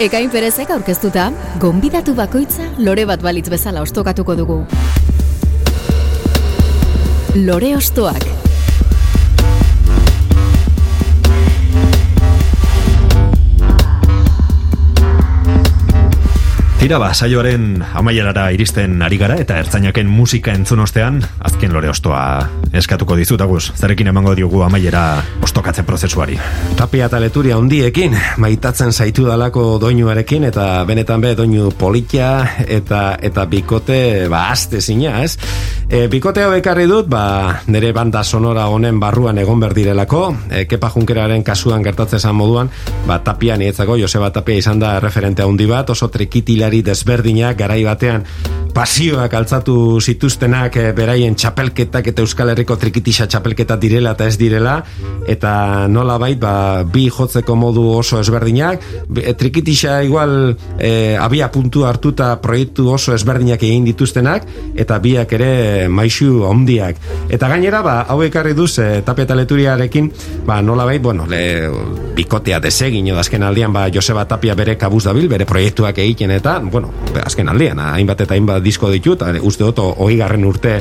Ekain 0.00 0.30
perezek 0.32 0.70
aurkeztuta, 0.72 1.26
gonbidatu 1.60 2.14
bakoitza 2.16 2.70
lore 2.80 3.04
bat 3.04 3.20
balitz 3.20 3.50
bezala 3.52 3.84
ostokatuko 3.84 4.38
dugu. 4.38 4.60
Lore 7.36 7.76
ostoak. 7.76 8.39
Tira 16.80 16.96
ba, 16.96 17.10
saioaren 17.12 17.82
amaierara 17.92 18.46
iristen 18.56 19.02
ari 19.04 19.18
gara 19.20 19.34
eta 19.42 19.58
ertzainaken 19.60 20.08
musika 20.08 20.54
entzun 20.56 20.80
ostean, 20.80 21.18
azken 21.44 21.74
lore 21.76 21.90
ostoa 21.92 22.22
eskatuko 22.72 23.18
dizut, 23.18 23.42
Agus. 23.44 23.66
Zarekin 23.76 24.08
emango 24.08 24.32
diogu 24.38 24.62
amaiera 24.64 25.02
ostokatze 25.44 25.84
prozesuari. 25.84 26.38
Tapia 26.78 27.10
eta 27.10 27.20
leturia 27.20 27.58
hondiekin, 27.60 28.16
maitatzen 28.40 28.94
zaitu 28.96 29.26
dalako 29.28 29.74
doinuarekin, 29.82 30.46
eta 30.48 30.86
benetan 30.88 31.20
be 31.20 31.34
doinu 31.36 31.68
politia 31.76 32.30
eta 32.64 33.02
eta 33.20 33.44
bikote, 33.44 34.00
ba, 34.32 34.46
azte 34.54 34.80
zina, 34.80 35.18
ez? 35.20 35.36
E, 35.90 36.06
bikote 36.08 36.46
hau 36.46 36.54
ekarri 36.56 36.88
dut, 36.88 37.10
ba, 37.12 37.60
nire 37.68 37.92
banda 37.92 38.24
sonora 38.24 38.70
honen 38.72 39.02
barruan 39.02 39.36
egon 39.42 39.60
berdirelako, 39.60 40.22
e, 40.48 40.64
Kepa 40.70 40.88
Junkeraren 40.94 41.44
kasuan 41.44 41.84
gertatzen 41.84 42.24
zan 42.24 42.40
moduan, 42.40 42.72
ba, 43.04 43.20
tapia 43.26 43.60
nietzako, 43.60 43.98
Joseba 44.00 44.32
Tapia 44.32 44.64
izan 44.64 44.80
da 44.80 44.96
referente 45.02 45.44
handi 45.44 45.68
bat, 45.68 45.90
oso 45.90 46.08
trikitilari 46.70 46.82
desberdinak 46.82 47.58
garai 47.58 47.82
batean 47.84 48.24
pasioak 48.70 49.34
altzatu 49.34 50.00
zituztenak 50.00 50.76
e, 50.78 50.92
beraien 50.96 51.34
txapelketak 51.34 52.10
eta 52.12 52.22
Euskal 52.22 52.52
Herriko 52.52 52.76
trikitisa 52.78 53.26
txapelketa 53.26 53.76
direla 53.80 54.14
eta 54.14 54.28
ez 54.30 54.36
direla 54.38 54.78
eta 55.26 55.88
nola 55.90 56.16
bait 56.22 56.38
ba, 56.40 56.82
bi 56.84 57.08
jotzeko 57.10 57.56
modu 57.58 57.82
oso 57.98 58.20
ezberdinak. 58.20 58.82
E, 59.16 59.34
trikitisa 59.34 60.00
igual 60.06 60.54
e, 60.78 61.16
abia 61.18 61.50
puntu 61.50 61.84
hartuta 61.86 62.32
proiektu 62.42 62.88
oso 62.94 63.14
ezberdinak 63.14 63.62
egin 63.66 63.84
dituztenak 63.88 64.46
eta 64.78 64.98
biak 65.02 65.34
ere 65.38 65.88
maixu 65.88 66.44
ondiak 66.46 66.96
eta 67.30 67.50
gainera 67.50 67.82
ba, 67.82 67.96
hau 68.08 68.20
ekarri 68.22 68.54
duz 68.54 68.76
e, 68.78 69.02
tapia 69.06 69.26
eta 69.26 69.38
leturiarekin 69.38 70.12
ba, 70.46 70.60
nola 70.62 70.86
bait, 70.86 71.02
bueno, 71.02 71.26
le, 71.26 71.68
bikotea 72.16 72.60
desegin 72.62 73.10
azken 73.18 73.42
aldian 73.42 73.74
ba, 73.74 73.88
Joseba 73.92 74.24
Tapia 74.30 74.54
bere 74.54 74.76
kabuz 74.78 75.04
dabil, 75.08 75.26
bere 75.28 75.44
proiektuak 75.48 75.98
egiten 75.98 76.30
eta, 76.36 76.59
bueno, 76.70 76.90
azken 77.24 77.48
aldian, 77.48 77.80
hainbat 77.80 78.26
eta 78.26 78.34
hainbat 78.34 78.62
disko 78.62 78.90
ditut, 78.90 79.22
uste 79.42 79.64
dut, 79.64 79.80
hoi 79.96 80.16
garren 80.20 80.44
urte 80.44 80.80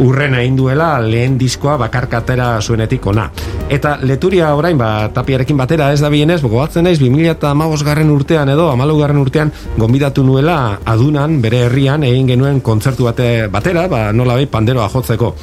urrena 0.00 0.40
induela 0.42 1.00
lehen 1.00 1.36
diskoa 1.38 1.76
bakarkatera 1.80 2.60
zuenetik 2.60 3.06
ona. 3.06 3.28
Eta 3.72 3.96
leturia 4.02 4.50
orain, 4.56 4.76
ba, 4.78 5.08
tapiarekin 5.14 5.56
batera 5.56 5.90
ez 5.92 6.00
da 6.00 6.10
bienez, 6.12 6.40
gogatzen 6.42 6.84
naiz, 6.84 6.98
2000 7.00 7.30
eta 7.32 7.52
garren 7.84 8.10
urtean 8.10 8.48
edo, 8.48 8.70
amalau 8.70 8.98
garren 8.98 9.18
urtean, 9.18 9.52
gombidatu 9.76 10.24
nuela 10.24 10.78
adunan, 10.84 11.40
bere 11.42 11.66
herrian, 11.66 12.02
egin 12.04 12.28
genuen 12.28 12.60
kontzertu 12.60 13.04
bate 13.04 13.48
batera, 13.48 13.88
ba, 13.88 14.12
nola 14.12 14.34
bai, 14.34 14.46
panderoa 14.46 14.88
jotzeko. 14.88 15.34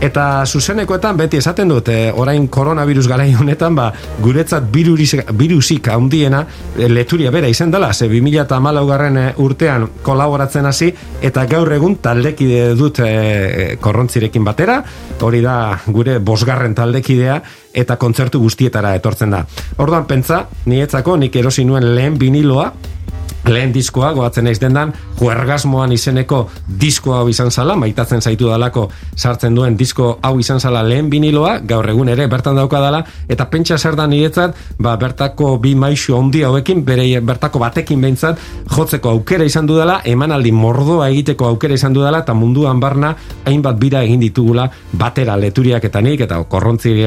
Eta 0.00 0.44
zuzenekoetan 0.46 1.16
beti 1.18 1.40
esaten 1.40 1.72
dut, 1.72 1.88
e, 1.90 2.12
orain 2.14 2.46
koronavirus 2.48 3.08
garai 3.10 3.32
honetan, 3.34 3.74
ba, 3.74 3.88
guretzat 4.22 4.68
virusik, 4.72 5.24
virusik 5.34 5.88
handiena 5.90 6.44
e, 6.76 6.86
leturia 6.88 7.32
bera 7.34 7.48
izan 7.50 7.72
dela, 7.74 7.92
ze 7.92 8.06
2000 8.08 8.44
eta 8.44 8.60
garren 8.86 9.16
urtean 9.36 9.88
kolaboratzen 10.02 10.66
hasi, 10.66 10.90
eta 11.22 11.44
gaur 11.50 11.72
egun 11.72 11.98
taldekide 12.02 12.74
dut 12.78 13.00
e, 13.04 13.76
korrontzirekin 13.80 14.44
batera, 14.44 14.82
hori 15.20 15.40
da 15.44 15.78
gure 15.86 16.18
bosgarren 16.18 16.74
taldekidea, 16.74 17.40
eta 17.74 17.96
kontzertu 17.96 18.40
guztietara 18.42 18.94
etortzen 18.98 19.34
da. 19.34 19.44
Orduan 19.78 20.06
pentsa, 20.10 20.44
nietzako 20.66 21.16
nik 21.16 21.36
erosi 21.36 21.64
nuen 21.68 21.94
lehen 21.94 22.18
viniloa, 22.20 22.72
lehen 23.48 23.72
diskoa, 23.72 24.12
goatzen 24.16 24.44
naiz 24.48 24.58
dendan, 24.60 24.92
juergasmoan 25.18 25.92
izeneko 25.92 26.44
disko 26.80 27.14
hau 27.16 27.28
izan 27.30 27.50
zala, 27.50 27.76
maitatzen 27.76 28.20
zaitu 28.20 28.48
dalako 28.50 28.88
sartzen 29.16 29.56
duen 29.56 29.76
disko 29.76 30.18
hau 30.22 30.34
izan 30.40 30.60
zala 30.60 30.82
lehen 30.86 31.10
biniloa, 31.10 31.58
gaur 31.68 31.88
egun 31.88 32.08
ere 32.12 32.28
bertan 32.28 32.58
dauka 32.58 32.80
dala, 32.82 33.02
eta 33.28 33.48
pentsa 33.50 33.78
zer 33.78 33.96
da 33.96 34.06
niretzat, 34.06 34.56
ba, 34.78 34.96
bertako 35.00 35.56
bi 35.62 35.74
maixu 35.74 36.16
ondi 36.16 36.44
hauekin, 36.46 36.84
bere 36.84 37.08
bertako 37.20 37.62
batekin 37.62 38.00
behintzat, 38.04 38.38
jotzeko 38.74 39.10
aukera 39.16 39.46
izan 39.48 39.66
dudala, 39.66 40.00
emanaldi 40.04 40.52
mordoa 40.52 41.08
egiteko 41.08 41.48
aukera 41.52 41.74
izan 41.74 41.96
dudala, 41.96 42.22
eta 42.26 42.34
munduan 42.34 42.80
barna, 42.80 43.14
hainbat 43.46 43.78
bira 43.80 44.02
egin 44.06 44.20
ditugula, 44.20 44.68
batera 44.92 45.36
leturiak 45.36 45.84
eta 45.84 46.04
nik, 46.04 46.26
eta 46.28 46.42
korrontzik, 46.48 46.98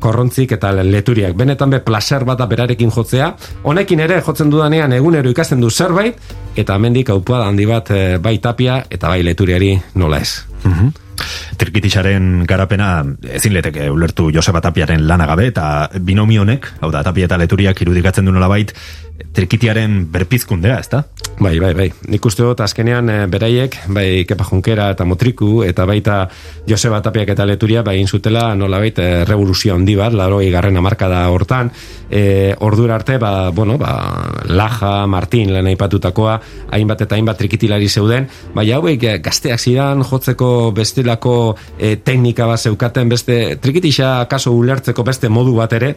korrontzik 0.00 0.56
eta 0.56 0.72
leturiak. 0.82 1.36
Benetan 1.38 1.70
be, 1.70 1.80
placer 1.84 2.24
bat 2.28 2.42
berarekin 2.48 2.90
jotzea, 2.90 3.34
honekin 3.62 4.00
ere 4.00 4.20
jotzen 4.26 4.50
dudanean 4.50 4.92
egunero 4.96 5.30
ikasten 5.30 5.60
du 5.60 5.70
zerbait, 5.70 6.18
eta 6.56 6.74
hemendik 6.74 7.10
aupua 7.10 7.44
handi 7.46 7.68
bat 7.68 7.90
e, 7.90 8.18
bai 8.18 8.38
tapia 8.38 8.82
eta 8.90 9.12
bai 9.12 9.22
leturiari 9.26 9.76
nola 9.94 10.20
ez. 10.20 10.40
Mm 10.64 10.90
Trikitixaren 11.60 12.46
garapena 12.48 13.02
ezin 13.36 13.52
leteke 13.52 13.90
ulertu 13.92 14.30
Joseba 14.32 14.62
Tapiaren 14.64 15.02
lanagabe 15.06 15.50
eta 15.50 15.90
binomionek, 16.00 16.70
hau 16.80 16.88
da 16.94 17.02
Tapia 17.04 17.28
eta 17.28 17.36
Leturiak 17.36 17.82
irudikatzen 17.84 18.24
du 18.24 18.32
nolabait 18.32 18.72
trikitiaren 19.32 20.06
berpizkundea, 20.12 20.78
ezta? 20.80 21.04
Bai, 21.40 21.54
bai, 21.58 21.70
bai. 21.72 21.86
Nik 22.12 22.26
uste 22.28 22.44
dut 22.44 22.60
azkenean 22.60 23.08
e, 23.08 23.14
beraiek, 23.30 23.76
bai 23.96 24.26
Kepa 24.28 24.44
Junkera 24.44 24.90
eta 24.92 25.06
Motriku, 25.08 25.62
eta 25.64 25.86
baita 25.88 26.16
Joseba 26.68 26.98
Tapiak 27.00 27.32
eta 27.32 27.46
Leturia, 27.48 27.80
bai 27.86 27.96
inzutela 28.00 28.50
nola 28.58 28.80
baita 28.82 29.00
e, 29.06 29.24
revoluzio 29.24 29.72
handi 29.74 29.94
bat, 29.96 30.12
laroi 30.12 30.50
garren 30.52 30.76
amarkada 30.76 31.22
hortan, 31.32 31.72
e, 32.10 32.52
ordura 32.60 32.98
arte, 32.98 33.16
ba, 33.22 33.50
bueno, 33.56 33.78
ba, 33.80 33.94
Laja, 34.52 35.06
Martin, 35.08 35.54
lehen 35.54 35.72
aipatutakoa, 35.72 36.36
hainbat 36.76 37.06
eta 37.06 37.16
hainbat 37.16 37.40
trikitilari 37.40 37.88
zeuden, 37.88 38.28
bai 38.54 38.68
hauek 38.76 39.08
gazteak 39.24 39.60
zidan 39.60 40.04
jotzeko 40.04 40.72
bestelako 40.76 41.56
e, 41.78 41.96
teknika 41.96 42.50
bat 42.50 42.60
zeukaten, 42.60 43.08
beste 43.08 43.56
trikitisa 43.62 44.26
kaso 44.28 44.52
ulertzeko 44.52 45.08
beste 45.08 45.32
modu 45.32 45.56
bat 45.56 45.72
ere, 45.80 45.94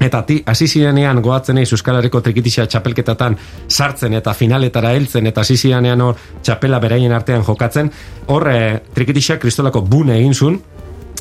Eta 0.00 0.22
ti, 0.24 0.38
hasi 0.48 0.64
zirenean 0.66 1.20
goatzen 1.20 1.58
eiz 1.60 1.68
Euskal 1.76 1.98
Herriko 1.98 2.22
trikitisa 2.24 2.64
txapelketatan 2.66 3.36
sartzen 3.68 4.14
eta 4.16 4.32
finaletara 4.32 4.94
heltzen 4.96 5.28
eta 5.28 5.44
hasi 5.44 5.58
zirenean 5.60 6.00
hor 6.00 6.16
txapela 6.42 6.80
beraien 6.80 7.12
artean 7.12 7.44
jokatzen, 7.44 7.90
hor 8.32 8.48
e, 8.48 8.60
trikitisa 8.96 9.36
kristolako 9.42 9.82
bune 9.84 10.16
egin 10.16 10.34
zuen, 10.34 10.56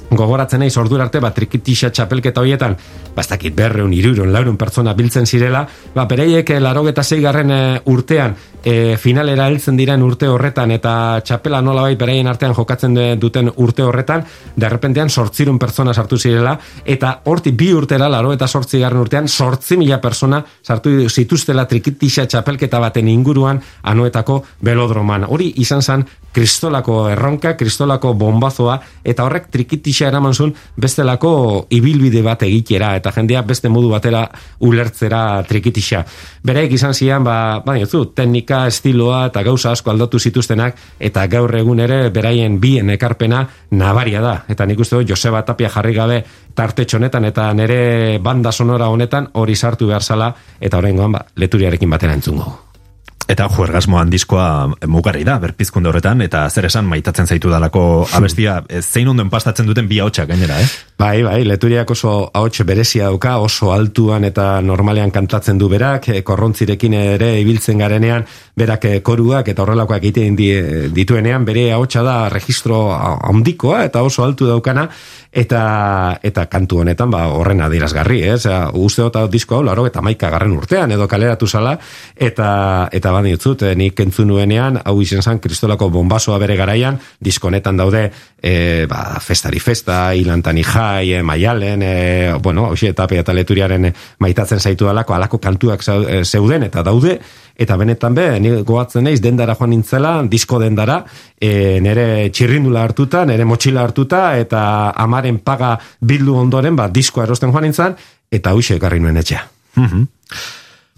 gogoratzen 0.09 0.63
naiz 0.63 0.75
ordura 0.77 1.05
arte 1.05 1.21
bat 1.21 1.35
trikitisa 1.35 1.91
txapelketa 1.93 2.41
hoietan 2.41 2.75
bastakit 3.15 3.55
berreun 3.55 3.93
iruron 3.93 4.31
laurun 4.33 4.57
pertsona 4.57 4.93
biltzen 4.93 5.25
zirela. 5.25 5.65
Ba 5.95 6.05
bereiek 6.09 6.49
eh, 6.49 6.59
larogeta 6.59 7.03
zeigarren 7.03 7.51
eh, 7.51 7.81
urtean 7.85 8.35
e, 8.63 8.97
finalera 8.97 9.47
heltzen 9.47 9.77
diren 9.79 10.01
urte 10.03 10.27
horretan 10.27 10.71
eta 10.75 10.93
txapela 11.25 11.61
nola 11.63 11.85
bai 11.87 11.95
beraien 11.99 12.27
artean 12.27 12.53
jokatzen 12.55 12.97
duten 13.19 13.51
urte 13.63 13.83
horretan 13.85 14.23
derrepentean 14.59 15.09
sortzirun 15.09 15.59
pertsona 15.59 15.93
sartu 15.93 16.17
zirela 16.17 16.57
eta 16.85 17.13
horti 17.25 17.51
bi 17.51 17.71
urtera 17.73 18.09
laro 18.11 18.33
eta 18.35 18.47
sortzi 18.47 18.79
garren 18.79 18.99
urtean 18.99 19.27
sortzi 19.27 19.77
mila 19.77 19.99
persona 20.01 20.41
sartu 20.63 21.07
zituztela 21.09 21.65
trikitisa 21.65 22.25
txapelketa 22.27 22.79
baten 22.79 23.07
inguruan 23.07 23.61
anuetako 23.83 24.43
belodroman 24.61 25.27
hori 25.29 25.53
izan 25.57 25.81
zan 25.81 26.05
kristolako 26.33 27.09
erronka, 27.09 27.55
kristolako 27.57 28.13
bombazoa 28.13 28.79
eta 29.03 29.25
horrek 29.25 29.49
trikitisa 29.51 29.98
gisa 29.99 30.07
eraman 30.07 30.33
zuen 30.33 30.53
bestelako 30.79 31.67
ibilbide 31.75 32.21
bat 32.23 32.43
egitera 32.47 32.93
eta 32.95 33.11
jendea 33.11 33.41
beste 33.43 33.69
modu 33.69 33.89
batera 33.91 34.23
ulertzera 34.59 35.43
trikitisa. 35.47 36.05
Bereik 36.43 36.71
izan 36.73 36.93
zian, 36.93 37.23
ba, 37.23 37.61
ba 37.65 37.75
zu, 37.85 38.05
teknika, 38.15 38.65
estiloa 38.67 39.27
eta 39.27 39.43
gauza 39.43 39.71
asko 39.71 39.91
aldatu 39.91 40.19
zituztenak 40.19 40.77
eta 40.99 41.27
gaur 41.27 41.55
egun 41.55 41.79
ere 41.79 42.09
beraien 42.09 42.59
bien 42.59 42.89
ekarpena 42.89 43.47
nabaria 43.71 44.21
da. 44.21 44.45
Eta 44.47 44.65
nik 44.65 44.79
uste 44.79 45.03
Joseba 45.07 45.43
Tapia 45.43 45.69
jarri 45.69 45.93
gabe 45.93 46.23
tarte 46.55 46.85
honetan 46.95 47.25
eta 47.25 47.53
nere 47.53 48.19
banda 48.19 48.51
sonora 48.51 48.89
honetan 48.89 49.29
hori 49.33 49.55
sartu 49.55 49.87
behar 49.87 50.03
zala 50.03 50.33
eta 50.59 50.77
horrengoan 50.77 51.11
ba, 51.11 51.25
leturiarekin 51.35 51.89
batera 51.89 52.13
entzungo. 52.13 52.68
Eta 53.29 53.45
juergasmo 53.53 53.99
handizkoa 53.99 54.45
mugarri 54.89 55.21
da, 55.27 55.37
berpizkunde 55.41 55.91
horretan, 55.91 56.23
eta 56.25 56.47
zer 56.49 56.65
esan 56.65 56.87
maitatzen 56.89 57.29
zaitu 57.29 57.51
dalako 57.53 57.83
abestia, 58.17 58.63
zein 58.81 59.11
ondo 59.11 59.21
enpastatzen 59.21 59.69
duten 59.69 59.89
bi 59.89 59.99
haotxak 60.01 60.31
gainera, 60.31 60.57
eh? 60.63 60.69
Bai, 60.99 61.21
bai, 61.23 61.45
leturiak 61.47 61.93
oso 61.93 62.09
haotxe 62.35 62.65
berezia 62.67 63.05
dauka, 63.07 63.37
oso 63.39 63.69
altuan 63.71 64.25
eta 64.27 64.57
normalean 64.59 65.13
kantatzen 65.15 65.55
du 65.57 65.69
berak, 65.71 66.09
e, 66.11 66.17
korrontzirekin 66.27 66.97
ere 66.99 67.29
ibiltzen 67.39 67.79
garenean, 67.79 68.25
berak 68.59 68.87
e, 68.89 68.91
koruak 68.99 69.47
eta 69.47 69.63
horrelakoak 69.63 70.03
egiten 70.03 70.35
dituenean, 70.97 71.45
bere 71.47 71.69
haotxa 71.71 72.03
da 72.03 72.17
registro 72.27 72.81
handikoa 72.91 73.85
eta 73.87 74.03
oso 74.03 74.25
altu 74.25 74.49
daukana, 74.51 74.89
eta 75.31 76.17
eta 76.25 76.47
kantu 76.49 76.79
honetan 76.81 77.11
ba 77.13 77.27
horren 77.29 77.61
adierazgarri, 77.61 78.23
eh? 78.25 78.33
Osea, 78.33 78.71
uste 78.73 79.05
dut 79.05 79.29
disko 79.31 79.59
hau 79.59 79.63
91 79.63 80.17
garren 80.17 80.55
urtean 80.57 80.91
edo 80.91 81.07
kaleratu 81.07 81.47
sala 81.47 81.75
eta 82.15 82.89
eta 82.91 83.11
bani 83.13 83.35
utzut, 83.37 83.61
eh, 83.63 83.75
nik 83.75 83.99
entzun 83.99 84.27
nuenean 84.27 84.81
hau 84.83 84.97
izen 85.01 85.21
san 85.21 85.39
Kristolako 85.39 85.89
bombasoa 85.93 86.39
bere 86.41 86.57
garaian, 86.57 86.99
disko 87.21 87.47
honetan 87.47 87.77
daude 87.77 88.09
e, 88.41 88.85
ba, 88.89 89.19
festari 89.21 89.59
festa, 89.59 90.13
ilantani 90.15 90.63
jai, 90.89 91.13
e, 91.13 91.23
maialen, 91.23 91.83
e, 91.83 92.33
bueno, 92.41 92.65
hau 92.65 92.75
eta 92.75 93.33
leturiaren 93.33 93.91
maitatzen 94.19 94.59
zaitu 94.59 94.85
dalako, 94.85 95.13
alako 95.13 95.39
kantuak 95.39 95.83
zeuden 96.23 96.63
eta 96.63 96.83
daude, 96.83 97.19
eta 97.59 97.77
benetan 97.77 98.15
be, 98.15 98.27
ni 98.39 98.51
goatzen 98.63 99.03
naiz 99.03 99.19
dendara 99.21 99.55
joan 99.55 99.73
nintzela, 99.75 100.13
disko 100.29 100.59
dendara, 100.59 101.03
e, 101.39 101.79
nere 101.81 102.29
txirrindula 102.31 102.83
hartuta, 102.83 103.25
nere 103.25 103.45
motxila 103.45 103.83
hartuta, 103.83 104.37
eta 104.39 104.61
amaren 104.95 105.39
paga 105.39 105.75
bildu 105.99 106.37
ondoren, 106.39 106.75
ba, 106.75 106.89
diskoa 106.89 107.27
erosten 107.27 107.51
joan 107.51 107.69
nintzen, 107.69 107.99
eta 108.31 108.55
huxe 108.55 108.79
ekarri 108.79 109.03
nuen 109.03 109.17
etxea. 109.17 109.43
Mm 109.75 110.07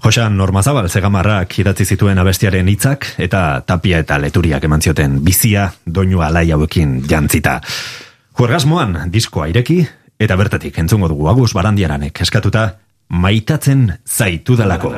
Josan 0.02 0.34
Normazabal 0.34 0.88
zegamarrak 0.90 1.60
idatzi 1.62 1.86
zituen 1.94 2.18
abestiaren 2.18 2.70
hitzak 2.72 3.06
eta 3.22 3.62
tapia 3.62 4.00
eta 4.02 4.18
leturiak 4.18 4.64
eman 4.66 4.82
zioten 4.82 5.20
bizia 5.22 5.68
doinu 5.86 6.24
alai 6.26 6.48
hauekin 6.56 7.04
jantzita. 7.06 7.60
Juergasmoan 8.38 9.12
diskoa 9.14 9.50
ireki 9.52 9.82
eta 10.22 10.38
bertatik 10.40 10.78
entzungo 10.82 11.10
dugu 11.12 11.28
agus 11.32 11.52
barandiaranek 11.58 12.22
eskatuta 12.26 12.68
maitatzen 13.10 13.90
zaitu 14.06 14.56
dalako. 14.56 14.96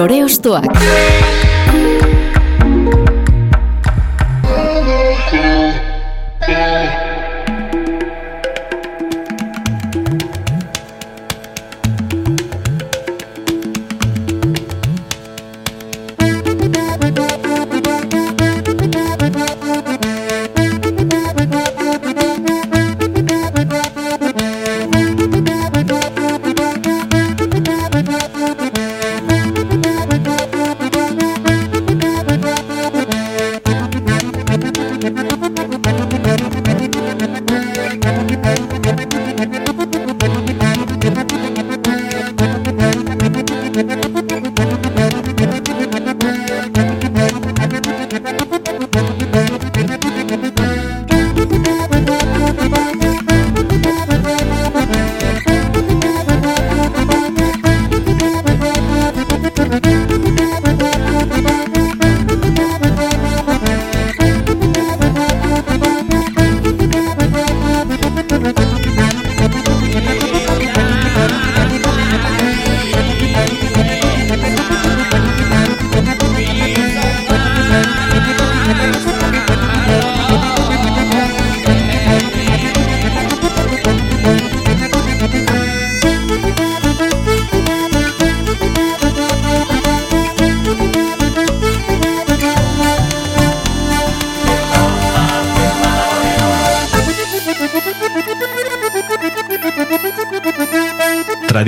Lore 0.00 0.24
Ostoak. 0.24 1.49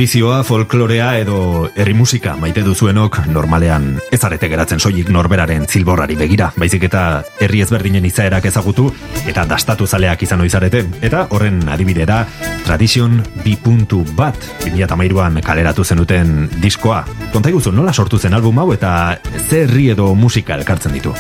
Tradizioa, 0.03 0.41
folklorea 0.43 1.13
edo 1.23 1.69
herri 1.79 1.93
musika 1.95 2.33
maite 2.35 2.65
duzuenok 2.67 3.21
normalean 3.31 3.85
ez 4.11 4.19
arete 4.27 4.49
geratzen 4.51 4.81
soilik 4.83 5.13
norberaren 5.15 5.69
zilborrari 5.71 6.17
begira, 6.19 6.49
baizik 6.59 6.89
eta 6.89 7.03
herri 7.39 7.61
ezberdinen 7.63 8.09
izaerak 8.09 8.49
ezagutu 8.51 8.89
eta 9.31 9.45
dastatu 9.47 9.87
zaleak 9.87 10.25
izan 10.27 10.43
oizarete, 10.43 10.81
eta 11.07 11.29
horren 11.31 11.63
adibide 11.71 12.03
da 12.11 12.25
Tradition 12.65 13.21
bi 13.45 13.55
puntu 13.55 14.03
bat 14.19 14.35
2008an 14.65 15.39
kaleratu 15.47 15.87
zenuten 15.87 16.49
diskoa. 16.59 17.05
Konta 17.31 17.55
iguzu, 17.55 17.71
nola 17.71 17.95
sortu 17.95 18.19
zen 18.19 18.35
album 18.35 18.59
hau 18.59 18.73
eta 18.75 19.21
ze 19.47 19.69
herri 19.69 19.93
edo 19.95 20.17
musika 20.19 20.59
elkartzen 20.59 20.99
ditu? 20.99 21.15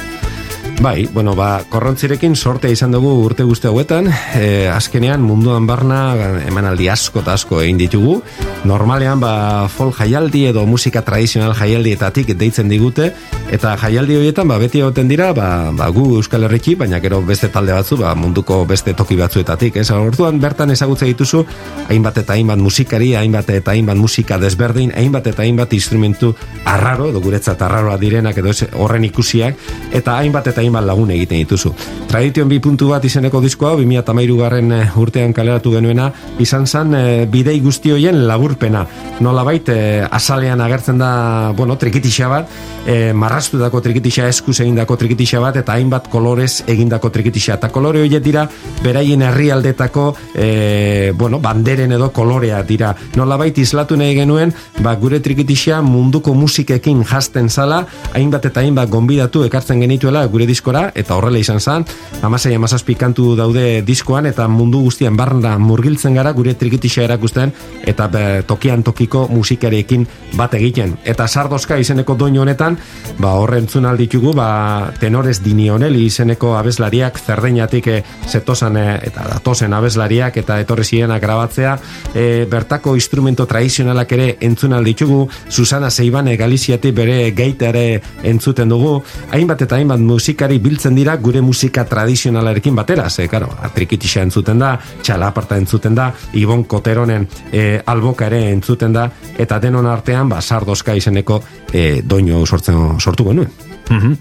Bai, 0.83 1.07
bueno, 1.13 1.37
ba, 1.39 1.61
korrontzirekin 1.71 2.35
sorte 2.35 2.71
izan 2.73 2.91
dugu 2.91 3.13
urte 3.23 3.45
guzti 3.47 3.69
hauetan, 3.69 4.09
e, 4.35 4.67
azkenean 4.67 5.23
munduan 5.23 5.67
barna 5.69 6.01
emanaldi 6.49 6.89
asko 6.91 7.23
eta 7.23 7.37
asko 7.39 7.61
egin 7.63 7.79
ditugu. 7.79 8.17
Normalean, 8.63 9.19
ba, 9.19 9.67
folk 9.67 9.97
jaialdi 9.99 10.45
edo 10.53 10.63
musika 10.71 11.01
tradizional 11.03 11.51
jaialdietatik 11.59 12.29
deitzen 12.39 12.69
digute, 12.71 13.09
eta 13.51 13.73
jaialdi 13.81 14.15
horietan, 14.21 14.47
ba, 14.47 14.59
beti 14.63 14.79
egoten 14.79 15.09
dira, 15.11 15.33
ba, 15.35 15.73
ba, 15.75 15.89
gu 15.91 16.05
Euskal 16.21 16.47
Herriki, 16.47 16.77
baina 16.79 17.01
gero 17.03 17.19
beste 17.27 17.51
talde 17.51 17.75
batzu, 17.75 17.99
ba, 17.99 18.13
munduko 18.15 18.61
beste 18.71 18.95
toki 18.95 19.19
batzuetatik. 19.19 19.81
Ez, 19.83 19.89
orduan 19.91 20.39
bertan 20.39 20.71
ezagutze 20.71 21.09
dituzu, 21.11 21.43
hainbat 21.91 22.21
eta 22.23 22.37
hainbat 22.37 22.63
musikari, 22.63 23.17
hainbat 23.19 23.51
eta 23.51 23.75
hainbat 23.75 23.99
musika 23.99 24.39
desberdin, 24.39 24.95
hainbat 24.95 25.27
eta 25.33 25.43
hainbat 25.43 25.75
instrumentu 25.75 26.31
arraro, 26.63 27.11
edo 27.11 27.21
guretzat 27.25 27.67
arraroa 27.67 27.99
direnak, 27.99 28.39
edo 28.39 28.55
horren 28.79 29.09
ikusiak, 29.11 29.59
eta 29.91 30.21
hainbat 30.21 30.53
eta 30.53 30.63
hainbat 30.63 30.87
lagun 30.87 31.11
egiten 31.11 31.43
dituzu. 31.43 31.75
Tradition 32.13 32.47
bi 32.47 32.61
puntu 32.63 32.93
bat 32.95 33.03
izeneko 33.11 33.43
diskoa, 33.43 33.75
2008 33.83 34.39
garren 34.39 34.73
eh, 34.79 34.87
urtean 35.03 35.35
kaleratu 35.35 35.75
genuena, 35.75 36.13
izan 36.39 36.67
zen 36.69 36.95
e, 36.95 37.05
bidei 37.27 37.59
guzti 37.65 37.91
hoien 37.91 38.23
laburpena. 38.53 38.87
Nola 39.21 39.43
bait, 39.45 39.69
e, 39.69 40.03
azalean 40.11 40.61
agertzen 40.61 40.99
da, 40.99 41.53
bueno, 41.57 41.77
trikitixa 41.79 42.29
bat, 42.29 42.49
e, 42.87 43.13
marrastu 43.13 43.59
dako 43.59 43.81
trikitixa, 43.81 44.27
eskuz 44.29 44.61
egindako 44.61 44.97
trikitixa 44.97 45.41
bat, 45.41 45.57
eta 45.57 45.73
hainbat 45.73 46.09
kolorez 46.11 46.65
egindako 46.67 47.11
trikitixa. 47.11 47.55
Eta 47.55 47.71
kolore 47.71 48.03
horiek 48.03 48.23
dira, 48.23 48.49
beraien 48.83 49.23
herrialdetako, 49.23 50.15
e, 50.35 51.13
bueno, 51.15 51.39
banderen 51.41 51.93
edo 51.93 52.11
kolorea 52.13 52.63
dira. 52.63 52.95
Nola 53.17 53.37
bait, 53.37 53.59
izlatu 53.59 53.97
nahi 53.97 54.17
genuen, 54.17 54.53
ba, 54.81 54.95
gure 54.97 55.21
trikitixa 55.21 55.83
munduko 55.83 56.35
musikekin 56.35 57.05
jasten 57.05 57.49
zala, 57.49 57.87
hainbat 58.15 58.51
eta 58.51 58.61
hainbat 58.61 58.91
gonbidatu 58.91 59.45
ekartzen 59.47 59.81
genituela 59.81 60.27
gure 60.27 60.47
diskora, 60.47 60.91
eta 60.95 61.15
horrela 61.15 61.39
izan 61.39 61.61
zen, 61.61 61.87
amasei 62.23 62.55
amazazpi 62.55 62.97
kantu 62.99 63.37
daude 63.37 63.83
diskoan, 63.87 64.27
eta 64.27 64.49
mundu 64.49 64.83
guztian 64.83 65.17
barra 65.17 65.57
murgiltzen 65.59 66.15
gara 66.15 66.33
gure 66.33 66.55
trikitixa 66.59 67.07
erakusten, 67.07 67.53
eta 67.87 68.09
be, 68.09 68.42
tokian 68.43 68.83
tokiko 68.83 69.27
musikarekin 69.31 70.07
bat 70.37 70.55
egiten. 70.55 70.97
Eta 71.05 71.27
sardoska 71.29 71.77
izeneko 71.81 72.15
doinu 72.19 72.43
honetan, 72.43 72.79
ba, 73.19 73.35
horren 73.41 73.67
ditugu, 73.99 74.33
ba, 74.35 74.93
tenores 75.01 75.43
dinioneli 75.43 76.07
izeneko 76.07 76.57
abeslariak 76.57 77.19
zerdeinatik 77.19 77.87
e, 77.87 78.03
zetosan 78.29 78.77
e, 78.77 78.87
eta 79.09 79.27
datozen 79.29 79.73
abeslariak 79.73 80.37
eta 80.37 80.59
etorri 80.61 80.85
zirenak 80.85 81.23
grabatzea, 81.23 81.79
e, 82.15 82.47
bertako 82.51 82.95
instrumento 82.95 83.47
tradizionalak 83.47 84.13
ere 84.13 84.37
entzun 84.41 84.73
ditugu, 84.85 85.29
Susana 85.49 85.91
Seibane 85.91 86.37
Galiziati 86.37 86.93
bere 86.93 87.31
gaita 87.37 87.69
ere 87.69 88.01
entzuten 88.23 88.69
dugu, 88.69 89.03
hainbat 89.31 89.63
eta 89.67 89.77
hainbat 89.77 90.01
musikari 90.01 90.59
biltzen 90.59 90.95
dira 90.95 91.17
gure 91.17 91.41
musika 91.41 91.85
tradizionalarekin 91.85 92.75
batera, 92.77 93.09
ze, 93.11 93.29
karo, 93.29 93.51
atrikitisa 93.63 94.23
entzuten 94.23 94.59
da, 94.59 94.79
txalaparta 95.03 95.59
entzuten 95.61 95.95
da, 95.95 96.13
Ibon 96.39 96.65
Koteronen 96.65 97.29
e, 97.53 97.81
alboka 97.87 98.27
ere 98.33 98.49
entzuten 98.53 98.97
da, 98.97 99.09
eta 99.39 99.61
denon 99.61 99.87
artean, 99.91 100.31
ba, 100.33 100.41
sardoska 100.41 100.97
izeneko 100.97 101.43
e, 101.73 102.01
doinu 102.05 102.47
sortzen 102.47 102.99
sortu 103.01 103.29
genuen. 103.29 103.53
Mm 103.93 104.17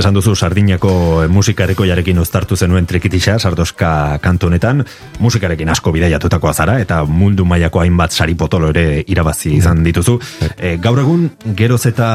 Esan 0.00 0.14
duzu 0.14 0.36
sardinako 0.38 0.90
musikareko 1.28 1.84
jarekin 1.84 2.18
uztartu 2.22 2.56
zenuen 2.56 2.86
trikitisa, 2.86 3.34
sardoska 3.38 4.18
kantu 4.22 4.46
honetan, 4.46 4.84
musikarekin 5.20 5.68
asko 5.68 5.92
bidaiatutakoa 5.92 6.52
zara, 6.54 6.78
eta 6.80 7.02
mundu 7.04 7.44
mailako 7.44 7.82
hainbat 7.82 8.14
sari 8.14 8.36
potolo 8.38 8.70
ere 8.70 9.02
irabazi 9.06 9.50
izan 9.58 9.82
dituzu. 9.84 10.16
E, 10.56 10.76
gaur 10.80 11.02
egun, 11.02 11.26
geroz 11.58 11.82
eta 11.90 12.10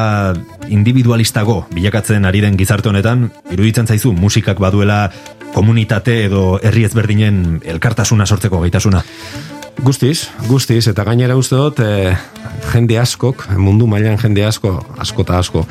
individualistago 0.72 1.66
bilakatzen 1.76 2.24
ari 2.24 2.40
den 2.42 2.56
gizarte 2.56 2.88
honetan, 2.88 3.28
iruditzen 3.52 3.86
zaizu 3.86 4.14
musikak 4.16 4.58
baduela 4.58 5.04
komunitate 5.54 6.24
edo 6.24 6.56
herri 6.62 6.88
ezberdinen 6.88 7.60
elkartasuna 7.76 8.26
sortzeko 8.26 8.64
gaitasuna? 8.64 9.04
Guztiz, 9.84 10.30
guztiz, 10.48 10.86
eta 10.88 11.04
gainera 11.04 11.36
uste 11.36 11.56
dut, 11.58 11.80
e, 11.84 12.14
jende 12.72 12.96
askok, 12.98 13.44
mundu 13.60 13.86
mailan 13.90 14.16
jende 14.20 14.44
asko, 14.46 14.72
asko 15.02 15.26
eta 15.26 15.36
asko, 15.42 15.64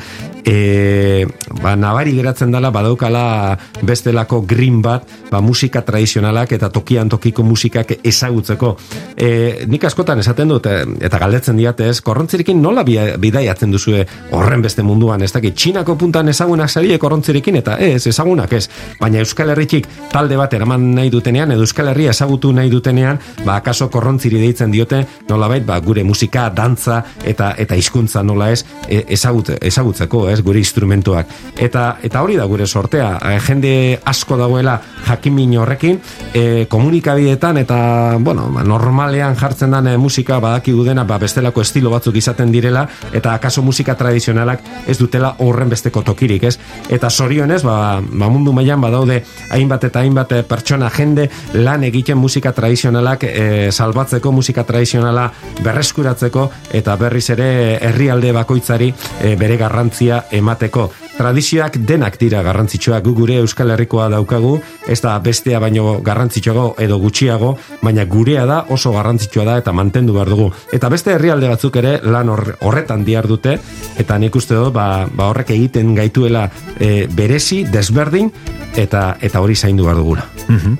e, 0.46 1.26
ba, 1.60 1.74
nabari 1.76 2.14
geratzen 2.14 2.54
dela, 2.54 2.70
badaukala 2.70 3.58
bestelako 3.82 4.44
green 4.46 4.78
bat, 4.82 5.04
ba, 5.30 5.40
musika 5.42 5.82
tradizionalak 5.84 6.54
eta 6.56 6.70
tokian 6.70 7.10
tokiko 7.10 7.42
musikak 7.42 7.96
ezagutzeko. 8.06 8.76
E, 9.18 9.66
nik 9.66 9.84
askotan 9.88 10.22
esaten 10.22 10.54
dut, 10.54 10.68
e, 10.70 10.84
eta 11.08 11.18
galdetzen 11.18 11.58
diate 11.58 11.90
ez, 11.90 11.98
korrontzirekin 12.06 12.62
nola 12.62 12.84
bidaiatzen 12.86 13.74
duzue 13.74 14.04
horren 14.36 14.62
beste 14.62 14.86
munduan, 14.86 15.24
ez 15.26 15.32
dakit, 15.34 15.56
txinako 15.58 15.96
puntan 15.98 16.30
ezagunak 16.30 16.70
zalie 16.70 16.98
korrontzirekin, 17.02 17.58
eta 17.62 17.78
ez, 17.82 18.06
ezagunak 18.06 18.54
ez, 18.56 18.68
baina 19.00 19.20
Euskal 19.24 19.50
Herritik 19.50 19.88
talde 20.12 20.38
bat 20.38 20.54
eraman 20.54 20.92
nahi 20.94 21.10
dutenean, 21.10 21.50
edo 21.56 21.66
Euskal 21.66 21.90
Herria 21.90 22.14
ezagutu 22.14 22.52
nahi 22.54 22.70
dutenean, 22.70 23.18
ba, 23.44 23.58
akaso 23.58 23.90
korrontziri 23.90 24.38
deitzen 24.44 24.70
diote, 24.70 25.02
nola 25.28 25.50
bait, 25.50 25.66
ba, 25.66 25.80
gure 25.82 26.06
musika, 26.06 26.46
dantza, 26.54 27.02
eta 27.26 27.54
eta 27.58 27.74
hizkuntza 27.74 28.22
nola 28.22 28.52
ez, 28.54 28.62
e, 28.86 29.02
ezagut, 29.16 29.56
ezagutzeko, 29.58 30.26
ez, 30.30 30.35
gure 30.42 30.58
instrumentuak. 30.58 31.28
Eta, 31.56 31.98
eta 32.02 32.22
hori 32.22 32.36
da 32.36 32.44
gure 32.44 32.66
sortea, 32.66 33.18
e, 33.22 33.38
jende 33.40 33.72
asko 34.04 34.36
dagoela 34.36 34.80
jakimin 35.06 35.56
horrekin, 35.58 36.00
e, 36.34 36.66
komunikabidetan, 36.68 37.60
eta, 37.62 37.78
bueno, 38.20 38.48
ba, 38.52 38.64
normalean 38.64 39.36
jartzen 39.36 39.76
den 39.76 39.92
e, 39.92 39.96
musika, 39.96 40.40
badaki 40.40 40.74
dena, 40.84 41.04
ba, 41.04 41.18
bestelako 41.18 41.62
estilo 41.62 41.90
batzuk 41.90 42.16
izaten 42.16 42.52
direla, 42.52 42.86
eta 43.12 43.34
akaso 43.34 43.62
musika 43.62 43.94
tradizionalak 43.94 44.62
ez 44.86 44.98
dutela 44.98 45.34
horren 45.38 45.68
besteko 45.68 46.02
tokirik, 46.02 46.44
ez? 46.44 46.58
Eta 46.90 47.10
sorionez, 47.10 47.62
ba, 47.64 48.00
ba 48.00 48.28
mundu 48.28 48.52
mailan 48.52 48.80
badaude 48.80 49.22
hainbat 49.50 49.84
eta 49.88 50.02
hainbat 50.02 50.34
pertsona 50.48 50.90
jende 50.90 51.28
lan 51.54 51.84
egiten 51.86 52.18
musika 52.18 52.52
tradizionalak 52.56 53.24
e, 53.28 53.70
salbatzeko 53.72 54.32
musika 54.32 54.64
tradizionala 54.66 55.28
berreskuratzeko 55.64 56.48
eta 56.76 56.96
berriz 57.00 57.28
ere 57.34 57.48
herrialde 57.88 58.32
bakoitzari 58.36 58.92
e, 59.22 59.34
bere 59.38 59.58
garrantzia 59.60 60.22
emateko. 60.30 60.90
Tradizioak 61.16 61.78
denak 61.88 62.18
dira 62.20 62.42
garrantzitsuak 62.44 63.04
gu 63.04 63.14
gure 63.16 63.38
Euskal 63.40 63.70
Herrikoa 63.72 64.08
daukagu, 64.12 64.56
ez 64.88 64.98
da 65.00 65.16
bestea 65.22 65.60
baino 65.62 66.00
garrantzitsuago 66.04 66.74
edo 66.82 66.98
gutxiago, 67.02 67.54
baina 67.82 68.04
gurea 68.04 68.46
da 68.46 68.62
oso 68.74 68.92
garrantzitsua 68.92 69.44
da 69.48 69.56
eta 69.62 69.72
mantendu 69.72 70.16
behar 70.16 70.30
dugu. 70.32 70.50
Eta 70.72 70.90
beste 70.92 71.14
herrialde 71.14 71.48
batzuk 71.48 71.76
ere 71.80 71.98
lan 72.04 72.30
horretan 72.30 73.04
diar 73.04 73.28
dute, 73.28 73.58
eta 73.96 74.18
nik 74.18 74.36
uste 74.36 74.54
dut 74.54 74.74
ba, 74.74 75.06
ba 75.06 75.30
horrek 75.30 75.54
egiten 75.56 75.94
gaituela 75.96 76.48
e, 76.78 77.06
berezi, 77.06 77.64
desberdin, 77.72 78.32
eta 78.76 79.16
eta 79.20 79.40
hori 79.40 79.56
zaindu 79.56 79.88
behar 79.88 80.02
dugula. 80.02 80.28
Mm 80.48 80.76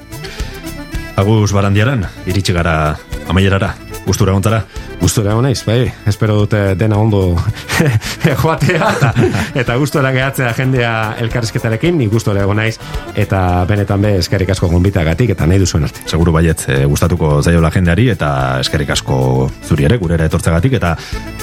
Agus 1.16 1.48
barandiaran, 1.56 2.02
iritsi 2.28 2.52
gara 2.52 2.92
amaierara, 3.32 3.70
gustura 4.06 4.32
gontara. 4.32 4.64
Gustura 5.00 5.34
naiz, 5.42 5.64
bai, 5.66 5.92
espero 6.06 6.36
dute 6.38 6.74
dena 6.78 6.96
ondo 6.96 7.34
joatea, 8.42 8.90
eta, 8.96 9.10
eta 9.58 9.76
gustura 9.76 10.12
gehatzea 10.14 10.52
jendea 10.56 10.92
elkarrizketarekin, 11.20 11.98
ni 11.98 12.06
gustura 12.06 12.44
egon 12.46 12.56
naiz, 12.62 12.78
eta 13.18 13.40
benetan 13.68 14.00
be 14.02 14.14
eskerrik 14.22 14.54
asko 14.54 14.70
gatik 14.70 15.30
eta 15.30 15.46
nahi 15.46 15.58
duzuen 15.58 15.84
arte. 15.84 16.00
Seguru 16.06 16.32
baiet, 16.32 16.64
e, 16.68 16.84
gustatuko 16.86 17.42
zaiola 17.42 17.70
jendeari, 17.70 18.08
eta 18.10 18.60
eskerrik 18.60 18.90
asko 18.90 19.50
zuri 19.66 19.84
ere, 19.84 19.98
gurera 19.98 20.24
etortzagatik, 20.24 20.72
eta 20.72 20.96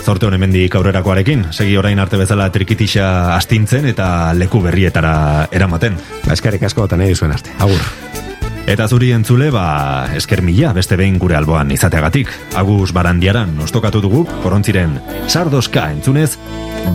zorte 0.04 0.26
honen 0.26 0.40
mendik 0.40 0.76
aurrerakoarekin, 0.76 1.52
segi 1.52 1.78
orain 1.78 2.00
arte 2.00 2.18
bezala 2.18 2.50
trikitisa 2.50 3.36
astintzen, 3.36 3.86
eta 3.86 4.34
leku 4.34 4.62
berrietara 4.62 5.48
eramaten. 5.52 6.00
Ba, 6.26 6.34
eskerrik 6.34 6.64
asko 6.64 6.86
eta 6.86 6.98
nahi 6.98 7.14
duzuen 7.14 7.36
arte, 7.36 7.52
agur. 7.60 8.23
Eta 8.64 8.88
zuri 8.88 9.12
entzule, 9.12 9.50
ba, 9.52 10.08
esker 10.16 10.42
mila 10.42 10.72
beste 10.74 10.96
behin 11.00 11.18
gure 11.20 11.36
alboan 11.36 11.72
izateagatik. 11.76 12.32
Agus 12.56 12.94
barandiaran 12.96 13.58
ostokatu 13.66 14.02
dugu, 14.02 14.24
korontziren 14.44 14.96
sardoska 15.28 15.90
entzunez, 15.92 16.38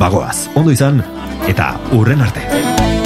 bagoaz, 0.00 0.48
ondo 0.56 0.72
izan, 0.72 1.04
eta 1.48 1.74
urren 1.92 2.24
arte. 2.24 2.97